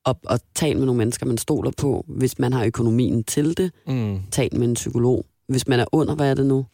Og, 0.06 0.20
og 0.26 0.40
tal 0.56 0.78
med 0.78 0.86
nogle 0.86 0.98
mennesker, 0.98 1.26
man 1.26 1.38
stoler 1.38 1.72
på. 1.78 2.06
Hvis 2.08 2.40
man 2.40 2.54
har 2.54 2.66
økonomien 2.66 3.24
til 3.24 3.58
det, 3.58 3.72
Mm. 3.88 4.20
tal 4.32 4.50
med 4.60 4.68
en 4.68 4.74
psykolog. 4.74 5.26
Hvis 5.48 5.68
man 5.68 5.80
er 5.80 5.86
under, 5.92 6.16
hvad 6.16 6.30
er 6.30 6.34
det 6.34 6.46
nu? 6.46 6.66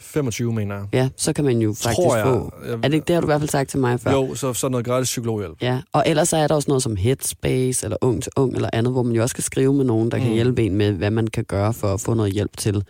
25, 0.00 0.52
mener 0.52 0.74
jeg. 0.74 0.86
Ja, 0.92 1.08
så 1.16 1.32
kan 1.32 1.44
man 1.44 1.58
jo 1.58 1.68
faktisk 1.72 1.96
Tror 1.96 2.16
jeg. 2.16 2.24
få... 2.26 2.52
jeg 2.66 2.72
Er 2.72 2.76
det 2.76 2.94
ikke 2.94 3.04
det, 3.06 3.14
har 3.14 3.20
du 3.20 3.26
i 3.26 3.30
hvert 3.32 3.40
fald 3.40 3.50
sagt 3.50 3.70
til 3.70 3.78
mig 3.78 4.00
før? 4.00 4.12
Jo, 4.12 4.34
så, 4.34 4.52
så 4.52 4.68
noget 4.68 4.86
gratis 4.86 5.08
psykologhjælp. 5.08 5.62
Ja, 5.62 5.80
og 5.92 6.04
ellers 6.06 6.28
så 6.28 6.36
er 6.36 6.46
der 6.46 6.54
også 6.54 6.68
noget 6.70 6.82
som 6.82 6.96
Headspace, 6.96 7.86
eller 7.86 7.96
Ung 8.00 8.22
til 8.22 8.32
Ung, 8.36 8.54
eller 8.54 8.70
andet, 8.72 8.92
hvor 8.92 9.02
man 9.02 9.12
jo 9.16 9.22
også 9.22 9.32
skal 9.32 9.44
skrive 9.44 9.74
med 9.74 9.84
nogen, 9.84 10.10
der 10.10 10.16
mm. 10.16 10.22
kan 10.22 10.32
hjælpe 10.32 10.62
en 10.62 10.74
med, 10.74 10.92
hvad 10.92 11.10
man 11.10 11.26
kan 11.26 11.44
gøre 11.44 11.74
for 11.74 11.94
at 11.94 12.00
få 12.00 12.14
noget 12.14 12.32
hjælp 12.32 12.56
til, 12.56 12.84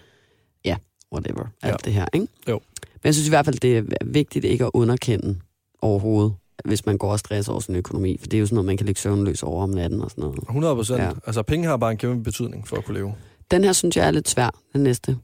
whatever, 1.12 1.44
alt 1.62 1.72
Ja. 1.72 1.76
det 1.84 1.92
her, 1.92 2.06
ikke? 2.12 2.26
Jo. 2.48 2.60
Men 2.82 3.00
jeg 3.04 3.14
synes 3.14 3.28
i 3.28 3.30
hvert 3.30 3.44
fald, 3.44 3.58
det 3.58 3.78
er 3.78 3.82
vigtigt 4.04 4.44
ikke 4.44 4.64
at 4.64 4.70
underkende 4.74 5.38
overhovedet, 5.82 6.34
hvis 6.64 6.86
man 6.86 6.98
går 6.98 7.12
og 7.12 7.18
stresser 7.18 7.52
over 7.52 7.60
sin 7.60 7.76
økonomi, 7.76 8.16
for 8.20 8.26
det 8.26 8.36
er 8.36 8.40
jo 8.40 8.46
sådan 8.46 8.54
noget, 8.54 8.66
man 8.66 8.76
kan 8.76 8.86
ligge 8.86 9.00
søvnløs 9.00 9.42
over 9.42 9.62
om 9.62 9.70
natten 9.70 10.00
og 10.00 10.10
sådan 10.10 10.22
noget. 10.22 10.38
100 10.42 10.74
procent. 10.74 11.00
Ja. 11.00 11.10
Altså, 11.26 11.42
penge 11.42 11.66
har 11.68 11.76
bare 11.76 11.90
en 11.90 11.96
kæmpe 11.96 12.22
betydning 12.22 12.68
for 12.68 12.76
at 12.76 12.84
kunne 12.84 12.94
leve. 12.94 13.14
Den 13.50 13.64
her 13.64 13.72
synes 13.72 13.96
jeg 13.96 14.06
er 14.06 14.10
lidt 14.10 14.28
svær, 14.28 14.50
den 14.72 14.82
næste. 14.82 15.16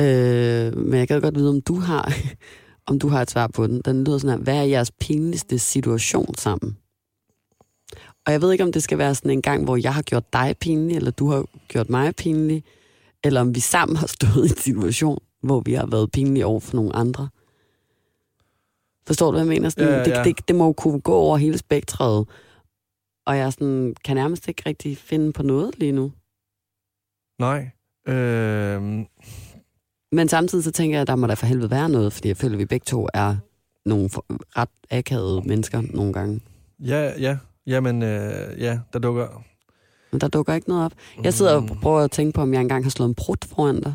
Øh, 0.00 0.76
men 0.76 0.98
jeg 0.98 1.08
kan 1.08 1.20
godt 1.20 1.34
vide, 1.34 1.48
om 1.48 1.60
du 1.60 1.74
har, 1.78 2.12
om 2.90 2.98
du 2.98 3.08
har 3.08 3.22
et 3.22 3.30
svar 3.30 3.46
på 3.46 3.66
den. 3.66 3.80
Den 3.84 4.04
lyder 4.04 4.18
sådan 4.18 4.36
her, 4.38 4.44
hvad 4.44 4.56
er 4.56 4.62
jeres 4.62 4.90
pinligste 4.90 5.58
situation 5.58 6.34
sammen? 6.38 6.76
Og 8.26 8.32
jeg 8.32 8.42
ved 8.42 8.52
ikke, 8.52 8.64
om 8.64 8.72
det 8.72 8.82
skal 8.82 8.98
være 8.98 9.14
sådan 9.14 9.30
en 9.30 9.42
gang, 9.42 9.64
hvor 9.64 9.76
jeg 9.76 9.94
har 9.94 10.02
gjort 10.02 10.32
dig 10.32 10.54
pinlig, 10.60 10.96
eller 10.96 11.10
du 11.10 11.30
har 11.30 11.44
gjort 11.68 11.90
mig 11.90 12.16
pinlig, 12.16 12.64
eller 13.24 13.40
om 13.40 13.54
vi 13.54 13.60
sammen 13.60 13.96
har 13.96 14.06
stået 14.06 14.46
i 14.46 14.50
en 14.50 14.56
situation, 14.56 15.18
hvor 15.42 15.60
vi 15.60 15.72
har 15.72 15.86
været 15.86 16.10
pinlige 16.12 16.46
over 16.46 16.60
for 16.60 16.76
nogle 16.76 16.96
andre. 16.96 17.28
Forstår 19.06 19.26
du, 19.26 19.30
hvad 19.32 19.40
jeg 19.40 19.48
mener? 19.48 19.68
Sådan, 19.68 19.88
Ja, 19.88 19.94
ja, 19.98 20.08
ja. 20.18 20.24
Det, 20.24 20.36
det, 20.36 20.48
det 20.48 20.56
må 20.56 20.64
jo 20.66 20.72
kunne 20.72 21.00
gå 21.00 21.14
over 21.14 21.36
hele 21.36 21.58
spektret. 21.58 22.28
Og 23.26 23.36
jeg 23.36 23.52
sådan, 23.52 23.94
kan 24.04 24.16
nærmest 24.16 24.48
ikke 24.48 24.62
rigtig 24.66 24.98
finde 24.98 25.32
på 25.32 25.42
noget 25.42 25.78
lige 25.78 25.92
nu. 25.92 26.12
Nej. 27.38 27.70
Øhm, 28.08 29.06
Men 30.12 30.28
samtidig 30.28 30.64
så 30.64 30.70
tænker 30.72 30.96
jeg, 30.96 31.00
at 31.02 31.06
der 31.06 31.16
må 31.16 31.26
da 31.26 31.34
for 31.34 31.46
helvede 31.46 31.70
være 31.70 31.88
noget, 31.88 32.12
fordi 32.12 32.28
jeg 32.28 32.36
føler, 32.36 32.54
at 32.54 32.58
vi 32.58 32.64
begge 32.64 32.84
to 32.84 33.08
er 33.14 33.36
nogle 33.86 34.10
ret 34.56 34.68
akavede 34.90 35.42
mennesker 35.48 35.82
nogle 35.90 36.12
gange. 36.12 36.40
ja, 36.84 37.12
ja. 37.20 37.38
Jamen, 37.66 38.02
øh, 38.02 38.60
ja, 38.60 38.78
der 38.92 38.98
dukker... 38.98 39.44
Men 40.12 40.20
der 40.20 40.28
dukker 40.28 40.54
ikke 40.54 40.68
noget 40.68 40.84
op. 40.84 40.92
Jeg 41.24 41.34
sidder 41.34 41.60
Mm. 41.60 41.70
og 41.70 41.76
prøver 41.82 42.00
at 42.00 42.10
tænke 42.10 42.32
på, 42.32 42.40
om 42.40 42.54
jeg 42.54 42.60
engang 42.60 42.84
har 42.84 42.90
slået 42.90 43.08
en 43.08 43.14
prut 43.14 43.44
foran 43.54 43.80
dig. 43.80 43.94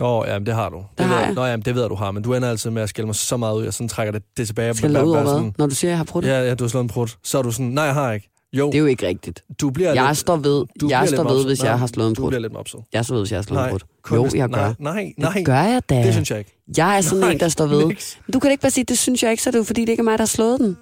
Åh, 0.00 0.18
oh, 0.18 0.24
jamen, 0.28 0.46
det 0.46 0.54
har 0.54 0.68
du. 0.68 0.84
Det, 0.98 1.06
har 1.06 1.14
ved, 1.16 1.24
jeg. 1.24 1.34
Nå, 1.34 1.44
jamen, 1.44 1.64
det 1.64 1.74
ved 1.74 1.82
jeg, 1.82 1.90
du 1.90 1.94
har, 1.94 2.10
men 2.10 2.22
du 2.22 2.34
ender 2.34 2.50
altid 2.50 2.70
med 2.70 2.82
at 2.82 2.88
skælde 2.88 3.06
mig 3.06 3.14
så 3.14 3.36
meget 3.36 3.56
ud, 3.58 3.64
jeg 3.64 3.74
sådan 3.74 3.88
trækker 3.88 4.12
det, 4.12 4.22
det 4.36 4.46
tilbage. 4.46 4.66
jeg 4.66 4.74
bliver 4.76 5.02
ud 5.02 5.10
over 5.12 5.22
hvad? 5.40 5.50
Når 5.58 5.66
du 5.66 5.74
siger, 5.74 5.88
at 5.88 5.90
jeg 5.90 5.98
har 5.98 6.04
prut? 6.04 6.24
Ja, 6.24 6.40
ja, 6.42 6.54
du 6.54 6.64
har 6.64 6.68
slået 6.68 6.82
en 6.84 6.88
prut. 6.88 7.18
Så 7.24 7.38
er 7.38 7.42
du 7.42 7.50
sådan, 7.52 7.66
nej, 7.66 7.84
jeg 7.84 7.94
har 7.94 8.12
ikke. 8.12 8.28
Jo, 8.52 8.66
Det 8.66 8.74
er 8.74 8.78
jo 8.78 8.86
ikke 8.86 9.06
rigtigt. 9.06 9.44
du 9.60 9.70
bliver 9.70 9.92
Jeg 9.94 10.06
lidt... 10.06 10.18
står 10.18 10.36
ved, 10.36 10.64
du 10.80 10.88
jeg 10.88 11.08
står 11.08 11.24
ved 11.34 11.44
hvis 11.46 11.60
Nej, 11.62 11.70
jeg 11.70 11.78
har 11.78 11.86
slået 11.86 12.08
en 12.08 12.14
Du 12.14 12.20
prut. 12.22 12.30
bliver 12.30 12.40
lidt 12.40 12.52
mopset. 12.52 12.80
Jeg 12.92 13.04
står 13.04 13.14
ved, 13.14 13.22
hvis 13.22 13.30
jeg 13.32 13.36
har 13.38 13.42
slået 13.42 13.58
en 13.58 13.62
Nej, 13.62 13.70
prut. 13.70 13.84
kun 14.02 14.16
Jo, 14.18 14.28
jeg 14.34 14.48
gør. 14.48 14.60
Nej, 14.60 14.74
nej, 14.78 15.12
nej. 15.18 15.32
Det 15.32 15.46
gør 15.46 15.62
jeg 15.62 15.82
da. 15.90 16.02
Det 16.02 16.12
synes 16.12 16.30
jeg 16.30 16.38
ikke. 16.38 16.58
Jeg 16.76 16.96
er 16.96 17.00
sådan 17.00 17.20
Nej, 17.20 17.30
en, 17.32 17.40
der 17.40 17.48
står 17.48 17.66
ved. 17.66 17.86
Niks. 17.86 18.18
Du 18.32 18.38
kan 18.38 18.50
ikke 18.50 18.60
bare 18.60 18.70
sige, 18.70 18.84
det 18.84 18.98
synes 18.98 19.22
jeg 19.22 19.30
ikke, 19.30 19.42
så 19.42 19.50
er 19.50 19.52
det 19.52 19.58
jo 19.58 19.64
fordi, 19.64 19.80
det 19.80 19.88
ikke 19.88 20.00
er 20.00 20.04
mig, 20.04 20.12
der 20.18 20.22
har 20.22 20.26
slået 20.26 20.60
den. 20.60 20.76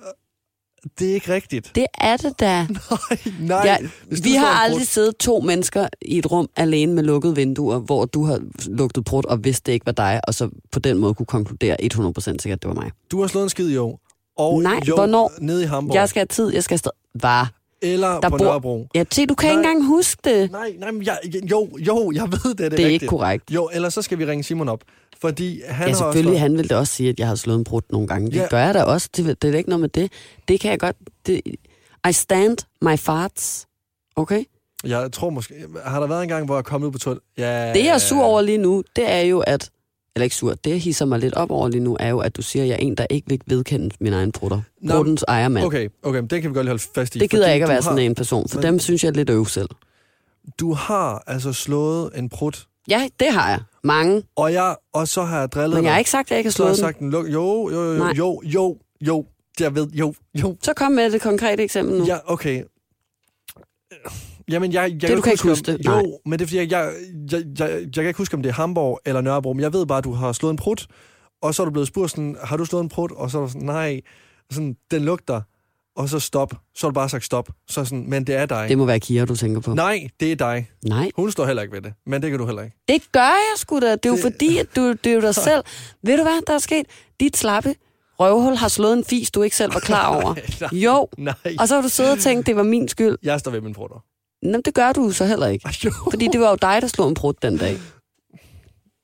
Det 0.99 1.11
er 1.11 1.14
ikke 1.14 1.35
rigtigt. 1.35 1.71
Det 1.75 1.87
er 1.99 2.16
det 2.16 2.40
da. 2.40 2.66
Nej, 2.66 3.64
nej. 3.64 3.83
Du 4.11 4.16
vi 4.23 4.31
har 4.35 4.47
aldrig 4.47 4.81
prut- 4.81 4.87
siddet 4.88 5.16
to 5.16 5.40
mennesker 5.40 5.88
i 6.03 6.19
et 6.19 6.31
rum 6.31 6.49
alene 6.57 6.93
med 6.93 7.03
lukkede 7.03 7.35
vinduer, 7.35 7.79
hvor 7.79 8.05
du 8.05 8.25
har 8.25 8.40
lugtet 8.66 9.05
prut 9.05 9.25
og 9.27 9.45
vidste 9.45 9.66
det 9.66 9.73
ikke 9.73 9.87
var 9.87 9.93
dig, 9.93 10.21
og 10.29 10.35
så 10.35 10.49
på 10.73 10.79
den 10.79 10.99
måde 10.99 11.14
kunne 11.14 11.27
konkludere 11.27 11.77
100% 11.95 12.21
sikkert, 12.21 12.47
at 12.47 12.62
det 12.62 12.69
var 12.69 12.75
mig. 12.75 12.90
Du 13.11 13.21
har 13.21 13.27
slået 13.29 13.43
en 13.45 13.49
skid, 13.51 13.71
jo. 13.75 13.99
Og 14.37 14.62
Nej, 14.62 14.81
jo, 14.88 14.95
hvornår? 14.95 15.33
Nede 15.40 15.62
i 15.62 15.66
Hamburg. 15.66 15.95
Jeg 15.95 16.09
skal 16.09 16.21
have 16.21 16.27
tid, 16.27 16.53
jeg 16.55 16.64
skal 16.64 16.75
afsted. 16.75 16.90
Var. 17.14 17.53
Eller 17.83 18.21
Der 18.21 18.29
på 18.29 18.37
bor- 18.37 18.45
Nørrebro. 18.45 18.87
Ja, 18.95 19.05
se, 19.11 19.27
du 19.27 19.35
kan 19.35 19.47
Nej. 19.47 19.53
ikke 19.61 19.69
engang 19.71 19.87
huske 19.87 20.21
det. 20.25 20.51
Nej, 20.51 20.73
nej, 20.79 20.90
men 20.90 21.03
jeg, 21.07 21.19
jo, 21.51 21.69
jo, 21.79 22.12
jeg 22.14 22.23
ved 22.33 22.51
det, 22.55 22.59
det 22.59 22.64
er, 22.66 22.69
Det 22.69 22.81
er 22.81 22.85
rigtigt. 22.85 22.93
ikke 22.93 23.07
korrekt. 23.07 23.51
Jo, 23.51 23.71
ellers 23.73 23.95
så 23.95 24.03
skal 24.03 24.19
vi 24.19 24.27
ringe 24.27 24.45
Simon 24.45 24.69
op. 24.69 24.81
Fordi 25.21 25.63
han 25.69 25.89
Ja, 25.89 25.95
selvfølgelig, 25.95 26.33
også... 26.33 26.41
han 26.41 26.57
vil 26.57 26.71
da 26.71 26.77
også 26.77 26.93
sige, 26.95 27.09
at 27.09 27.19
jeg 27.19 27.29
har 27.29 27.35
slået 27.35 27.59
en 27.59 27.65
brud 27.65 27.81
nogle 27.91 28.09
gange. 28.09 28.31
Det 28.31 28.37
Ja. 28.37 28.47
gør 28.51 28.59
jeg 28.65 28.75
da 28.75 28.83
også. 28.83 29.09
Det, 29.17 29.25
det 29.43 29.49
er 29.49 29.53
da 29.53 29.59
ikke 29.59 29.69
noget 29.71 29.81
med 29.81 29.89
det. 29.89 30.13
Det 30.49 30.61
kan 30.61 30.71
jeg 30.71 30.79
godt... 30.81 30.97
Det, 31.27 31.41
I 32.09 32.13
stand 32.13 32.57
my 32.83 32.97
farts. 32.99 33.67
Okay? 34.17 34.45
Jeg 34.85 35.13
tror 35.13 35.31
måske... 35.31 35.55
Har 35.85 36.01
der 36.01 36.07
været 36.07 36.23
en 36.23 36.29
gang, 36.29 36.45
hvor 36.47 36.55
jeg 36.55 36.59
er 36.59 36.63
kommet 36.63 36.87
ud 36.89 36.93
på 36.93 36.99
toilet? 36.99 37.23
Ja. 37.39 37.73
Det, 37.75 37.85
jeg 37.85 37.95
er 37.95 37.99
sur 37.99 38.23
over 38.23 38.43
lige 38.43 38.59
nu, 38.59 38.83
det 38.97 39.11
er 39.11 39.21
jo, 39.21 39.41
at... 39.41 39.71
Eller 40.17 40.25
ikke 40.25 40.37
sur, 40.37 40.55
det 40.55 40.71
jeg 40.71 40.79
hisser 40.81 41.05
mig 41.05 41.19
lidt 41.19 41.35
op 41.35 41.51
over 41.51 41.69
lige 41.69 41.81
nu, 41.83 41.97
er 42.01 42.09
jo, 42.09 42.19
at 42.19 42.37
du 42.37 42.43
siger, 42.43 42.63
at 42.63 42.69
jeg 42.69 42.75
er 42.75 42.79
en, 42.79 42.95
der 42.95 43.07
ikke 43.11 43.27
vil 43.29 43.41
vedkende 43.47 43.91
min 44.01 44.13
egen 44.13 44.33
brutter. 44.33 44.61
Bruttens 44.91 45.25
ejermand. 45.29 45.67
Okay, 45.67 45.89
okay, 46.03 46.19
men 46.21 46.27
det 46.31 46.43
kan 46.43 46.51
vi 46.51 46.55
godt 46.55 46.65
lige 46.65 46.71
holde 46.71 46.83
fast 46.95 47.17
i. 47.17 47.19
Det 47.19 47.31
gider 47.31 47.47
jeg 47.47 47.55
ikke 47.55 47.65
at 47.65 47.71
være 47.71 47.83
sådan 47.83 47.99
har, 47.99 48.05
en 48.05 48.15
person, 48.15 48.49
for 48.49 48.57
Men- 48.57 48.67
dem 48.67 48.79
synes 48.79 49.05
jeg 49.05 49.09
er 49.11 49.15
lidt 49.15 49.31
øv 49.31 49.47
selv. 49.47 49.69
Du 50.61 50.73
har 50.73 51.23
altså 51.27 51.53
slået 51.53 52.11
en 52.19 52.29
prut, 52.29 52.67
Ja, 52.89 53.09
det 53.21 53.29
har 53.33 53.51
jeg. 53.51 53.61
Mange. 53.85 54.23
og, 54.37 54.53
jeg, 54.53 54.77
og 54.93 55.09
så 55.09 55.23
har 55.23 55.38
jeg 55.40 55.53
drillet 55.53 55.77
Men 55.77 55.85
jeg 55.85 55.93
har 55.93 55.99
ikke 55.99 56.11
sagt, 56.11 56.27
at 56.27 56.31
jeg 56.31 56.38
ikke 56.38 56.49
har 56.49 56.53
Så 56.53 56.62
har 56.62 56.69
jeg 56.71 56.77
slået 56.77 56.88
sagt, 56.88 56.99
den, 56.99 57.11
luk- 57.14 57.33
jo, 57.33 57.71
jo, 57.71 57.93
jo, 57.93 57.99
Nej. 57.99 58.12
jo, 58.19 58.43
jo, 58.45 58.77
jo, 59.01 59.27
jeg 59.61 59.75
ved, 59.75 59.87
jo, 59.90 60.14
jo. 60.40 60.57
Så 60.62 60.75
kom 60.75 60.93
med 60.93 61.11
det 61.11 61.21
konkrete 61.21 61.62
eksempel 61.62 61.99
nu. 61.99 62.05
Ja, 62.05 62.19
okay. 62.27 62.62
Jamen, 64.51 64.73
jeg, 64.73 64.99
jeg 65.03 65.16
du 65.16 65.21
kan 65.21 65.33
ikke 65.33 65.49
huske 65.49 65.73
om, 65.73 65.77
det? 65.77 65.85
Nej. 65.85 65.99
Jo, 65.99 66.19
men 66.27 66.38
det 66.38 66.45
er 66.45 66.47
fordi, 66.49 66.57
jeg, 66.59 66.71
jeg, 66.71 66.93
jeg, 67.33 67.43
jeg, 67.59 67.71
jeg 67.83 67.93
kan 67.95 68.07
ikke 68.07 68.19
huske, 68.19 68.35
om 68.35 68.43
det 68.43 68.49
er 68.51 68.55
Hamburg 68.55 69.01
eller 69.07 69.21
Nørrebro, 69.21 69.53
men 69.53 69.61
jeg 69.61 69.73
ved 69.73 69.87
bare, 69.87 69.99
at 69.99 70.05
du 70.05 70.12
har 70.12 70.33
slået 70.33 70.51
en 70.51 70.57
prut, 70.57 70.87
og 71.43 71.55
så 71.55 71.62
er 71.62 71.64
du 71.64 71.71
blevet 71.71 71.88
spurgt 71.88 72.11
sådan, 72.11 72.37
har 72.43 72.57
du 72.57 72.64
slået 72.64 72.83
en 72.83 72.88
prut? 72.88 73.11
Og 73.12 73.31
så 73.31 73.38
er 73.38 73.43
du 73.43 73.49
sådan, 73.49 73.62
nej, 73.66 74.01
sådan, 74.51 74.77
den 74.90 75.03
lugter, 75.03 75.40
og 75.96 76.09
så 76.09 76.18
stop. 76.20 76.50
Så 76.74 76.87
har 76.87 76.90
du 76.90 76.94
bare 76.94 77.09
sagt 77.09 77.24
stop. 77.24 77.48
Så 77.68 77.85
sådan, 77.85 78.05
men 78.11 78.24
det 78.26 78.35
er 78.35 78.46
dig. 78.46 78.66
Det 78.68 78.79
må 78.79 78.85
være 78.85 79.00
Kira, 79.00 79.24
du 79.24 79.37
tænker 79.37 79.61
på. 79.61 79.74
Nej, 79.74 80.09
det 80.20 80.33
er 80.33 80.37
dig. 80.37 80.70
Nej. 80.85 81.11
Hun 81.16 81.31
står 81.33 81.46
heller 81.46 81.62
ikke 81.62 81.74
ved 81.74 81.83
det, 81.83 81.92
men 82.07 82.22
det 82.22 82.31
kan 82.31 82.38
du 82.38 82.46
heller 82.46 82.62
ikke. 82.62 82.76
Det 82.88 83.03
gør 83.12 83.20
jeg 83.20 83.53
sgu 83.57 83.81
da. 83.81 83.90
Det 83.92 84.07
er 84.07 84.11
jo 84.11 84.14
Det- 84.14 84.22
fordi, 84.22 84.59
at 84.59 84.66
du, 84.76 84.88
det 84.92 85.07
er 85.07 85.14
jo 85.14 85.20
dig 85.20 85.35
selv. 85.48 85.64
Ved 86.03 86.16
du 86.16 86.22
hvad, 86.22 86.46
der 86.46 86.55
er 86.55 86.59
sket? 86.59 86.87
Dit 87.20 87.37
slappe 87.37 87.74
røvhul 88.20 88.55
har 88.57 88.68
slået 88.68 88.92
en 88.92 89.05
fis, 89.05 89.31
du 89.31 89.42
ikke 89.42 89.57
selv 89.57 89.74
var 89.74 89.81
klar 89.81 90.07
over. 90.16 90.35
nej, 90.61 90.68
Jo. 90.72 91.09
nej. 91.18 91.35
Og 91.59 91.68
så 91.68 91.74
har 91.74 91.83
du 91.83 91.88
siddet 91.88 92.12
og 92.12 92.18
tænkt, 92.18 92.46
det 92.46 92.57
var 92.57 92.62
min 92.62 92.88
skyld. 92.88 93.16
Jeg 93.22 93.40
står 93.40 93.50
ved 93.50 93.61
min 93.61 93.72
prutter. 93.74 94.05
Nå, 94.42 94.61
det 94.64 94.74
gør 94.74 94.92
du 94.92 95.11
så 95.11 95.24
heller 95.26 95.46
ikke. 95.46 95.68
Fordi 96.11 96.29
det 96.33 96.40
var 96.40 96.50
jo 96.50 96.57
dig, 96.62 96.83
der 96.83 96.88
slog 96.88 97.09
en 97.09 97.14
brud 97.14 97.35
den 97.42 97.57
dag. 97.59 97.79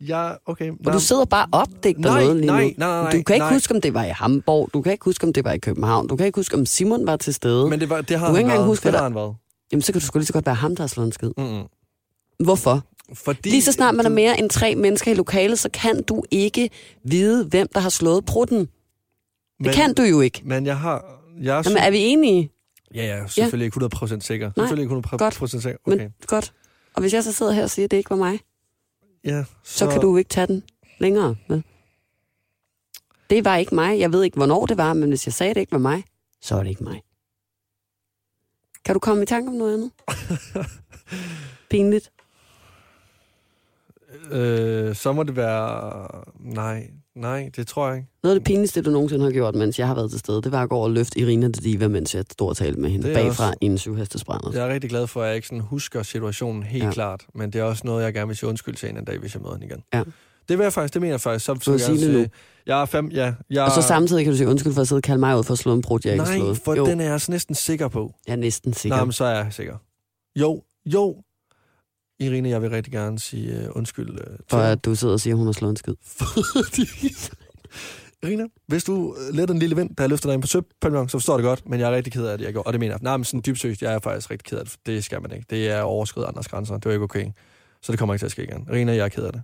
Ja, 0.00 0.32
okay. 0.46 0.72
Og 0.86 0.92
du 0.92 1.00
sidder 1.00 1.24
bare 1.24 1.46
og 1.52 1.60
opdigter 1.60 2.00
Nej, 2.00 2.20
noget 2.24 2.36
lige 2.36 2.46
nej, 2.46 2.62
nu. 2.64 2.72
nej, 2.78 3.02
nej, 3.02 3.10
du 3.12 3.22
kan 3.22 3.34
ikke 3.34 3.38
nej. 3.44 3.52
huske, 3.52 3.74
om 3.74 3.80
det 3.80 3.94
var 3.94 4.04
i 4.04 4.08
Hamburg. 4.08 4.70
Du 4.74 4.82
kan 4.82 4.92
ikke 4.92 5.04
huske, 5.04 5.26
om 5.26 5.32
det 5.32 5.44
var 5.44 5.52
i 5.52 5.58
København. 5.58 6.06
Du 6.08 6.16
kan 6.16 6.26
ikke 6.26 6.38
huske, 6.38 6.54
om 6.56 6.66
Simon 6.66 7.06
var 7.06 7.16
til 7.16 7.34
stede. 7.34 7.70
Men 7.70 7.80
det, 7.80 7.90
var, 7.90 8.00
det 8.00 8.18
har 8.18 8.26
Du 8.26 8.32
kan 8.32 8.36
han 8.36 8.44
ikke 8.44 8.50
engang 8.52 8.66
huske, 8.66 8.84
det 8.88 8.94
har 8.94 9.02
han 9.02 9.14
været. 9.14 9.36
Jamen, 9.72 9.82
så 9.82 9.92
kan 9.92 10.00
du 10.00 10.06
sgu 10.06 10.18
lige 10.18 10.26
så 10.26 10.32
godt 10.32 10.46
være 10.46 10.54
ham, 10.54 10.76
der 10.76 10.82
har 10.82 10.88
slået 10.88 11.06
en 11.06 11.12
skid. 11.12 11.30
Mm-mm. 11.38 11.64
Hvorfor? 12.44 12.84
Fordi 13.14 13.48
Lige 13.50 13.62
så 13.62 13.72
snart 13.72 13.94
man 13.94 14.04
du- 14.04 14.10
er 14.10 14.14
mere 14.14 14.38
end 14.38 14.50
tre 14.50 14.74
mennesker 14.74 15.10
i 15.10 15.14
lokalet, 15.14 15.58
så 15.58 15.68
kan 15.74 16.02
du 16.02 16.22
ikke 16.30 16.70
vide, 17.04 17.44
hvem 17.44 17.68
der 17.74 17.80
har 17.80 17.88
slået 17.90 18.24
prutten. 18.24 18.58
Det 18.58 18.68
men, 19.60 19.72
kan 19.72 19.94
du 19.94 20.02
jo 20.02 20.20
ikke. 20.20 20.42
Men 20.44 20.66
jeg 20.66 20.78
har... 20.78 21.04
Jeg 21.42 21.58
er, 21.58 21.62
Jamen, 21.66 21.78
er 21.78 21.90
vi 21.90 21.98
enige? 21.98 22.50
Ja, 22.94 23.04
ja, 23.06 23.26
selvfølgelig 23.26 23.64
ikke 23.66 23.96
100% 23.96 24.20
sikker. 24.20 24.46
Nej, 24.56 24.66
Selvfølgelig 24.66 24.82
ikke 24.96 25.08
100% 25.08 25.16
godt. 25.16 25.50
sikker. 25.50 25.78
Men 25.86 25.94
Okay. 26.00 26.08
godt. 26.26 26.52
Og 26.94 27.00
hvis 27.00 27.12
jeg 27.14 27.24
så 27.24 27.32
sidder 27.32 27.52
her 27.52 27.62
og 27.62 27.70
siger, 27.70 27.84
at 27.84 27.90
det 27.90 27.96
ikke 27.96 28.10
var 28.10 28.16
mig, 28.16 28.40
Ja, 29.26 29.44
så, 29.62 29.78
så 29.78 29.90
kan 29.90 30.00
du 30.00 30.16
ikke 30.16 30.28
tage 30.28 30.46
den 30.46 30.62
længere. 30.98 31.36
Vel? 31.48 31.64
Det 33.30 33.44
var 33.44 33.56
ikke 33.56 33.74
mig. 33.74 33.98
Jeg 33.98 34.12
ved 34.12 34.22
ikke, 34.24 34.36
hvornår 34.36 34.66
det 34.66 34.76
var, 34.76 34.94
men 34.94 35.08
hvis 35.08 35.26
jeg 35.26 35.32
sagde, 35.34 35.54
det 35.54 35.60
ikke 35.60 35.72
var 35.72 35.78
mig, 35.78 36.04
så 36.40 36.56
er 36.56 36.62
det 36.62 36.70
ikke 36.70 36.84
mig. 36.84 37.02
Kan 38.84 38.94
du 38.94 38.98
komme 38.98 39.22
i 39.22 39.26
tanke 39.26 39.48
om 39.48 39.54
noget 39.54 39.74
andet? 39.74 39.90
Pinligt. 41.70 42.12
Øh, 44.30 44.94
så 44.94 45.12
må 45.12 45.22
det 45.22 45.36
være... 45.36 46.08
Nej, 46.40 46.90
nej, 47.16 47.50
det 47.56 47.66
tror 47.66 47.88
jeg 47.88 47.96
ikke. 47.96 48.08
Noget 48.22 48.34
af 48.36 48.40
det 48.40 48.46
pinligste, 48.46 48.82
du 48.82 48.90
nogensinde 48.90 49.24
har 49.24 49.30
gjort, 49.32 49.54
mens 49.54 49.78
jeg 49.78 49.86
har 49.86 49.94
været 49.94 50.10
til 50.10 50.18
stede, 50.20 50.42
det 50.42 50.52
var 50.52 50.62
at 50.62 50.68
gå 50.68 50.76
og 50.78 50.90
løfte 50.90 51.18
Irina 51.20 51.46
de 51.46 51.52
Diva, 51.52 51.88
mens 51.88 52.14
jeg 52.14 52.24
stod 52.32 52.48
og 52.48 52.56
talte 52.56 52.80
med 52.80 52.90
hende 52.90 53.14
bagfra 53.14 53.46
også- 53.46 53.58
i 53.60 53.66
en 53.66 53.78
syvhestesbrænder. 53.78 54.50
Jeg 54.52 54.68
er 54.68 54.72
rigtig 54.74 54.90
glad 54.90 55.06
for, 55.06 55.22
at 55.22 55.26
jeg 55.28 55.36
ikke 55.36 55.48
sådan 55.48 55.60
husker 55.60 56.02
situationen 56.02 56.62
helt 56.62 56.84
Ja. 56.84 56.90
klart. 56.90 57.24
Men 57.34 57.50
det 57.52 57.58
er 57.58 57.62
også 57.64 57.82
noget, 57.84 58.04
jeg 58.04 58.14
gerne 58.14 58.26
vil 58.26 58.36
sige 58.36 58.48
undskyld 58.48 58.74
til 58.74 58.88
en 58.88 59.04
dag, 59.04 59.18
hvis 59.18 59.34
jeg 59.34 59.42
møder 59.42 59.54
hende 59.54 59.66
igen. 59.66 59.82
Ja. 59.94 60.02
Det 60.48 60.58
vil 60.58 60.64
jeg 60.64 60.72
faktisk, 60.72 60.94
det 60.94 61.02
mener 61.02 61.12
jeg 61.12 61.20
faktisk. 61.20 61.44
Så, 61.44 61.56
så 61.62 61.70
jeg 61.70 61.80
sige 61.80 61.92
det 61.92 62.00
sige, 62.00 62.30
jeg 62.66 62.80
er 62.80 62.84
fem, 62.84 63.08
ja. 63.08 63.34
Jeg, 63.50 63.64
Og 63.64 63.70
så 63.70 63.82
samtidig 63.82 64.24
kan 64.24 64.32
du 64.32 64.36
sige 64.36 64.48
undskyld 64.48 64.72
for 64.72 64.80
at 64.80 64.88
sidde 64.88 64.98
og 64.98 65.02
kalde 65.02 65.20
mig 65.20 65.38
ud 65.38 65.44
for 65.44 65.52
at 65.52 65.58
slå 65.58 65.72
en 65.74 65.82
brud, 65.82 66.00
jeg 66.04 66.12
ikke 66.12 66.24
Nej, 66.24 66.36
slået. 66.38 66.58
for 66.64 66.74
jo, 66.74 66.86
den 66.86 67.00
er 67.00 67.04
jeg 67.04 67.12
altså 67.12 67.32
næsten 67.32 67.54
sikker 67.54 67.88
på. 67.88 68.12
jeg 68.26 68.32
er 68.32 68.36
næsten 68.36 68.72
sikker. 68.72 68.96
Nej, 68.96 69.04
men 69.04 69.12
så 69.12 69.24
er 69.24 69.34
jeg 69.36 69.46
sikker. 69.50 69.76
Jo, 70.40 70.62
jo. 70.86 71.16
Irene, 72.20 72.48
jeg 72.48 72.62
vil 72.62 72.70
rigtig 72.70 72.92
gerne 72.92 73.18
sige 73.18 73.68
uh, 73.68 73.76
undskyld 73.76 74.10
uh, 74.10 74.16
til 74.16 74.44
for 74.50 74.56
at 74.56 74.84
du 74.84 74.94
sidder 74.94 75.14
og 75.14 75.20
siger, 75.20 75.34
at 75.34 75.38
hun 75.38 75.46
har 75.46 75.52
slået 75.52 75.70
en 75.70 75.76
skid. 75.76 75.94
Irina, 78.22 78.44
hvis 78.66 78.84
du 78.84 79.16
øh, 79.18 79.34
letter 79.34 79.54
en 79.54 79.58
lille 79.58 79.76
vind, 79.76 79.96
der 79.96 80.06
løfter 80.06 80.28
dig 80.28 80.34
ind 80.34 80.42
på 80.42 80.48
søpavillon, 80.48 81.08
så 81.08 81.18
forstår 81.18 81.36
det 81.36 81.44
godt, 81.44 81.68
men 81.68 81.80
jeg 81.80 81.90
er 81.92 81.96
rigtig 81.96 82.12
ked 82.12 82.26
af, 82.26 82.32
at 82.32 82.40
jeg 82.40 82.52
gjorde. 82.52 82.66
Og 82.66 82.72
det 82.72 82.80
mener 82.80 82.92
jeg. 82.94 83.00
Nej, 83.02 83.16
men 83.16 83.24
sådan 83.24 83.42
dybt 83.46 83.60
seriøst, 83.60 83.82
jeg 83.82 83.94
er 83.94 83.98
faktisk 83.98 84.30
rigtig 84.30 84.44
ked 84.44 84.58
af 84.58 84.64
det. 84.64 84.72
for 84.72 84.78
Det 84.86 85.04
skal 85.04 85.22
man 85.22 85.32
ikke. 85.32 85.46
Det 85.50 85.68
er 85.68 85.80
overskridt 85.80 86.26
andres 86.26 86.48
grænser. 86.48 86.74
Det 86.74 86.84
var 86.84 86.92
ikke 86.92 87.04
okay. 87.04 87.30
Så 87.82 87.92
det 87.92 87.98
kommer 87.98 88.14
ikke 88.14 88.20
til 88.20 88.26
at 88.26 88.32
ske 88.32 88.42
igen. 88.42 88.68
Irina, 88.70 88.94
jeg 88.94 89.04
er 89.04 89.08
ked 89.08 89.24
af 89.24 89.32
det. 89.32 89.42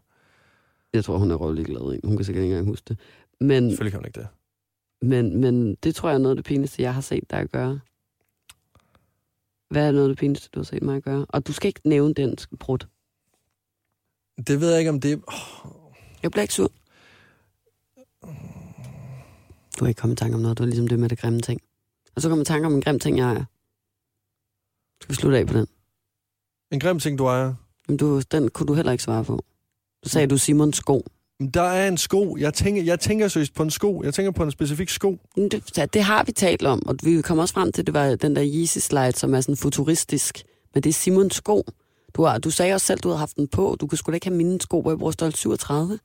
Jeg 0.93 1.05
tror, 1.05 1.19
hun 1.19 1.31
er 1.31 1.35
røvlig 1.35 1.67
glad. 1.67 2.01
Hun 2.05 2.17
kan 2.17 2.25
sikkert 2.25 2.43
ikke 2.43 2.55
engang 2.55 2.69
huske 2.69 2.85
det. 2.89 2.99
Men, 3.41 3.71
Selvfølgelig 3.71 3.93
kan 3.93 4.01
hun 4.01 4.07
ikke 4.07 4.21
det. 4.21 4.29
men, 5.03 5.41
men 5.41 5.75
det 5.75 5.95
tror 5.95 6.09
jeg 6.09 6.15
er 6.15 6.19
noget 6.19 6.33
af 6.33 6.37
det 6.37 6.45
pinligste, 6.45 6.83
jeg 6.83 6.95
har 6.95 7.01
set 7.01 7.31
dig 7.31 7.47
gøre. 7.53 7.81
Hvad 9.73 9.89
er 9.89 9.93
noget 9.93 10.05
af 10.05 10.09
det 10.09 10.19
pinligste, 10.19 10.49
du 10.55 10.59
har 10.59 10.65
set 10.65 10.83
mig 10.83 11.03
gøre? 11.03 11.27
Og 11.29 11.47
du 11.47 11.53
skal 11.53 11.69
ikke 11.69 11.81
nævne 11.85 12.15
den 12.15 12.37
brud. 12.61 12.79
Det 14.47 14.61
ved 14.61 14.71
jeg 14.71 14.79
ikke, 14.79 14.91
om 14.91 15.01
det... 15.01 15.23
Oh, 15.27 15.95
Jeg 16.23 16.31
bliver 16.31 16.43
ikke 16.43 16.55
sur. 16.55 16.73
Du 19.79 19.85
har 19.85 19.89
ikke 19.89 20.01
kommet 20.01 20.17
i 20.17 20.19
tanke 20.19 20.35
om 20.35 20.41
noget. 20.41 20.59
Du 20.59 20.63
er 20.63 20.67
ligesom 20.67 20.89
det 20.89 20.99
med 20.99 21.09
det 21.09 21.19
grimme 21.19 21.41
ting. 21.41 21.61
Og 22.15 22.23
så 22.23 22.29
kommer 22.29 22.43
i 22.43 22.45
tanke 22.45 22.67
om 22.67 22.75
en 22.75 22.81
grim 22.81 22.99
ting, 22.99 23.19
jeg 23.19 23.25
ejer. 23.25 23.45
Skal 25.01 25.11
vi 25.11 25.15
slutte 25.15 25.39
af 25.39 25.47
på 25.47 25.55
den? 25.59 25.67
en 26.71 26.81
grim 26.81 26.99
ting, 26.99 27.19
du 27.19 27.27
ejer. 27.27 27.55
Men 27.89 27.97
du, 27.97 28.21
den 28.21 28.51
kunne 28.51 28.67
du 28.67 28.75
heller 28.75 28.93
ikke 28.93 29.05
svare 29.05 29.25
på. 29.25 29.45
Du 30.05 30.09
sagde, 30.09 30.27
du 30.27 30.39
Simons 30.39 30.77
sko. 30.77 31.05
Men 31.40 31.51
Der 31.51 31.62
er 31.62 31.88
en 31.88 31.99
sko. 31.99 32.37
Jeg 32.37 32.55
tænker, 32.55 32.83
jeg 32.83 33.01
tænker 33.01 33.29
seriøst 33.29 33.55
på 33.55 33.62
en 33.62 33.71
sko. 33.71 34.03
Jeg 34.03 34.14
tænker 34.14 34.31
på 34.33 34.42
en 34.42 34.51
specifik 34.51 34.88
sko. 34.88 35.18
Men 35.37 35.49
Det, 35.49 35.77
ja, 35.79 35.87
det 35.87 36.03
har 36.03 36.25
vi 36.25 36.33
talt 36.33 36.66
om, 36.66 36.87
og 36.87 36.97
vi 37.03 37.23
kom 37.23 37.38
også 37.38 37.55
frem 37.55 37.73
til, 37.73 37.83
at 37.83 37.87
det 37.87 37.95
var 37.95 38.14
den 38.14 38.37
der 38.37 38.42
Yeezy 38.47 38.79
slide, 38.79 39.12
som 39.12 39.35
er 39.35 39.40
sådan 39.40 39.57
futuristisk. 39.57 40.42
Men 40.75 40.83
det 40.83 40.90
er 40.90 40.95
Simons 40.95 41.35
sko. 41.35 41.62
Du, 42.14 42.25
har, 42.25 42.38
du 42.38 42.51
sagde 42.51 42.75
også 42.75 42.87
selv, 42.87 43.01
du 43.01 43.09
havde 43.09 43.18
haft 43.18 43.37
den 43.37 43.49
på. 43.49 43.77
Du 43.81 43.87
kunne 43.87 43.99
sgu 43.99 44.11
da 44.11 44.14
ikke 44.14 44.27
have 44.27 44.37
mine 44.37 44.61
sko, 44.61 44.81
hvor 44.83 44.90
jeg 44.90 44.99
bruger 44.99 45.12
størrelse 45.12 45.38
37. 45.38 45.99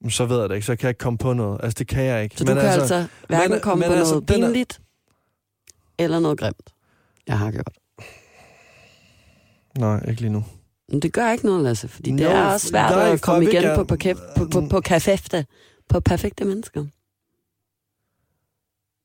Men 0.00 0.10
Så 0.10 0.26
ved 0.26 0.40
jeg 0.40 0.48
det 0.48 0.54
ikke. 0.54 0.66
Så 0.66 0.76
kan 0.76 0.82
jeg 0.82 0.90
ikke 0.90 0.98
komme 0.98 1.18
på 1.18 1.32
noget. 1.32 1.60
Altså, 1.62 1.76
det 1.78 1.88
kan 1.88 2.04
jeg 2.04 2.22
ikke. 2.22 2.36
Så 2.38 2.44
du 2.44 2.54
kan 2.54 2.58
altså 2.62 3.06
hverken 3.28 3.50
men- 3.50 3.60
komme 3.60 3.80
men 3.80 3.88
på 3.88 3.94
altså, 3.94 4.14
noget 4.14 4.28
den 4.28 4.42
er- 4.42 4.46
pinligt, 4.48 4.80
eller 5.98 6.20
noget 6.20 6.38
grimt. 6.38 6.70
Jeg 7.26 7.38
har 7.38 7.50
gjort. 7.50 7.72
Nej, 9.78 10.08
ikke 10.08 10.20
lige 10.20 10.30
nu. 10.32 10.44
Men 10.88 11.00
det 11.00 11.12
gør 11.12 11.30
ikke 11.32 11.46
noget, 11.46 11.62
Lasse, 11.62 11.88
fordi 11.88 12.10
det 12.10 12.20
Nå, 12.20 12.26
er 12.26 12.44
også 12.44 12.68
svært 12.68 12.90
nej, 12.90 13.12
at 13.12 13.20
komme 13.20 13.44
igen 13.44 13.62
gerne- 13.62 13.76
på, 13.76 13.84
på, 13.84 13.96
på, 14.36 14.44
på, 14.50 14.66
på, 14.70 14.80
perfekte, 14.80 15.46
på 15.88 16.00
perfekte 16.00 16.44
mennesker. 16.44 16.84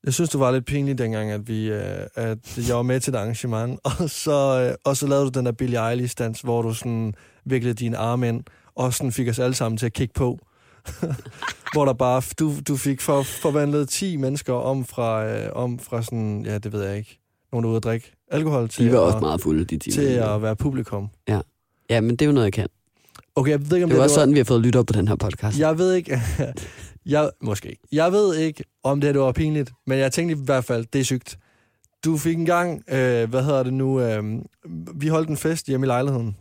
Jeg 0.03 0.13
synes, 0.13 0.29
det 0.29 0.39
var 0.39 0.51
lidt 0.51 0.65
pinligt 0.65 0.97
dengang, 0.97 1.31
at, 1.31 1.47
vi, 1.47 1.69
øh, 1.71 2.07
at 2.15 2.67
jeg 2.67 2.75
var 2.75 2.81
med 2.81 2.99
til 2.99 3.13
et 3.13 3.17
arrangement, 3.17 3.79
og 4.01 4.09
så, 4.09 4.67
øh, 4.69 4.75
og 4.83 4.97
så 4.97 5.07
lavede 5.07 5.25
du 5.25 5.39
den 5.39 5.45
der 5.45 5.51
Billie 5.51 5.89
Eilish-dans, 5.89 6.41
hvor 6.41 6.61
du 6.61 6.73
sådan 6.73 7.13
viklede 7.45 7.73
dine 7.73 7.97
arme 7.97 8.27
ind, 8.27 8.43
og 8.75 8.93
sådan 8.93 9.11
fik 9.11 9.27
os 9.27 9.39
alle 9.39 9.55
sammen 9.55 9.77
til 9.77 9.85
at 9.85 9.93
kigge 9.93 10.13
på. 10.13 10.39
hvor 11.73 11.85
der 11.85 11.93
bare, 11.93 12.21
du, 12.39 12.53
du 12.67 12.77
fik 12.77 13.01
for, 13.01 13.21
forvandlet 13.23 13.89
10 13.89 14.17
mennesker 14.17 14.53
om 14.53 14.85
fra, 14.85 15.25
øh, 15.25 15.49
om 15.53 15.79
fra 15.79 16.01
sådan, 16.03 16.45
ja, 16.45 16.57
det 16.57 16.71
ved 16.73 16.83
jeg 16.83 16.97
ikke, 16.97 17.19
nogen 17.51 17.63
der 17.63 17.67
er 17.67 17.71
ude 17.71 17.77
at 17.77 17.83
drikke 17.83 18.15
alkohol 18.31 18.69
til, 18.69 18.85
De 18.85 18.91
var 18.91 18.97
at, 18.99 19.03
også 19.03 19.19
meget 19.19 19.41
fulde, 19.41 19.65
de 19.65 19.77
til 19.77 19.93
timer. 19.93 20.25
at 20.25 20.41
være 20.41 20.55
publikum. 20.55 21.09
Ja, 21.27 21.39
men 21.89 22.09
det 22.09 22.21
er 22.21 22.25
jo 22.25 22.31
noget, 22.31 22.45
jeg 22.45 22.53
kan. 22.53 22.67
Okay, 23.35 23.51
jeg 23.51 23.59
ved 23.59 23.77
ikke, 23.77 23.83
om 23.83 23.89
Det 23.89 23.95
det, 23.95 24.03
er 24.03 24.07
var, 24.07 24.07
sådan, 24.07 24.33
vi 24.33 24.39
har 24.39 24.43
fået 24.43 24.61
lyttet 24.61 24.85
på 24.85 24.93
den 24.93 25.07
her 25.07 25.15
podcast. 25.15 25.59
Jeg 25.59 25.77
ved 25.77 25.93
ikke, 25.93 26.21
jeg, 27.05 27.29
måske. 27.41 27.77
Jeg 27.91 28.11
ved 28.11 28.35
ikke, 28.35 28.63
om 28.83 29.01
det, 29.01 29.07
her, 29.07 29.13
det 29.13 29.21
var 29.21 29.31
pinligt, 29.31 29.71
men 29.87 29.99
jeg 29.99 30.11
tænkte 30.11 30.35
i 30.41 30.45
hvert 30.45 30.65
fald, 30.65 30.85
det 30.93 31.01
er 31.01 31.03
sygt. 31.05 31.37
Du 32.05 32.17
fik 32.17 32.37
en 32.37 32.45
gang, 32.45 32.83
øh, 32.91 33.29
hvad 33.29 33.43
hedder 33.43 33.63
det 33.63 33.73
nu, 33.73 34.01
øh, 34.01 34.23
vi 34.95 35.07
holdt 35.07 35.29
en 35.29 35.37
fest 35.37 35.67
hjemme 35.67 35.85
i 35.85 35.87
lejligheden. 35.87 36.35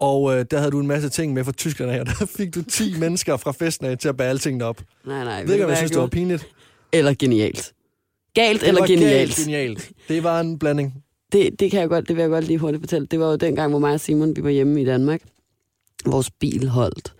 Og 0.00 0.34
øh, 0.38 0.44
der 0.50 0.58
havde 0.58 0.70
du 0.70 0.80
en 0.80 0.86
masse 0.86 1.08
ting 1.08 1.32
med 1.32 1.44
fra 1.44 1.52
Tyskland 1.52 1.90
af, 1.90 2.00
og 2.00 2.06
der 2.06 2.26
fik 2.36 2.54
du 2.54 2.62
10 2.62 2.94
mennesker 3.00 3.36
fra 3.36 3.52
festen 3.52 3.86
af 3.86 3.98
til 3.98 4.08
at 4.08 4.16
bære 4.16 4.28
alle 4.28 4.38
tingene 4.38 4.64
op. 4.64 4.82
Nej, 5.06 5.24
nej. 5.24 5.32
Jeg 5.32 5.46
ved 5.46 5.54
ikke, 5.54 5.64
om 5.64 5.70
jeg 5.70 5.76
synes, 5.78 5.90
det 5.90 6.00
var 6.00 6.06
pinligt. 6.06 6.46
Eller 6.92 7.14
genialt. 7.18 7.72
Galt 8.34 8.60
Det 8.60 8.68
eller 8.68 8.80
var 8.80 8.86
genialt. 8.86 9.12
Galt, 9.12 9.36
genialt. 9.36 9.90
Det 10.08 10.24
var 10.24 10.40
en 10.40 10.58
blanding. 10.58 11.04
Det, 11.32 11.60
det, 11.60 11.70
kan 11.70 11.80
jeg 11.80 11.88
godt, 11.88 12.08
det 12.08 12.16
vil 12.16 12.22
jeg 12.22 12.30
godt 12.30 12.46
lige 12.46 12.58
hurtigt 12.58 12.82
fortælle. 12.82 13.06
Det 13.06 13.20
var 13.20 13.30
jo 13.30 13.36
dengang, 13.36 13.70
hvor 13.70 13.78
mig 13.78 13.94
og 13.94 14.00
Simon 14.00 14.36
vi 14.36 14.44
var 14.44 14.50
hjemme 14.50 14.82
i 14.82 14.84
Danmark. 14.84 15.22
Vores 16.06 16.30
bil 16.30 16.68
holdt 16.68 17.14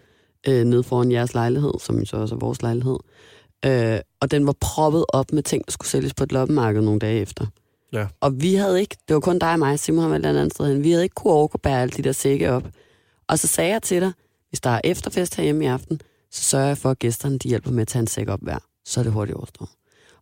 øh, 0.48 0.64
ned 0.64 0.82
foran 0.82 1.12
jeres 1.12 1.34
lejlighed, 1.34 1.72
som 1.80 2.04
så 2.04 2.16
også 2.16 2.34
er 2.34 2.38
vores 2.38 2.62
lejlighed. 2.62 2.98
Øh, 3.66 3.98
og 4.20 4.30
den 4.30 4.46
var 4.46 4.54
proppet 4.60 5.04
op 5.08 5.32
med 5.32 5.42
ting, 5.42 5.66
der 5.66 5.72
skulle 5.72 5.88
sælges 5.88 6.14
på 6.14 6.24
et 6.24 6.32
loppemarked 6.32 6.82
nogle 6.82 7.00
dage 7.00 7.20
efter. 7.20 7.46
Ja. 7.92 8.06
Og 8.20 8.42
vi 8.42 8.54
havde 8.54 8.80
ikke, 8.80 8.96
det 9.08 9.14
var 9.14 9.20
kun 9.20 9.38
dig 9.38 9.52
og 9.52 9.58
mig, 9.58 9.78
Simon 9.78 10.10
været 10.10 10.26
et 10.26 10.26
andet 10.26 10.52
sted 10.52 10.66
hen, 10.66 10.84
vi 10.84 10.90
havde 10.90 11.02
ikke 11.02 11.14
kunne 11.14 11.32
overgå 11.32 11.58
bære 11.58 11.82
alle 11.82 11.92
de 11.92 12.02
der 12.02 12.12
sække 12.12 12.52
op. 12.52 12.68
Og 13.28 13.38
så 13.38 13.46
sagde 13.46 13.72
jeg 13.72 13.82
til 13.82 14.00
dig, 14.00 14.12
hvis 14.48 14.60
der 14.60 14.70
er 14.70 14.80
efterfest 14.84 15.36
herhjemme 15.36 15.64
i 15.64 15.66
aften, 15.66 16.00
så 16.30 16.42
sørger 16.42 16.66
jeg 16.66 16.78
for, 16.78 16.90
at 16.90 16.98
gæsterne 16.98 17.38
de 17.38 17.48
hjælper 17.48 17.70
med 17.70 17.82
at 17.82 17.88
tage 17.88 18.00
en 18.00 18.06
sæk 18.06 18.28
op 18.28 18.40
hver. 18.42 18.58
Så 18.84 19.00
er 19.00 19.04
det 19.04 19.12
hurtigt 19.12 19.36
overstået. 19.36 19.70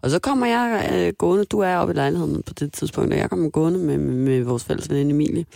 Og 0.02 0.10
så 0.10 0.18
kommer 0.18 0.46
jeg 0.46 0.90
øh, 0.92 1.12
gående, 1.18 1.44
du 1.44 1.58
er 1.58 1.76
oppe 1.76 1.92
i 1.92 1.96
lejligheden 1.96 2.42
på 2.42 2.54
det 2.54 2.72
tidspunkt, 2.72 3.12
og 3.12 3.18
jeg 3.18 3.30
kommer 3.30 3.50
gående 3.50 3.78
med, 3.78 3.98
med, 3.98 4.14
med 4.14 4.42
vores 4.42 4.64
fælles 4.64 4.90
veninde 4.90 5.10
Emilie. 5.10 5.46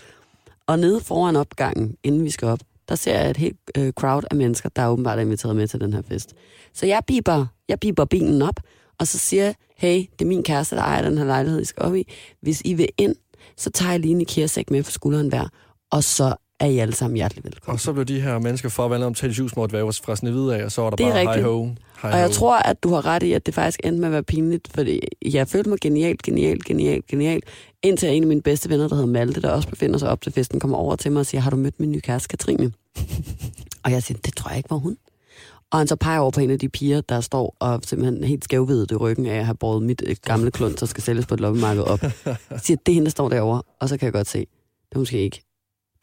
Og 0.67 0.79
nede 0.79 1.01
foran 1.01 1.37
opgangen, 1.37 1.97
inden 2.03 2.25
vi 2.25 2.31
skal 2.31 2.49
op, 2.49 2.61
der 2.89 2.95
ser 2.95 3.21
jeg 3.21 3.31
et 3.31 3.37
helt 3.37 3.59
øh, 3.79 3.93
crowd 3.93 4.23
af 4.31 4.37
mennesker, 4.37 4.69
der 4.69 4.83
er 4.83 4.89
åbenbart 4.89 5.19
inviteret 5.19 5.57
med 5.57 5.69
til 5.69 5.81
den 5.81 5.93
her 5.93 6.03
fest. 6.09 6.35
Så 6.73 6.87
jeg 6.87 7.03
biber, 7.07 7.47
jeg 7.69 7.81
biber 7.81 8.05
bilen 8.05 8.43
op, 8.43 8.61
og 8.99 9.07
så 9.07 9.19
siger 9.19 9.45
jeg, 9.45 9.55
hey, 9.77 9.97
det 10.19 10.25
er 10.25 10.29
min 10.29 10.43
kæreste, 10.43 10.77
der 10.77 10.83
ejer 10.83 11.03
den 11.03 11.19
her 11.19 11.25
lejlighed, 11.25 11.61
I 11.61 11.65
skal 11.65 11.83
op 11.83 11.95
i. 11.95 12.13
Hvis 12.41 12.63
I 12.65 12.75
vil 12.75 12.89
ind, 12.99 13.17
så 13.57 13.71
tager 13.71 13.91
jeg 13.91 14.01
lige 14.01 14.13
en 14.13 14.21
IKEA-sæk 14.21 14.71
med 14.71 14.83
på 14.83 14.91
skulderen 14.91 15.29
hver, 15.29 15.49
og 15.91 16.05
så 16.05 16.35
er 16.61 16.67
I 16.67 16.79
alle 16.79 16.95
sammen 16.95 17.17
hjertelig 17.17 17.45
velkommen. 17.45 17.73
Og 17.75 17.81
så 17.81 17.93
blev 17.93 18.05
de 18.05 18.21
her 18.21 18.39
mennesker 18.39 18.69
forvandlet 18.69 19.07
om 19.07 19.15
til 19.15 19.51
væver 19.73 20.01
fra 20.05 20.17
sned 20.17 20.51
af, 20.51 20.65
og 20.65 20.73
så 20.73 20.83
var 20.83 20.91
der 20.91 20.97
Det 20.97 21.07
er 21.07 21.11
bare 21.11 21.23
hej 21.23 21.33
rigtigt. 21.33 21.47
ho. 21.47 21.69
Hej 22.03 22.13
Og 22.13 22.19
jeg 22.19 22.27
ho. 22.27 22.33
tror, 22.33 22.57
at 22.57 22.83
du 22.83 22.89
har 22.89 23.07
ret 23.07 23.23
i, 23.23 23.33
at 23.33 23.47
det 23.47 23.55
faktisk 23.55 23.81
endte 23.85 24.01
med 24.01 24.09
at 24.09 24.13
være 24.13 24.23
pinligt, 24.23 24.69
fordi 24.75 25.01
jeg 25.33 25.49
følte 25.49 25.71
mig 25.71 25.79
genialt, 25.81 26.23
genialt, 26.23 26.65
genialt, 26.65 27.07
genialt, 27.07 27.45
indtil 27.83 28.09
en 28.09 28.23
af 28.23 28.29
mine 28.29 28.43
bedste 28.43 28.71
venner, 28.71 28.89
der 28.89 28.95
hedder 28.95 29.09
Malte, 29.09 29.41
der 29.43 29.51
også 29.51 29.69
befinder 29.69 29.99
sig 29.99 30.09
op 30.09 30.21
til 30.21 30.33
festen, 30.33 30.61
kommer 30.61 30.77
over 30.79 30.97
til 30.97 31.13
mig 31.13 31.21
og 31.21 31.27
siger, 31.27 31.41
har 31.41 31.51
du 31.51 31.57
mødt 31.57 31.81
min 31.81 31.93
nye 31.93 32.01
kæreste, 32.01 32.29
Katrine? 32.29 32.73
og 33.85 33.91
jeg 33.91 34.03
siger, 34.03 34.19
det 34.25 34.37
tror 34.37 34.49
jeg 34.51 34.57
ikke 34.57 34.71
var 34.71 34.77
hun. 34.77 34.97
Og 35.71 35.79
han 35.79 35.87
så 35.89 35.97
peger 35.97 36.19
over 36.19 36.31
på 36.31 36.41
en 36.41 36.51
af 36.51 36.59
de 36.59 36.69
piger, 36.69 37.01
der 37.01 37.21
står 37.21 37.57
og 37.61 37.81
simpelthen 37.85 38.25
helt 38.25 38.45
skævvidet 38.45 38.91
i 38.91 38.95
ryggen 38.97 39.27
af 39.27 39.39
at 39.39 39.45
have 39.47 39.55
båret 39.57 39.83
mit 39.83 40.03
øh, 40.07 40.17
gamle 40.23 40.51
klund, 40.51 40.75
der 40.77 40.87
skal 40.87 41.03
sælges 41.03 41.27
på 41.27 41.35
et 41.35 41.41
loppemarked 41.41 41.83
op. 41.83 42.03
Jeg 42.03 42.37
siger, 42.65 42.77
det 42.87 42.93
er 42.93 42.95
hende, 42.95 43.05
der 43.05 43.11
står 43.11 43.29
derovre. 43.29 43.63
Og 43.81 43.89
så 43.89 43.97
kan 43.97 44.07
jeg 44.07 44.13
godt 44.13 44.27
se, 44.29 44.39
det 44.39 44.95
er 44.95 44.99
måske 44.99 45.19
ikke 45.23 45.43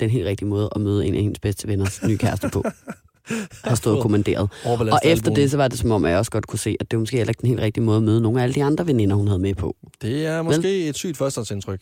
den 0.02 0.10
helt 0.10 0.26
rigtige 0.26 0.48
måde 0.48 0.70
at 0.76 0.82
møde 0.82 1.06
en 1.06 1.16
af 1.16 1.22
hendes 1.22 1.40
bedste 1.40 1.68
venners 1.68 2.04
nye 2.04 2.18
kæreste 2.18 2.50
på. 2.50 2.64
Har 3.64 3.76
stået 3.76 3.96
og 3.96 4.02
kommanderet. 4.02 4.50
Og 4.66 5.00
efter 5.04 5.34
det, 5.34 5.52
så 5.52 5.58
var 5.58 5.68
det 5.68 5.80
som 5.80 5.92
om, 5.92 6.06
at 6.06 6.12
jeg 6.12 6.20
også 6.20 6.32
godt 6.32 6.48
kunne 6.48 6.60
se, 6.60 6.76
at 6.80 6.92
det 6.92 6.98
var 6.98 7.00
måske 7.00 7.18
heller 7.18 7.32
ikke 7.32 7.42
den 7.42 7.50
helt 7.50 7.62
rigtige 7.62 7.84
måde 7.84 7.98
at 7.98 8.04
møde 8.04 8.22
nogle 8.22 8.40
af 8.40 8.44
alle 8.44 8.56
de 8.56 8.64
andre 8.64 8.88
veninder, 8.88 9.16
hun 9.16 9.28
havde 9.28 9.40
med 9.40 9.56
på. 9.56 9.76
Det 10.02 10.26
er 10.26 10.42
måske 10.42 10.88
et 10.88 10.96
sygt 10.96 11.18
førstehåndsindtryk. 11.18 11.82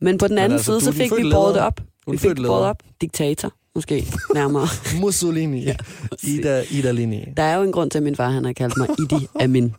Men 0.00 0.18
på 0.18 0.28
den 0.28 0.38
anden 0.38 0.52
altså, 0.52 0.64
side, 0.64 0.80
så 0.80 0.92
fik 0.92 1.10
vi 1.16 1.30
båret 1.32 1.54
det 1.54 1.62
op. 1.62 1.80
Vi 2.10 2.16
fik 2.16 2.36
båret 2.36 2.64
op. 2.64 2.82
Diktator, 3.00 3.52
måske 3.74 4.06
nærmere. 4.34 4.68
Mussolini. 5.00 5.64
Ja, 5.64 5.76
Ida, 6.22 6.64
Ida 6.70 6.90
Lini. 6.90 7.24
Der 7.36 7.42
er 7.42 7.56
jo 7.56 7.62
en 7.62 7.72
grund 7.72 7.90
til, 7.90 7.98
at 7.98 8.02
min 8.02 8.16
far 8.16 8.30
han 8.30 8.44
har 8.44 8.52
kaldt 8.52 8.76
mig 8.76 8.88
Idi 8.98 9.26
Amin 9.40 9.74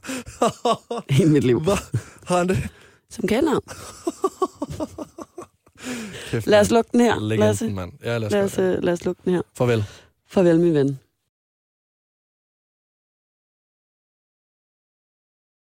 i 1.20 1.26
mit 1.26 1.44
liv. 1.44 1.62
Hvad? 1.62 1.78
Har 2.26 2.38
han 2.38 2.50
det? 2.50 2.58
Som 3.10 3.28
kaldnavn. 3.28 3.62
Kæft, 6.32 6.48
Lad 6.48 6.60
os 6.60 6.72
lukke 6.72 6.90
den 6.92 7.00
her, 7.00 7.16
mand. 7.20 7.40
Lasse. 7.40 7.66
Legenden, 7.66 7.76
mand. 7.76 7.92
Ja, 8.04 8.18
lad 8.18 8.26
os, 8.28 8.32
Lad 8.32 8.44
os, 8.44 8.58
øh, 8.60 8.84
lad 8.84 8.94
os 8.94 9.06
lukke 9.06 9.22
den 9.26 9.34
her. 9.34 9.42
Farvel. 9.58 9.84
Farvel, 10.30 10.60
min 10.60 10.74
ven. 10.74 11.00